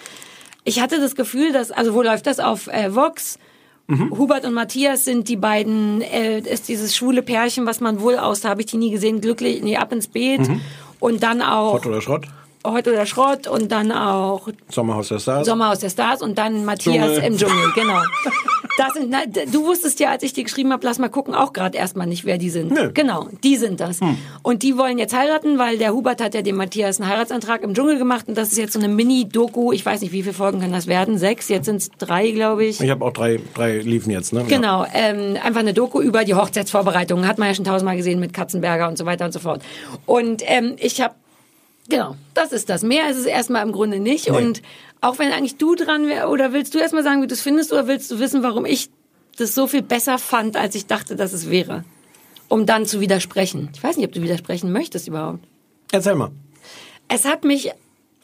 [0.65, 3.39] Ich hatte das Gefühl, dass, also wo läuft das auf äh, Vox?
[3.87, 4.17] Mhm.
[4.17, 8.41] Hubert und Matthias sind die beiden, äh, ist dieses schwule Pärchen, was man wohl aus,
[8.41, 10.49] da habe ich die nie gesehen, glücklich, nee, ab ins Beet.
[10.49, 10.61] Mhm.
[11.01, 12.27] Und dann auch Hot oder Schrott?
[12.65, 15.47] Heute oder Schrott und dann auch Sommerhaus der Stars.
[15.47, 17.25] Sommerhaus der Stars und dann Matthias Dschungel.
[17.25, 18.01] im Dschungel, genau.
[18.79, 21.53] Das sind, na, du wusstest ja, als ich dir geschrieben habe, lass mal gucken, auch
[21.53, 22.77] gerade erstmal nicht, wer die sind.
[22.77, 22.95] Hm.
[22.95, 24.01] Genau, die sind das.
[24.43, 27.75] Und die wollen jetzt heiraten, weil der Hubert hat ja dem Matthias einen Heiratsantrag im
[27.75, 29.73] Dschungel gemacht und das ist jetzt so eine Mini-Doku.
[29.73, 31.19] Ich weiß nicht, wie viele Folgen kann das werden?
[31.19, 32.81] Sechs, jetzt sind es drei, glaube ich.
[32.81, 34.45] Ich habe auch drei, drei liefen jetzt, ne?
[34.49, 37.27] Genau, ähm, einfach eine Doku über die Hochzeitsvorbereitungen.
[37.27, 39.63] Hat man ja schon tausendmal gesehen mit Katzenberger und so weiter und so fort.
[40.07, 41.15] Und ähm, ich habe,
[41.89, 42.83] genau, das ist das.
[42.83, 44.31] Mehr ist es erstmal im Grunde nicht.
[44.31, 44.37] Nee.
[44.37, 44.63] Und
[45.01, 47.73] auch wenn eigentlich du dran wär, oder willst du erstmal sagen, wie du es findest,
[47.73, 48.91] oder willst du wissen, warum ich
[49.37, 51.85] das so viel besser fand, als ich dachte, dass es wäre?
[52.49, 53.71] Um dann zu widersprechen.
[53.75, 55.41] Ich weiß nicht, ob du widersprechen möchtest überhaupt.
[55.91, 56.31] Erzähl mal.
[57.09, 57.73] Es hat mich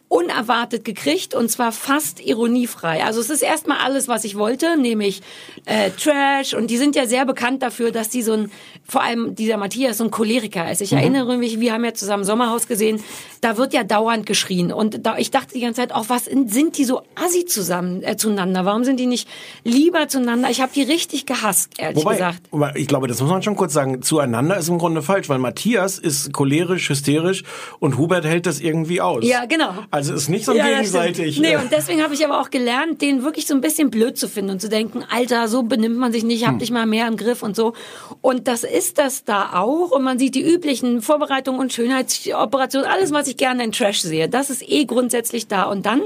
[0.08, 3.04] unerwartet gekriegt und zwar fast ironiefrei.
[3.04, 5.20] Also es ist erstmal alles, was ich wollte, nämlich
[5.66, 8.50] äh, Trash und die sind ja sehr bekannt dafür, dass die so ein,
[8.86, 10.80] vor allem dieser Matthias so ein Choleriker ist.
[10.80, 13.02] Ich erinnere mich, wir haben ja zusammen Sommerhaus gesehen,
[13.42, 16.48] da wird ja dauernd geschrien und da, ich dachte die ganze Zeit, auch was in-
[16.48, 18.64] sind die so assi zusammen äh, zueinander?
[18.64, 19.28] Warum sind die nicht
[19.62, 20.48] lieber zueinander?
[20.48, 22.40] Ich habe die richtig gehasst, ehrlich Wobei, gesagt.
[22.50, 25.38] wobei, ich glaube, das muss man schon kurz sagen, zueinander ist im Grunde falsch, weil
[25.38, 27.44] Matthias ist cholerisch, hysterisch
[27.78, 29.24] und Hubert hält das irgendwie aus.
[29.26, 29.74] Ja, genau.
[29.90, 31.40] Also ist nicht so Ja, gegenseitig.
[31.40, 34.16] Nee, äh, und deswegen habe ich aber auch gelernt, den wirklich so ein bisschen blöd
[34.16, 36.52] zu finden und zu denken, Alter, so benimmt man sich nicht, Hm.
[36.52, 37.72] hab dich mal mehr im Griff und so.
[38.20, 39.90] Und das ist das da auch.
[39.90, 44.28] Und man sieht die üblichen Vorbereitungen und Schönheitsoperationen, alles, was ich gerne in Trash sehe.
[44.28, 45.64] Das ist eh grundsätzlich da.
[45.64, 46.02] Und dann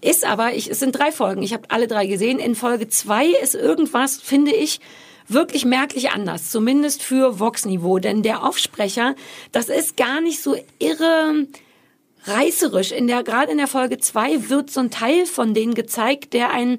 [0.00, 2.38] ist aber, ich, es sind drei Folgen, ich habe alle drei gesehen.
[2.40, 4.80] In Folge zwei ist irgendwas, finde ich,
[5.28, 7.98] wirklich merklich anders, zumindest für Vox-Niveau.
[7.98, 9.14] Denn der Aufsprecher,
[9.52, 11.46] das ist gar nicht so irre
[12.26, 12.92] reißerisch.
[12.92, 16.50] In der, gerade in der Folge zwei wird so ein Teil von denen gezeigt, der
[16.50, 16.78] ein,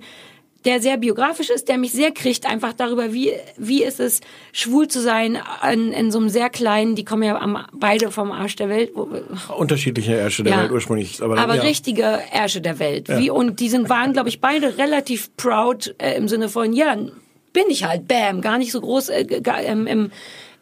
[0.65, 4.21] der sehr biografisch ist, der mich sehr kriegt, einfach darüber, wie, wie ist es,
[4.51, 5.37] schwul zu sein,
[5.71, 8.91] in, in so einem sehr kleinen, die kommen ja am, beide vom Arsch der Welt,
[8.93, 9.07] wo,
[9.55, 10.61] unterschiedliche Ärsche der Ja.
[10.63, 11.21] Welt ursprünglich.
[11.21, 11.61] Aber, aber ja.
[11.61, 13.07] richtige Ärsche der Welt.
[13.09, 16.95] Wie, und die sind, waren, glaube ich, beide relativ proud äh, im Sinne von, ja,
[17.53, 19.25] bin ich halt, bam, gar nicht so groß äh,
[19.67, 20.11] im, im,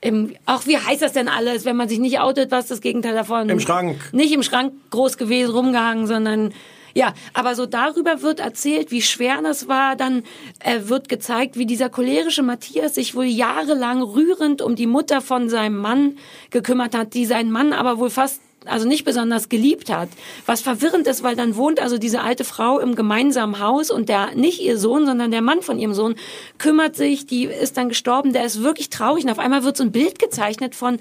[0.01, 3.13] im, auch wie heißt das denn alles, wenn man sich nicht outet, was das Gegenteil
[3.13, 3.49] davon?
[3.49, 3.97] Im Schrank.
[4.11, 6.53] Nicht im Schrank groß gewesen, rumgehangen, sondern
[6.97, 9.97] ja, aber so darüber wird erzählt, wie schwer das war.
[9.97, 10.23] Dann
[10.59, 15.49] äh, wird gezeigt, wie dieser cholerische Matthias sich wohl jahrelang rührend um die Mutter von
[15.49, 16.17] seinem Mann
[16.51, 20.09] gekümmert hat, die seinen Mann aber wohl fast also nicht besonders geliebt hat.
[20.45, 24.35] Was verwirrend ist, weil dann wohnt also diese alte Frau im gemeinsamen Haus und der
[24.35, 26.15] nicht ihr Sohn, sondern der Mann von ihrem Sohn
[26.57, 29.83] kümmert sich, die ist dann gestorben, der ist wirklich traurig und auf einmal wird so
[29.83, 30.99] ein Bild gezeichnet von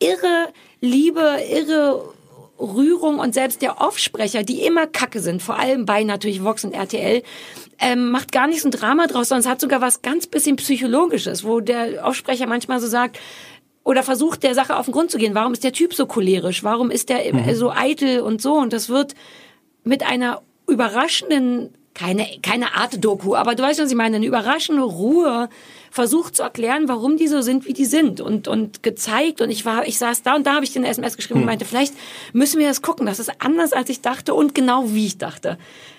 [0.00, 0.48] irre
[0.80, 2.14] Liebe, irre
[2.58, 6.72] Rührung und selbst der Offsprecher, die immer kacke sind, vor allem bei natürlich Vox und
[6.72, 7.22] RTL,
[7.80, 10.56] ähm, macht gar nicht so ein Drama draus, sondern es hat sogar was ganz bisschen
[10.56, 13.18] Psychologisches, wo der Offsprecher manchmal so sagt,
[13.84, 15.34] oder versucht der Sache auf den Grund zu gehen.
[15.34, 16.64] Warum ist der Typ so cholerisch?
[16.64, 18.54] Warum ist der äh, so eitel und so?
[18.54, 19.14] Und das wird
[19.84, 24.82] mit einer überraschenden, keine, keine Art Doku, aber du weißt, was ich meine, eine überraschende
[24.82, 25.48] Ruhe
[25.94, 29.64] versucht zu erklären, warum die so sind, wie die sind und, und gezeigt und ich
[29.64, 31.94] war, ich saß da und da habe ich den SMS geschrieben und meinte, vielleicht
[32.32, 35.56] müssen wir das gucken, das ist anders als ich dachte und genau wie ich dachte.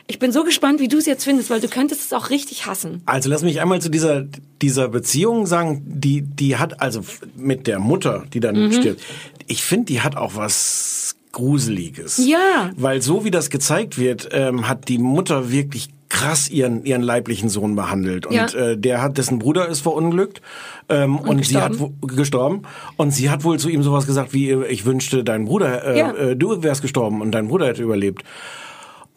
[0.07, 2.65] Ich bin so gespannt, wie du es jetzt findest, weil du könntest es auch richtig
[2.65, 3.01] hassen.
[3.05, 4.25] Also lass mich einmal zu dieser
[4.61, 7.01] dieser Beziehung sagen, die die hat also
[7.37, 8.71] mit der Mutter, die dann Mhm.
[8.73, 9.01] stirbt.
[9.47, 12.17] Ich finde, die hat auch was Gruseliges.
[12.25, 12.71] Ja.
[12.75, 17.49] Weil so wie das gezeigt wird, ähm, hat die Mutter wirklich krass ihren ihren leiblichen
[17.49, 18.45] Sohn behandelt und Ja.
[18.47, 20.41] äh, der hat dessen Bruder ist verunglückt
[20.89, 22.61] ähm, und, sie hat gestorben
[22.97, 25.99] und sie hat wohl zu ihm sowas gesagt wie äh, ich wünschte dein Bruder äh,
[25.99, 26.11] Ja.
[26.13, 28.23] äh, du wärst gestorben und dein Bruder hätte überlebt.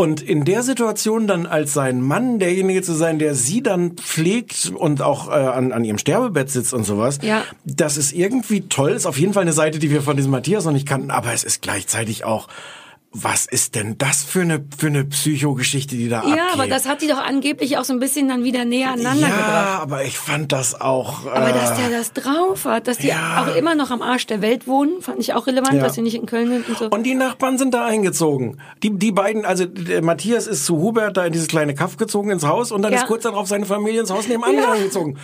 [0.01, 4.73] Und in der Situation dann als sein Mann derjenige zu sein, der sie dann pflegt
[4.77, 7.43] und auch äh, an, an ihrem Sterbebett sitzt und sowas, Ja.
[7.65, 8.93] das ist irgendwie toll.
[8.93, 11.33] Ist auf jeden Fall eine Seite, die wir von diesem Matthias noch nicht kannten, aber
[11.33, 12.47] es ist gleichzeitig auch,
[13.11, 16.37] was ist denn das für eine für eine Psychogeschichte, die da abgeht?
[16.37, 19.29] Ja, aber das hat die doch angeblich auch so ein bisschen dann wieder näher aneinander
[19.29, 19.81] ja, gebracht.
[19.83, 21.25] aber ich fand das auch.
[21.25, 23.43] Äh, Aber dass der das drauf hat, dass die ja.
[23.49, 25.83] auch immer noch am Arsch der Welt wohnen, fand ich auch relevant, Ja.
[25.85, 26.85] dass sie nicht in Köln sind und so.
[26.91, 28.59] Und die Nachbarn sind da eingezogen.
[28.83, 29.65] Die, die beiden, also
[30.03, 32.99] Matthias ist zu Hubert da in dieses kleine Kaff gezogen ins Haus und dann Ja.
[33.01, 34.73] ist kurz darauf seine Familie ins Haus nebenan Ja.
[34.73, 35.17] eingezogen.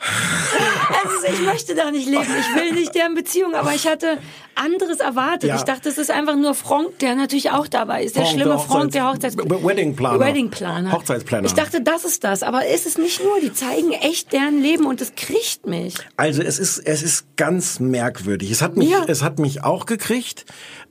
[0.00, 2.22] Also ich möchte da nicht leben.
[2.22, 4.18] Ich will nicht deren Beziehung, aber ich hatte
[4.54, 5.48] anderes erwartet.
[5.48, 5.56] Ja.
[5.56, 8.14] Ich dachte, es ist einfach nur Frank, der natürlich auch dabei ist.
[8.16, 10.20] Der Frank, schlimme der Frank, der Hochzeits- Hochzeits Weddingplaner.
[10.20, 10.92] Weddingplaner.
[10.92, 11.46] Hochzeitsplaner.
[11.46, 12.42] Ich dachte, das ist das.
[12.42, 13.40] Aber ist es nicht nur.
[13.40, 15.94] Die zeigen echt deren Leben und es kriegt mich.
[16.16, 18.50] Also es ist es ist ganz merkwürdig.
[18.50, 19.04] Es hat mich Ja.
[19.08, 20.44] es hat mich auch gekriegt.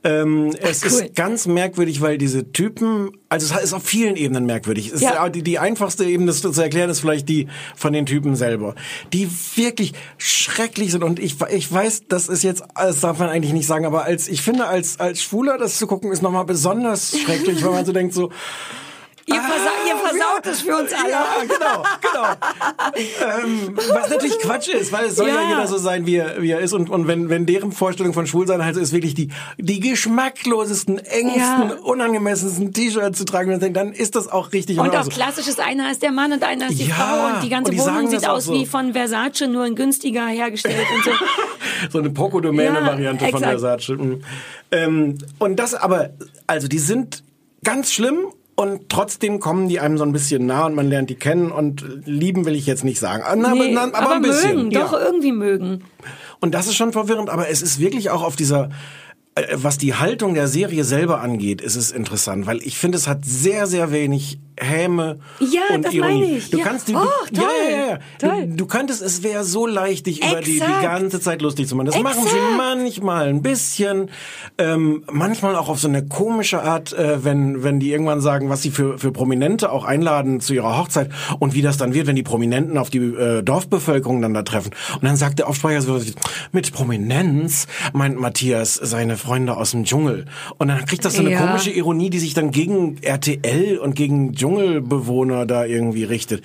[0.06, 0.88] Ähm, es cool.
[0.90, 4.92] ist ganz merkwürdig, weil diese Typen, also es ist auf vielen Ebenen merkwürdig.
[4.94, 5.26] Es Ja.
[5.26, 8.76] ist, die, die einfachste Ebene das zu erklären ist vielleicht die von den Typen selber,
[9.14, 11.04] die wirklich schrecklich sind.
[11.04, 14.28] Und ich ich weiß, das ist jetzt, das darf man eigentlich nicht sagen, aber als
[14.28, 17.94] ich finde als als Schwuler das zu gucken ist nochmal besonders schrecklich, weil man so
[17.94, 18.30] denkt so
[19.26, 21.16] Ihr, versa ihr versaut es für uns alle.
[21.16, 23.44] Ah, ja, genau, genau.
[23.44, 25.50] ähm, was natürlich Quatsch ist, weil es soll ja, Ja.
[25.50, 26.74] jeder so sein, wie er, wie er ist.
[26.74, 30.98] Und, und wenn, wenn deren Vorstellung von Schwulsein halt so ist, wirklich die, die geschmacklosesten,
[31.00, 31.76] engsten, Ja.
[31.84, 34.78] unangemessensten T-Shirts zu tragen, dann ist das auch richtig.
[34.80, 37.44] Und auch also, klassisches, einer ist der Mann und einer ist die Ja, Frau und
[37.44, 38.54] die ganze und die Wohnung sieht aus so.
[38.54, 41.12] wie von Versace, nur in günstiger hergestellt und so.
[41.92, 43.40] so eine Poco-Domäne-Variante Ja, von.
[43.40, 43.90] Versace.
[43.90, 44.24] Mhm.
[44.72, 46.10] Ähm, und das aber,
[46.46, 47.24] also die sind
[47.64, 48.26] ganz schlimm
[48.64, 51.86] und trotzdem kommen die einem so ein bisschen nah und man lernt die kennen und
[52.06, 53.24] lieben will ich jetzt nicht sagen.
[53.26, 54.56] Ah, Na, Nee, aber, na, aber, ein bisschen.
[54.56, 54.82] mögen, ja.
[54.82, 55.84] doch irgendwie mögen.
[56.40, 58.70] Und das ist schon verwirrend, aber es ist wirklich auch auf dieser
[59.36, 63.08] äh, was die Haltung der Serie selber angeht, ist es interessant, weil ich finde, es
[63.08, 66.14] hat sehr, sehr wenig Häme Ja, und das Ironie.
[66.22, 66.50] meine ich.
[66.50, 66.64] Du Ja.
[66.64, 67.00] kannst die, Oh,
[67.32, 67.46] du, toll.
[67.70, 68.00] ja, ja.
[68.20, 68.48] Toll.
[68.48, 70.82] Du, du könntest, es wäre so leicht, dich über die, die Exakt.
[70.82, 71.88] ganze Zeit lustig zu machen.
[71.88, 72.58] Das machen sie Exakt.
[72.58, 74.10] manchmal ein bisschen,
[74.58, 78.62] ähm, manchmal auch auf so eine komische Art, äh, wenn, wenn die irgendwann sagen, was
[78.62, 81.10] sie für, für Prominente auch einladen zu ihrer Hochzeit
[81.40, 84.72] und wie das dann wird, wenn die Prominenten auf die äh, Dorfbevölkerung dann da treffen.
[84.96, 86.00] Und dann sagt der Aufsprecher so,
[86.52, 90.26] mit Prominenz meint Matthias seine Freunde aus dem Dschungel.
[90.58, 91.46] Und dann kriegt das so eine Ja.
[91.46, 96.44] komische Ironie, die sich dann gegen RTL und gegen Dschungelbewohner da irgendwie richtet.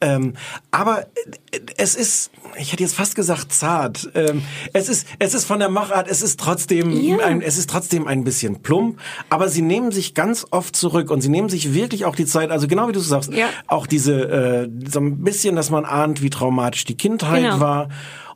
[0.00, 0.34] Ähm,
[0.70, 1.02] aber
[1.50, 4.08] äh, es ist, ich hätte jetzt fast gesagt zart.
[4.14, 4.42] Ähm,
[4.72, 7.18] es ist, es ist von der Machart, es ist trotzdem, Ja.
[7.18, 8.98] ein, es ist trotzdem ein bisschen plump.
[9.30, 12.50] Aber sie nehmen sich ganz oft zurück und sie nehmen sich wirklich auch die Zeit,
[12.50, 13.48] also genau wie du sagst, Ja.
[13.66, 17.60] auch diese, äh, so ein bisschen, dass man ahnt, wie traumatisch die Kindheit Genau.
[17.60, 17.88] war.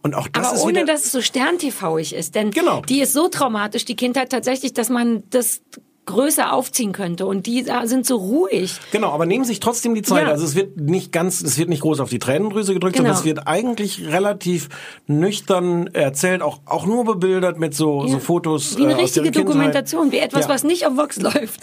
[0.05, 2.35] Und auch das Aber ist ohne, dass es so stern-TVig ist.
[2.35, 2.83] Denn Genau.
[2.83, 5.63] die ist so traumatisch, die Kindheit tatsächlich, dass man das
[6.07, 7.27] größer aufziehen könnte.
[7.27, 8.79] Und die sind so ruhig.
[8.91, 10.25] Genau, aber nehmen sich trotzdem die Zeit.
[10.27, 10.33] Ja.
[10.33, 13.09] Also es wird nicht ganz, es wird nicht groß auf die Tränendrüse gedrückt, Genau.
[13.09, 14.69] sondern es wird eigentlich relativ
[15.07, 18.19] nüchtern erzählt, auch, auch nur bebildert mit so, so Ja.
[18.19, 18.77] Fotos.
[18.77, 19.49] Wie eine äh, richtige ihrer Kindheit.
[19.55, 20.49] Dokumentation, wie etwas, Ja.
[20.49, 21.61] was nicht auf Vox läuft.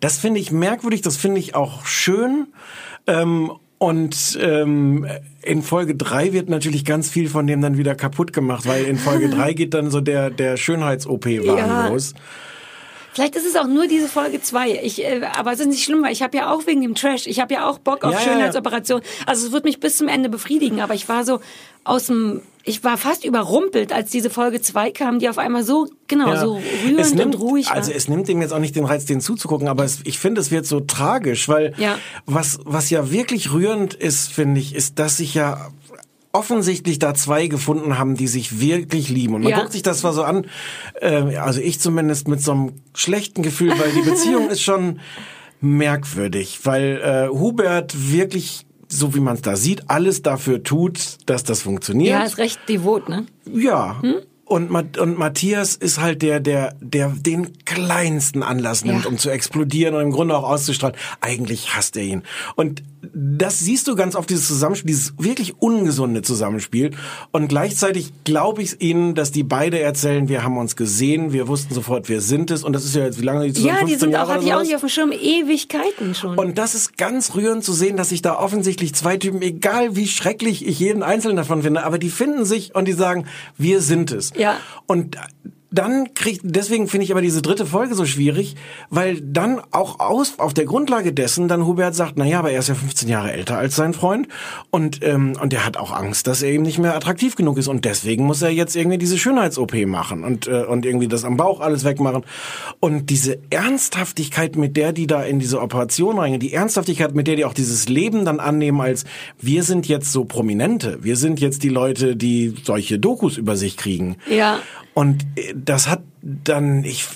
[0.00, 2.48] Das finde ich merkwürdig, das finde ich auch schön.
[3.06, 5.06] Ähm, und ähm,
[5.42, 8.96] in Folge drei wird natürlich ganz viel von dem dann wieder kaputt gemacht, weil in
[8.96, 12.14] Folge drei geht dann so der, der Schönheits-OP-Wahn los.
[13.12, 14.80] Vielleicht ist es auch nur diese Folge 2.
[14.82, 17.26] Ich, äh, aber es ist nicht schlimm, weil ich habe ja auch wegen dem Trash,
[17.26, 18.32] ich habe ja auch Bock auf Ja, ja, ja.
[18.32, 19.00] Schönheitsoperation.
[19.26, 21.40] Also es wird mich bis zum Ende befriedigen, aber ich war so
[21.84, 25.88] aus dem, ich war fast überrumpelt, als diese Folge 2 kam, die auf einmal so,
[26.06, 26.40] genau, Ja.
[26.40, 27.76] so rührend nimmt, und ruhig war.
[27.76, 30.40] Also es nimmt dem jetzt auch nicht den Reiz, den zuzugucken, aber es, ich finde,
[30.42, 31.98] es wird so tragisch, weil Ja.
[32.26, 35.70] was, was ja wirklich rührend ist, finde ich, ist, dass sich ja
[36.32, 39.34] offensichtlich da zwei gefunden haben, die sich wirklich lieben.
[39.34, 39.60] Und man Ja.
[39.60, 40.46] guckt sich das zwar so an,
[41.00, 45.00] äh, also ich zumindest mit so einem schlechten Gefühl, weil die Beziehung ist schon
[45.60, 51.44] merkwürdig, weil äh, Hubert wirklich so wie man es da sieht, alles dafür tut, dass
[51.44, 52.08] das funktioniert.
[52.18, 53.26] ja, ist recht devot, ne?
[53.44, 54.00] Ja.
[54.46, 59.10] Und, Ma- und Matthias ist halt der, der, der den kleinsten Anlass nimmt, Ja.
[59.10, 60.96] um zu explodieren und im Grunde auch auszustrahlen.
[61.20, 62.22] Eigentlich hasst er ihn.
[62.56, 62.82] Und
[63.14, 66.90] das siehst du ganz oft, dieses Zusammenspiel, dieses wirklich ungesunde Zusammenspiel.
[67.32, 71.74] Und gleichzeitig glaube ich ihnen, dass die beide erzählen, wir haben uns gesehen, wir wussten
[71.74, 72.64] sofort, wir sind es.
[72.64, 73.74] Und das ist ja jetzt, wie lange die zusammen?
[73.74, 76.38] Ja, die 15 sind Jahre auch, hatte ich auch nicht auf dem Schirm, Ewigkeiten schon.
[76.38, 80.08] Und das ist ganz rührend zu sehen, dass sich da offensichtlich zwei Typen, egal wie
[80.08, 83.26] schrecklich ich jeden einzelnen davon finde, aber die finden sich und die sagen,
[83.56, 84.32] wir sind es.
[84.36, 84.56] Ja.
[84.86, 85.16] Und
[85.70, 88.56] dann kriegt, deswegen finde ich aber diese dritte Folge so schwierig,
[88.88, 92.60] weil dann auch aus, auf der Grundlage dessen dann Hubert sagt, na ja, aber er
[92.60, 94.28] ist ja 15 Jahre älter als sein Freund
[94.70, 97.68] und, ähm, und er hat auch Angst, dass er eben nicht mehr attraktiv genug ist
[97.68, 101.36] und deswegen muss er jetzt irgendwie diese Schönheits-OP machen und, äh, und irgendwie das am
[101.36, 102.22] Bauch alles wegmachen.
[102.80, 107.36] Und diese Ernsthaftigkeit, mit der die da in diese Operation reingehen, die Ernsthaftigkeit, mit der
[107.36, 109.04] die auch dieses Leben dann annehmen als,
[109.38, 113.76] wir sind jetzt so Prominente, wir sind jetzt die Leute, die solche Dokus über sich
[113.76, 114.16] kriegen.
[114.30, 114.60] Ja.
[114.98, 117.06] Und äh, das hat dann, ich,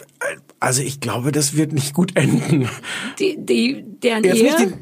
[0.60, 2.68] also ich glaube, das wird nicht gut enden.
[3.18, 4.78] die, die, deren Jetzt Ehe, nicht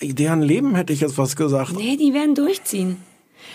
[0.00, 1.72] die, deren Leben hätte ich jetzt was gesagt.
[1.72, 2.98] nee, die werden durchziehen.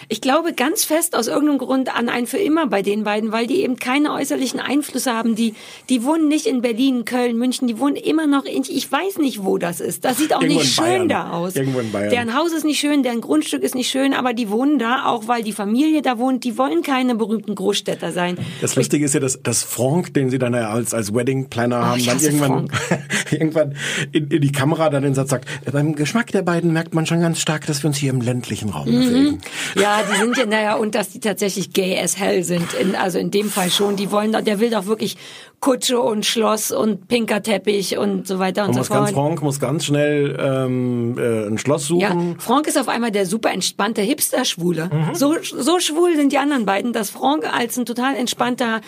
[0.10, 3.48] Ich glaube ganz fest aus irgendeinem Grund an ein für immer bei den beiden, weil
[3.48, 5.36] die eben keine äußerlichen Einflüsse haben.
[5.36, 5.54] Die,
[5.90, 9.44] die wohnen nicht in Berlin, Köln, München, die wohnen immer noch in, ich weiß nicht,
[9.44, 10.06] wo das ist.
[10.06, 11.10] Das sieht auch Irgendwo nicht schön Bayern.
[11.10, 11.56] da aus.
[11.56, 12.10] Irgendwo in Bayern.
[12.10, 15.28] Deren Haus ist nicht schön, deren Grundstück ist nicht schön, aber die wohnen da, auch
[15.28, 16.44] weil die Familie da wohnt.
[16.44, 18.38] Die wollen keine berühmten Großstädter sein.
[18.62, 21.78] Das Lustige ist ja, dass, dass Franck, den sie dann ja als, als Wedding Planner
[21.86, 22.68] haben, Oh, ich dann irgendwann,
[23.32, 23.76] irgendwann
[24.12, 27.22] in, in die Kamera dann den Satz sagt, beim Geschmack der beiden merkt man schon
[27.22, 29.00] ganz stark, dass wir uns hier im ländlichen Raum Mhm.
[29.00, 29.42] bewegen.
[29.76, 32.74] Ja, die sind ja, naja, und dass die tatsächlich gay as hell sind.
[32.74, 33.96] In, also in dem Fall schon.
[33.96, 35.18] Die wollen, doch- der will doch wirklich
[35.60, 39.26] Kutsche und Schloss und pinker Teppich und so weiter und, Und so muss ganz fort.
[39.28, 42.36] Franck muss ganz schnell ähm, äh, ein Schloss Ja, suchen.
[42.40, 44.90] Frank ist auf einmal der super entspannte Hipster-Schwule.
[44.92, 45.16] Mhm.
[45.16, 48.82] So, so schwul sind die anderen beiden, dass Frank als ein total entspannter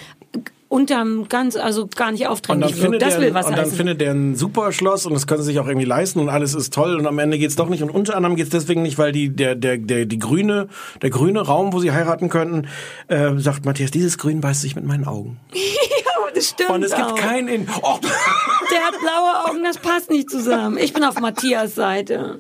[0.70, 3.02] unterm ganz, also gar nicht aufdringlich wirkt.
[3.02, 3.78] Das will was und dann heißen.
[3.78, 6.54] findet er ein super Schloss und das können sie sich auch irgendwie leisten und alles
[6.54, 9.12] ist toll und am Ende geht's doch nicht und unter anderem geht's deswegen nicht, weil
[9.12, 10.68] die der der der die grüne
[11.02, 12.68] der grüne Raum, wo sie heiraten könnten,
[13.08, 15.40] äh, sagt Matthias, dieses Grün beißt sich mit meinen Augen.
[15.54, 17.16] ja, das stimmt Und es gibt auch.
[17.16, 18.00] kein in oh,
[18.72, 20.78] Der hat blaue Augen, das passt nicht zusammen.
[20.78, 22.40] Ich bin auf Matthias Seite.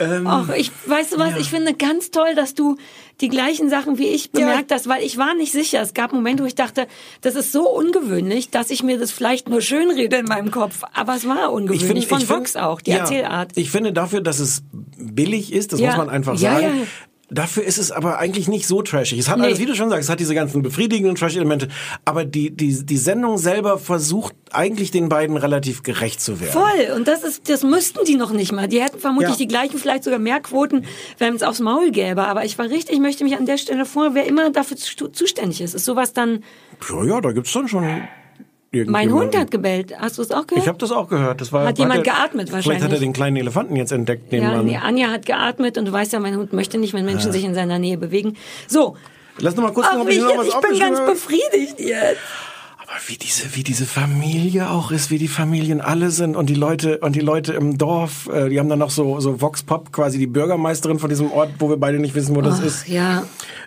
[0.00, 2.76] Ähm, Ach, ich, weißt du was, ich finde ganz toll, dass du
[3.20, 5.82] die gleichen Sachen wie ich bemerkt hast, weil ich war nicht sicher.
[5.82, 6.86] Es gab Momente, wo ich dachte,
[7.20, 10.82] das ist so ungewöhnlich, dass ich mir das vielleicht nur schön rede in meinem Kopf.
[10.94, 12.06] Aber es war ungewöhnlich.
[12.06, 13.52] Von find- Vox auch, die ja, Erzählart.
[13.56, 14.62] Ich finde dafür, dass es
[14.96, 15.88] billig ist, das Ja.
[15.88, 16.86] muss man einfach Ja, sagen.
[17.30, 19.18] Dafür ist es aber eigentlich nicht so trashig.
[19.18, 19.44] Es hat Nee.
[19.44, 21.68] alles, wie du schon sagst, es hat diese ganzen befriedigenden Trash-Elemente,
[22.06, 26.52] aber die, die, die Sendung selber versucht eigentlich den beiden relativ gerecht zu werden.
[26.52, 26.96] Voll.
[26.96, 28.66] Und das ist, das müssten die noch nicht mal.
[28.66, 29.36] Die hätten vermutlich Ja.
[29.36, 30.86] die gleichen, vielleicht sogar mehr Quoten,
[31.18, 32.22] wenn es aufs Maul gäbe.
[32.24, 35.08] Aber ich war richtig, ich möchte mich an der Stelle vor, wer immer dafür zu-
[35.08, 35.74] zuständig ist.
[35.74, 36.42] Ist sowas dann,
[36.88, 37.84] Ja, ja, da gibt's dann schon
[38.86, 39.12] mein.
[39.12, 39.98] Hund hat gebellt.
[39.98, 40.62] Hast du es auch gehört?
[40.64, 41.40] Ich habe das auch gehört.
[41.40, 43.00] Das war, Hat jemand er- geatmet Vielleicht hat er wahrscheinlich.
[43.00, 44.66] den kleinen Elefanten jetzt entdeckt ja, nebenan.
[44.66, 47.44] nee, Anja hat geatmet und du weißt ja, mein Hund möchte nicht, wenn Menschen sich
[47.44, 48.36] in seiner Nähe bewegen.
[48.66, 48.96] So.
[49.40, 52.18] Lass noch mal kurz Ach, wie ich noch was ich bin ganz befriedigt jetzt.
[52.90, 56.54] Aber wie diese, wie diese Familie auch ist, wie die Familien alle sind und die
[56.54, 59.92] Leute und die Leute im Dorf, äh, die haben dann noch so so Vox Pop,
[59.92, 62.88] quasi die Bürgermeisterin von diesem Ort, wo wir beide nicht wissen, wo das Ach, ist.
[62.88, 63.24] ja.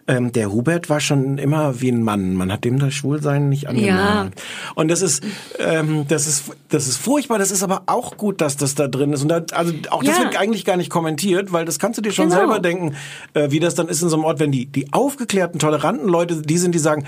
[0.07, 2.33] Ähm, der Hubert war schon immer wie ein Mann.
[2.33, 4.41] Man hat dem das Schwulsein nicht angemerkt.
[4.73, 5.23] Und das ist,
[5.59, 7.37] ähm, das ist, das ist furchtbar.
[7.37, 9.21] Das ist aber auch gut, dass das da drin ist.
[9.21, 10.23] Und da, also auch das Ja.
[10.23, 12.39] wird eigentlich gar nicht kommentiert, weil das kannst du dir schon Genau.
[12.39, 12.95] selber denken,
[13.35, 16.41] äh, wie das dann ist in so einem Ort, wenn die, die aufgeklärten, toleranten Leute,
[16.41, 17.05] die sind, die sagen,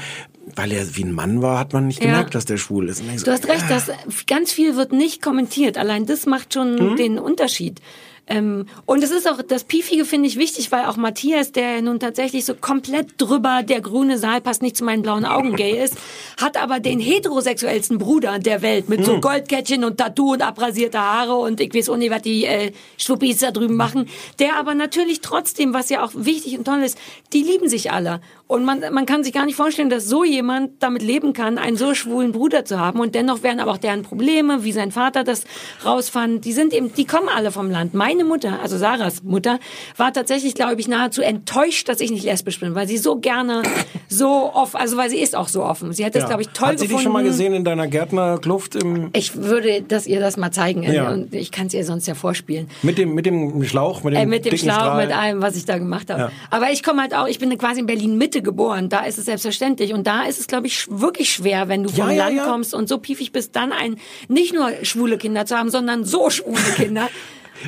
[0.55, 2.02] weil er wie ein Mann war, hat man nicht Ja.
[2.03, 3.01] Gemerkt, dass der schwul ist.
[3.25, 3.91] Du hast recht, äh, das,
[4.27, 5.77] ganz viel wird nicht kommentiert.
[5.77, 6.95] Allein das macht schon Hm?
[6.95, 7.79] den Unterschied.
[8.25, 11.99] Ähm, und es ist auch, das Piefige finde ich wichtig, weil auch Matthias, der nun
[11.99, 15.97] tatsächlich so komplett drüber, der grüne Saal passt nicht zu meinen blauen Augen gay ist,
[16.39, 19.05] hat aber den heterosexuellsten Bruder der Welt mit Hm.
[19.05, 22.71] so Goldkettchen und Tattoo und abrasierte Haare und ich weiß auch nicht, was die äh,
[22.97, 24.07] Schwuppis da drüben machen,
[24.39, 26.97] der aber natürlich trotzdem, was ja auch wichtig und toll ist,
[27.33, 28.21] die lieben sich alle.
[28.45, 31.77] Und man, man kann sich gar nicht vorstellen, dass so jemand damit leben kann, einen
[31.77, 32.99] so schwulen Bruder zu haben.
[32.99, 35.45] Und dennoch werden aber auch deren Probleme, wie sein Vater das
[35.85, 37.93] rausfand, die sind eben, die kommen alle vom Land.
[37.93, 39.59] Meine Mutter, also Sarahs Mutter,
[39.97, 43.63] war tatsächlich, glaube ich, nahezu enttäuscht, dass ich nicht lesbisch bin, weil sie so gerne
[44.09, 45.93] so offen, also weil sie ist auch so offen.
[45.93, 46.27] Sie hat das, ja.
[46.27, 46.97] glaube ich, toll Hat sie gefunden.
[46.97, 50.83] dich schon mal gesehen in deiner Gärtnerkluft im, Ich würde das ihr das mal zeigen.
[50.83, 51.09] Ja.
[51.11, 52.67] Und ich kann es ihr sonst ja vorspielen.
[52.83, 55.05] mit dem, mit dem Schlauch, mit dem, Äh, mit dem Schlauch, Strahl?
[55.07, 56.21] mit allem, was ich da gemacht habe.
[56.23, 56.31] Ja.
[56.51, 57.87] Aber ich komme halt auch, ich bin quasi in
[58.33, 58.89] Berlin-Mitte geboren.
[58.89, 59.93] Da ist es selbstverständlich.
[59.93, 62.45] Und da ist es, glaube ich, wirklich schwer, wenn du Ja, vom ja, Land ja.
[62.45, 66.29] kommst und so piefig bist, dann ein, nicht nur schwule Kinder zu haben, sondern so
[66.29, 67.09] schwule Kinder.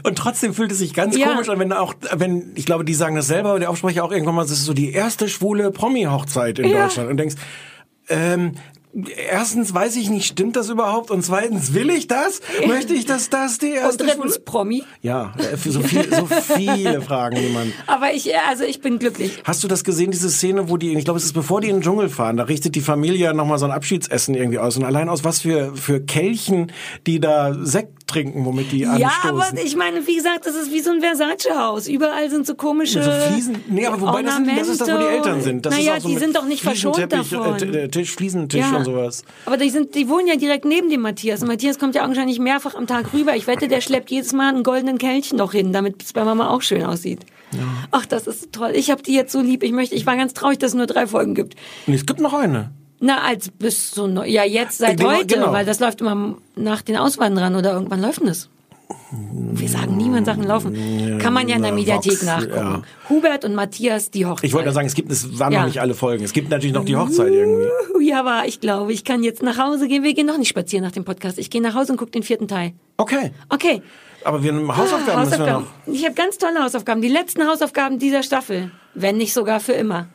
[0.04, 1.28] Und trotzdem fühlt es sich ganz Ja.
[1.30, 4.36] komisch an, wenn auch, wenn, ich glaube, die sagen das selber, der Aufsprecher auch irgendwann
[4.36, 6.84] mal, das ist so die erste schwule Promi-Hochzeit in Ja.
[6.84, 7.10] Deutschland.
[7.12, 7.36] Und denkst,
[8.10, 8.54] ähm,
[9.30, 11.12] erstens weiß ich nicht, stimmt das überhaupt?
[11.12, 12.42] Und zweitens, will ich das?
[12.66, 14.46] Möchte ich, dass das die Und erste drittens schwule...
[14.46, 14.84] Promi.
[15.02, 17.74] Ja, äh, für so, viel, so viele Fragen, die man...
[17.88, 19.42] Aber ich, äh, also ich bin glücklich.
[19.44, 21.78] Hast du das gesehen, diese Szene, wo die, ich glaube, es ist bevor die in
[21.78, 24.78] den Dschungel fahren, da richtet die Familie nochmal so ein Abschiedsessen irgendwie aus.
[24.78, 26.72] Und allein aus was für, für Kelchen,
[27.06, 29.30] die da Sekt trinken, womit die Ja, anstoßen.
[29.30, 31.88] aber ich meine, wie gesagt, das ist wie so ein Versace-Haus.
[31.88, 34.98] Überall sind so komische So Fliesen, nee, aber wobei das, sind, das ist das, wo
[34.98, 35.66] die Eltern sind.
[35.66, 37.74] Das naja, so die sind doch nicht verschont Fliesenteppich, davon.
[37.74, 38.78] Äh, Tisch, Fliesentisch Ja.
[38.78, 39.24] und sowas.
[39.46, 41.42] Aber die sind, die wohnen ja direkt neben dem Matthias.
[41.42, 43.36] Und Matthias kommt ja augenscheinlich mehrfach am Tag rüber.
[43.36, 46.50] Ich wette, der schleppt jedes Mal einen goldenen Kelchen noch hin, damit es bei Mama
[46.50, 47.22] auch schön aussieht.
[47.92, 48.72] Ach, das ist toll.
[48.76, 49.64] Ich habe die jetzt so lieb.
[49.64, 51.56] Ich möchte, ich war ganz traurig, dass es nur drei Folgen gibt.
[51.88, 52.72] Und es gibt noch eine.
[53.00, 55.52] Na, als bis so, neu- ja, jetzt seit Genau, heute, genau.
[55.52, 58.50] weil das läuft immer nach den Auswanderern oder irgendwann läuft das?
[59.12, 61.18] Wir sagen nie, wann Sachen laufen.
[61.20, 62.56] Kann man ja in der Mediathek Vox, nachgucken.
[62.56, 62.82] ja.
[63.10, 64.48] Hubert und Matthias, die Hochzeit.
[64.48, 65.60] Ich wollte sagen, es gibt, es waren Ja.
[65.62, 66.24] noch nicht alle Folgen.
[66.24, 67.68] Es gibt natürlich noch die Hochzeit irgendwie.
[68.08, 70.04] Ja, aber ich glaube, ich kann jetzt nach Hause gehen.
[70.04, 71.38] Wir gehen noch nicht spazieren nach dem Podcast.
[71.40, 72.74] Ich gehe nach Hause und gucke den vierten Teil.
[72.98, 73.32] Okay.
[73.50, 73.82] Okay.
[74.24, 75.46] Aber wir Hausaufgaben, Ah, müssen wir noch.
[75.54, 75.94] Hausaufgaben.
[75.94, 77.02] Ich habe ganz tolle Hausaufgaben.
[77.02, 78.72] Die letzten Hausaufgaben dieser Staffel.
[78.94, 80.08] Wenn nicht sogar für immer.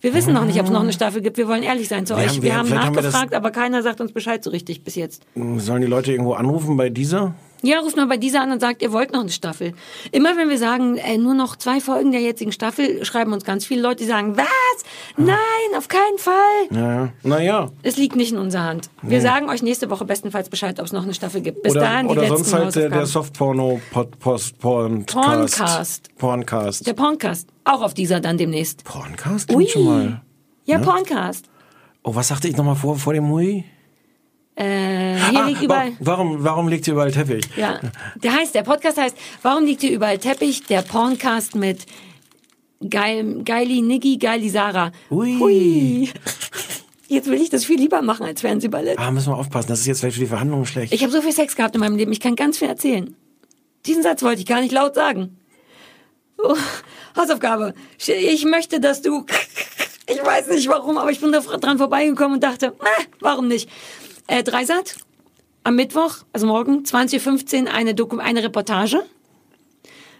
[0.00, 1.36] Wir wissen noch nicht, ob es noch eine Staffel gibt.
[1.38, 2.28] Wir wollen ehrlich sein zu Wir euch.
[2.28, 4.82] haben- Wir, wir- haben vielleicht haben wir nachgefragt, aber keiner sagt uns Bescheid so richtig
[4.84, 5.22] bis jetzt.
[5.58, 7.34] Sollen die Leute irgendwo anrufen bei dieser?
[7.66, 9.72] Ja, ruft mal bei dieser an und sagt, ihr wollt noch eine Staffel.
[10.12, 13.66] Immer wenn wir sagen, äh, nur noch zwei Folgen der jetzigen Staffel, schreiben uns ganz
[13.66, 14.46] viele Leute, die sagen, was?
[15.16, 15.36] Nein,
[15.76, 16.34] auf keinen Fall.
[16.70, 17.12] Ja.
[17.24, 17.70] Naja.
[17.82, 18.88] Es liegt nicht in unserer Hand.
[19.02, 21.64] Wir sagen euch nächste Woche bestenfalls Bescheid, ob es noch eine Staffel gibt.
[21.64, 23.26] Bis Oder, dahin die oder letzten sonst halt der, der Hausaufgaben.
[23.26, 26.16] Softporno Pod, Post, Porncast.
[26.18, 26.86] Porncast.
[26.86, 27.48] Der Porncast.
[27.64, 28.84] Auch auf dieser dann demnächst.
[28.84, 29.52] Porncast?
[29.52, 29.66] Ui.
[29.66, 30.22] Schon mal.
[30.64, 30.84] Ja, Ne?
[30.84, 31.46] Porncast.
[32.04, 33.64] Oh, was sagte ich nochmal vor, vor dem Hui?
[34.58, 35.90] Äh, hier Ah, liegt überall.
[35.92, 37.44] wa- Warum, warum liegt hier überall Teppich?
[37.56, 37.78] Ja,
[38.22, 40.64] der heißt, der Podcast heißt, warum liegt hier überall Teppich?
[40.64, 41.84] Der Porncast mit
[42.88, 44.92] Geil, Geili Niggi, Geili Sarah.
[45.10, 45.38] Ui.
[45.38, 46.10] Hui.
[47.08, 48.98] Jetzt will ich das viel lieber machen als Fernsehballett.
[48.98, 50.92] Ah, müssen wir aufpassen, das ist jetzt vielleicht für die Verhandlungen schlecht.
[50.92, 53.14] Ich habe so viel Sex gehabt in meinem Leben, ich kann ganz viel erzählen.
[53.86, 55.36] Diesen Satz wollte ich gar nicht laut sagen.
[56.38, 56.56] Oh,
[57.16, 57.74] Hausaufgabe.
[58.06, 59.24] Ich möchte, dass du.
[60.08, 63.68] Ich weiß nicht warum, aber ich bin da dran vorbeigekommen und dachte, äh, warum nicht?
[64.26, 64.96] Äh, Dreisat,
[65.64, 69.02] am Mittwoch, also morgen, 20.15 Uhr, eine, Doku eine Reportage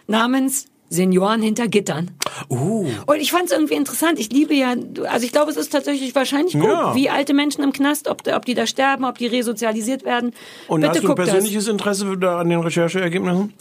[0.07, 2.11] namens Senioren hinter Gittern.
[2.49, 2.87] Uh.
[3.05, 4.19] Und ich fand es irgendwie interessant.
[4.19, 4.73] Ich liebe ja,
[5.09, 6.95] also ich glaube, es ist tatsächlich wahrscheinlich gut, Ja.
[6.95, 10.33] wie alte Menschen im Knast, ob, ob die da sterben, ob die resozialisiert werden.
[10.67, 11.29] Und Bitte hast du ein guck das.
[11.29, 13.53] persönliches Interesse da an den Rechercheergebnissen?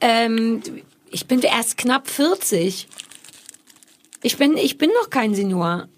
[0.00, 0.62] Ähm,
[1.10, 2.86] ich bin erst knapp 40.
[4.22, 5.88] Ich bin, ich bin noch kein Senior.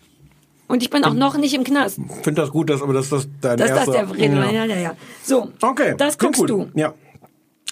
[0.71, 1.99] Und ich bin auch noch nicht im Knast.
[1.99, 4.07] Ich finde das gut, dass, aber dass das dein Das ist das erster...
[4.07, 4.35] der Rede.
[4.37, 4.65] Ja.
[4.65, 4.97] ja, ja.
[5.23, 5.95] So, Okay.
[5.99, 6.69] das guckst du.
[6.75, 6.95] Ja.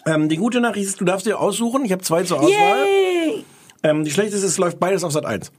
[0.04, 1.84] Ähm, die gute Nachricht ist, du darfst dir aussuchen.
[1.84, 2.50] Ich habe zwei zur Auswahl.
[2.50, 3.44] Yay!
[3.84, 5.52] Ähm, die schlechte ist, es läuft beides auf Sat 1.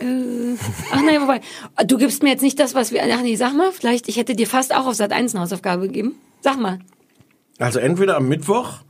[0.00, 1.40] Ach nein, wobei,
[1.86, 3.02] du gibst mir jetzt nicht das, was wir.
[3.10, 5.86] Ach nee, sag mal, vielleicht, ich hätte dir fast auch auf Sat 1 eine Hausaufgabe
[5.86, 6.16] gegeben.
[6.40, 6.80] Sag mal.
[7.58, 8.80] Also entweder am Mittwoch,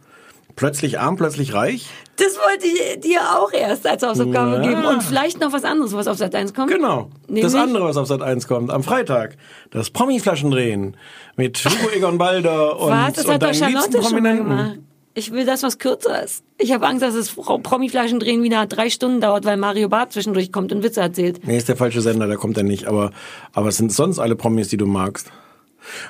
[0.57, 1.89] plötzlich arm, plötzlich reich.
[2.17, 4.63] Das wollte ich dir auch erst als Hausaufgabe Ja.
[4.63, 4.85] geben.
[4.85, 6.71] Und vielleicht noch was anderes, was auf Sat 1 kommt.
[6.71, 7.11] Genau.
[7.27, 7.45] Nämlich?
[7.45, 9.37] Das andere, was auf Sat 1 kommt, am Freitag.
[9.71, 10.97] Das Promi-Flaschendrehen
[11.37, 13.15] mit Hugo Egon Balder und, Was?
[13.15, 14.79] Das und hat doch deinen liebsten Charlotte schon mal gemacht.
[15.15, 16.43] Ich will das, was kürzer ist.
[16.57, 20.13] Ich habe Angst, dass es Frau Promi-Flaschen drehen wieder drei Stunden dauert, weil Mario Barth
[20.13, 21.47] zwischendurch kommt und Witze erzählt.
[21.47, 22.87] Nee, ist der falsche Sender, da kommt er nicht.
[22.87, 23.11] Aber,
[23.53, 25.31] aber es sind sonst alle Promis, die du magst.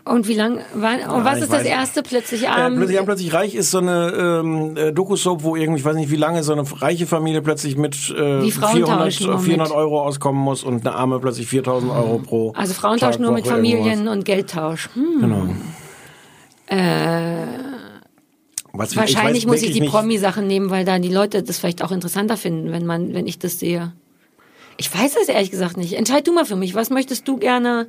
[0.04, 2.76] Und wie lang war, und was ich ist das erste plötzlich Äh, arm?
[2.76, 4.12] plötzlich arm, plötzlich reich ist so eine
[4.42, 7.76] ähm, äh, Doku-Soap, wo irgendwie, ich weiß nicht wie lange, so eine reiche Familie plötzlich
[7.76, 9.76] mit äh, Die Frauen 400, tauschen nur 400 mit.
[9.76, 13.46] Euro auskommen muss und eine Arme plötzlich 4000 Euro pro also Frauentausch Tag, nur mit
[13.46, 14.14] Familien irgendwas.
[14.16, 14.88] und Geldtausch.
[14.94, 15.20] Hm.
[15.20, 15.46] Genau.
[16.66, 17.46] Äh,
[18.72, 21.92] Was, wahrscheinlich weiß muss ich die Promi-Sachen nehmen, weil da die Leute das vielleicht auch
[21.92, 23.92] interessanter finden, wenn man, wenn ich das sehe.
[24.78, 25.92] Ich weiß es ehrlich gesagt nicht.
[25.94, 26.74] Entscheid du mal für mich.
[26.74, 27.88] Was möchtest du gerne,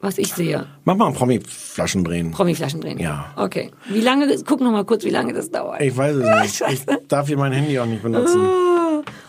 [0.00, 0.66] was ich sehe?
[0.84, 2.30] Mach mal ein Promi-Flaschen drehen.
[2.30, 2.98] Promi-Flaschen drehen.
[2.98, 3.32] Ja.
[3.36, 3.70] Okay.
[3.88, 5.80] Wie lange, guck noch mal kurz, wie lange das dauert.
[5.80, 6.56] Ich weiß es nicht.
[6.56, 6.84] Scheiße.
[7.02, 8.40] Ich darf hier mein Handy auch nicht benutzen.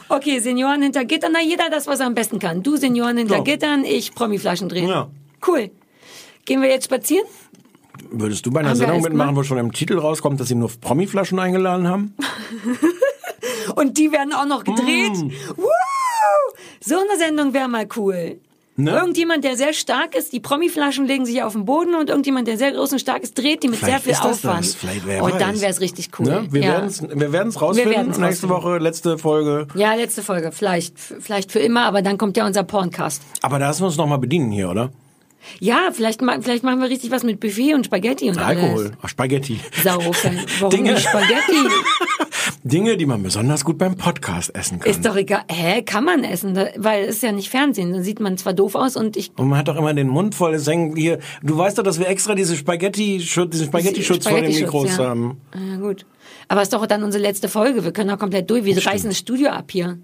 [0.08, 1.32] Okay, Senioren hinter Gittern.
[1.34, 2.64] Na, jeder das, was er am besten kann.
[2.64, 3.44] Du Senioren hinter Ja.
[3.44, 4.88] Gittern, ich Promi-Flaschen drehen.
[4.88, 5.10] Ja.
[5.46, 5.72] Cool.
[6.46, 7.26] Gehen wir jetzt spazieren?
[8.12, 10.70] Würdest du bei einer Haben Sendung mitmachen, wo schon im Titel rauskommt, dass sie nur
[10.70, 12.16] Promi-Flaschen eingeladen haben?
[13.76, 15.14] Und die werden auch noch gedreht.
[15.14, 15.32] Mm.
[15.56, 15.68] Woo!
[16.82, 18.40] So eine Sendung wäre mal cool.
[18.84, 18.92] Ne?
[18.92, 22.58] Irgendjemand, der sehr stark ist, die Promi-Flaschen legen sich auf den Boden und irgendjemand, der
[22.58, 24.78] sehr groß und stark ist, dreht die mit Vielleicht sehr viel Aufwand.
[25.22, 25.38] und weiß.
[25.40, 26.26] dann wäre es richtig cool.
[26.26, 26.48] Ne?
[26.52, 26.68] Wir ja.
[26.72, 27.92] werden es rausfinden.
[27.94, 28.50] werden's Nächste rausfinden.
[28.50, 29.68] Woche, letzte Folge.
[29.76, 30.52] ja, letzte Folge.
[30.52, 33.22] Vielleicht, vielleicht für immer, aber dann kommt ja unser Porncast.
[33.42, 34.92] Aber da müssen wir uns noch mal bedienen hier, oder?
[35.60, 38.92] Ja, vielleicht, ma- vielleicht machen wir richtig was mit Buffet und Spaghetti und Alkohol, alles.
[39.02, 39.60] Ach, Spaghetti.
[39.84, 40.40] Saufen.
[40.60, 40.92] Warum Dinge.
[40.94, 41.58] nicht Spaghetti?
[42.64, 44.90] Dinge, die man besonders gut beim Podcast essen kann.
[44.92, 45.42] Ist doch egal.
[45.50, 47.92] Hä, kann man essen, weil es ist ja nicht Fernsehen.
[47.94, 50.36] Dann sieht man zwar doof aus und ich und man hat doch immer den Mund
[50.36, 50.54] voll.
[50.54, 51.20] Es hier.
[51.44, 55.06] Du weißt doch, dass wir extra diese Spaghetti, diesen Spaghetti-Schutz vor den Mikros ja.
[55.06, 55.38] haben.
[55.56, 56.06] Ja, gut.
[56.48, 57.84] Aber ist doch dann unsere letzte Folge.
[57.84, 58.64] Wir können auch komplett durch.
[58.64, 59.98] Wir reißen das Studio ab hier.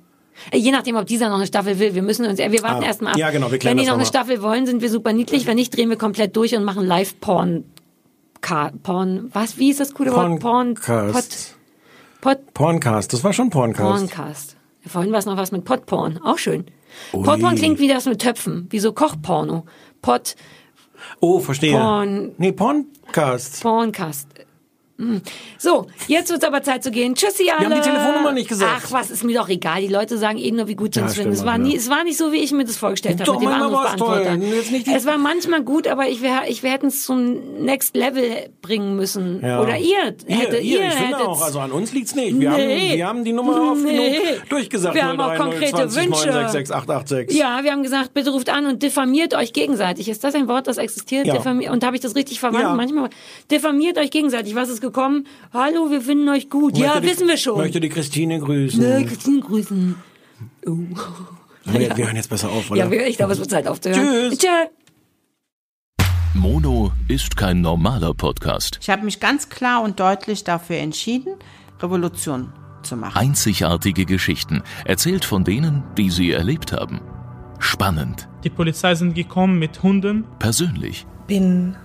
[0.51, 1.95] Äh, Je nachdem, ob dieser noch eine Staffel will.
[1.95, 3.17] Wir müssen uns, äh, wir warten Ah, erst mal ab.
[3.17, 4.05] ja, genau, wir Wenn die noch eine.
[4.05, 5.45] Staffel wollen, sind wir super niedlich.
[5.47, 7.63] Wenn nicht, drehen wir komplett durch und machen Live-Porn.
[8.83, 9.57] Porn, was?
[9.57, 10.39] Wie ist das coole Wort?
[10.39, 11.25] Porn, Pod.
[12.21, 14.13] Pod, Porncast, das war schon Porncast.
[14.13, 14.55] Porncast.
[14.85, 16.19] Vorhin war es noch was mit Podporn.
[16.23, 16.65] Auch schön.
[17.13, 17.23] Ui.
[17.23, 18.67] Podporn klingt wie das mit Töpfen.
[18.69, 19.65] Wie so Kochporno.
[20.01, 20.35] Pod,
[21.19, 21.77] Oh, verstehe.
[21.77, 23.61] Porn- Nee, Porncast.
[23.61, 24.27] Porncast.
[25.59, 27.13] So, jetzt wird's aber Zeit zu gehen.
[27.13, 27.65] Tschüssi alle.
[27.65, 28.83] haben die Telefonnummer nicht gesagt.
[28.87, 29.81] Ach, was ist mir doch egal.
[29.81, 31.33] Die Leute sagen eh nur, wie gut sie Ja, uns finden.
[31.33, 33.47] Es war nie, es war nicht so, wie ich mir das vorgestellt habe mit dem
[33.49, 34.37] Anrufbeantworter.
[34.95, 38.95] Es war manchmal gut, aber ich wäre, ich wir hätten es zum Next Level bringen
[38.95, 39.41] müssen.
[39.43, 39.61] Ja.
[39.61, 42.39] Oder ihr Ihr, hättet, ihr, ihr ich finde auch, also an uns liegt's nicht.
[42.39, 42.89] Wir, Nee.
[42.89, 44.19] haben, wir haben die Nummer oft Nee.
[44.19, 44.95] genug durchgesagt.
[44.95, 46.27] Wir haben auch 03 konkrete 020 Wünsche.
[46.27, 47.37] 966 886.
[47.37, 50.09] Ja, wir haben gesagt, bitte ruft an und diffamiert euch gegenseitig.
[50.09, 51.27] Ist das ein Wort, das existiert?
[51.27, 51.35] Ja.
[51.71, 52.75] Und habe ich das richtig verwandt?
[52.75, 53.09] Manchmal
[53.51, 54.55] diffamiert euch gegenseitig.
[54.55, 55.27] Was ist gekommen?
[55.53, 56.77] Hallo, wir finden euch gut.
[56.77, 57.57] ja, Möchte die- wissen wir schon.
[57.57, 58.79] Möchte die Christine grüßen.
[58.79, 59.95] Ne, Christine grüßen.
[60.65, 60.77] Oh.
[61.65, 62.79] Wir, wir hören jetzt besser auf, oder?
[62.79, 64.01] Ja, wir- ich glaube, es wird Zeit aufzuhören.
[64.31, 64.37] Tschüss.
[64.39, 64.47] Tschö.
[66.33, 68.77] Mono ist kein normaler Podcast.
[68.81, 71.33] Ich habe mich ganz klar und deutlich dafür entschieden,
[71.81, 72.53] Revolution
[72.83, 73.17] zu machen.
[73.17, 77.01] Einzigartige Geschichten, erzählt von denen, die sie erlebt haben.
[77.59, 80.25] Spannend, Die Polizei sind gekommen mit Hunden.
[80.37, 81.75] persönlich, bin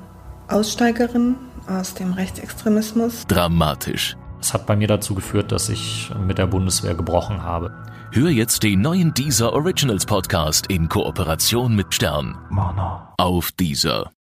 [0.49, 1.37] Aussteigerin
[1.67, 3.27] aus dem Rechtsextremismus.
[3.27, 4.17] dramatisch.
[4.41, 7.73] Es hat bei mir dazu geführt, dass ich mit der Bundeswehr gebrochen habe.
[8.11, 12.37] Hör jetzt den neuen Deezer Originals Podcast in Kooperation mit Stern.
[13.17, 14.13] Auf Deezer.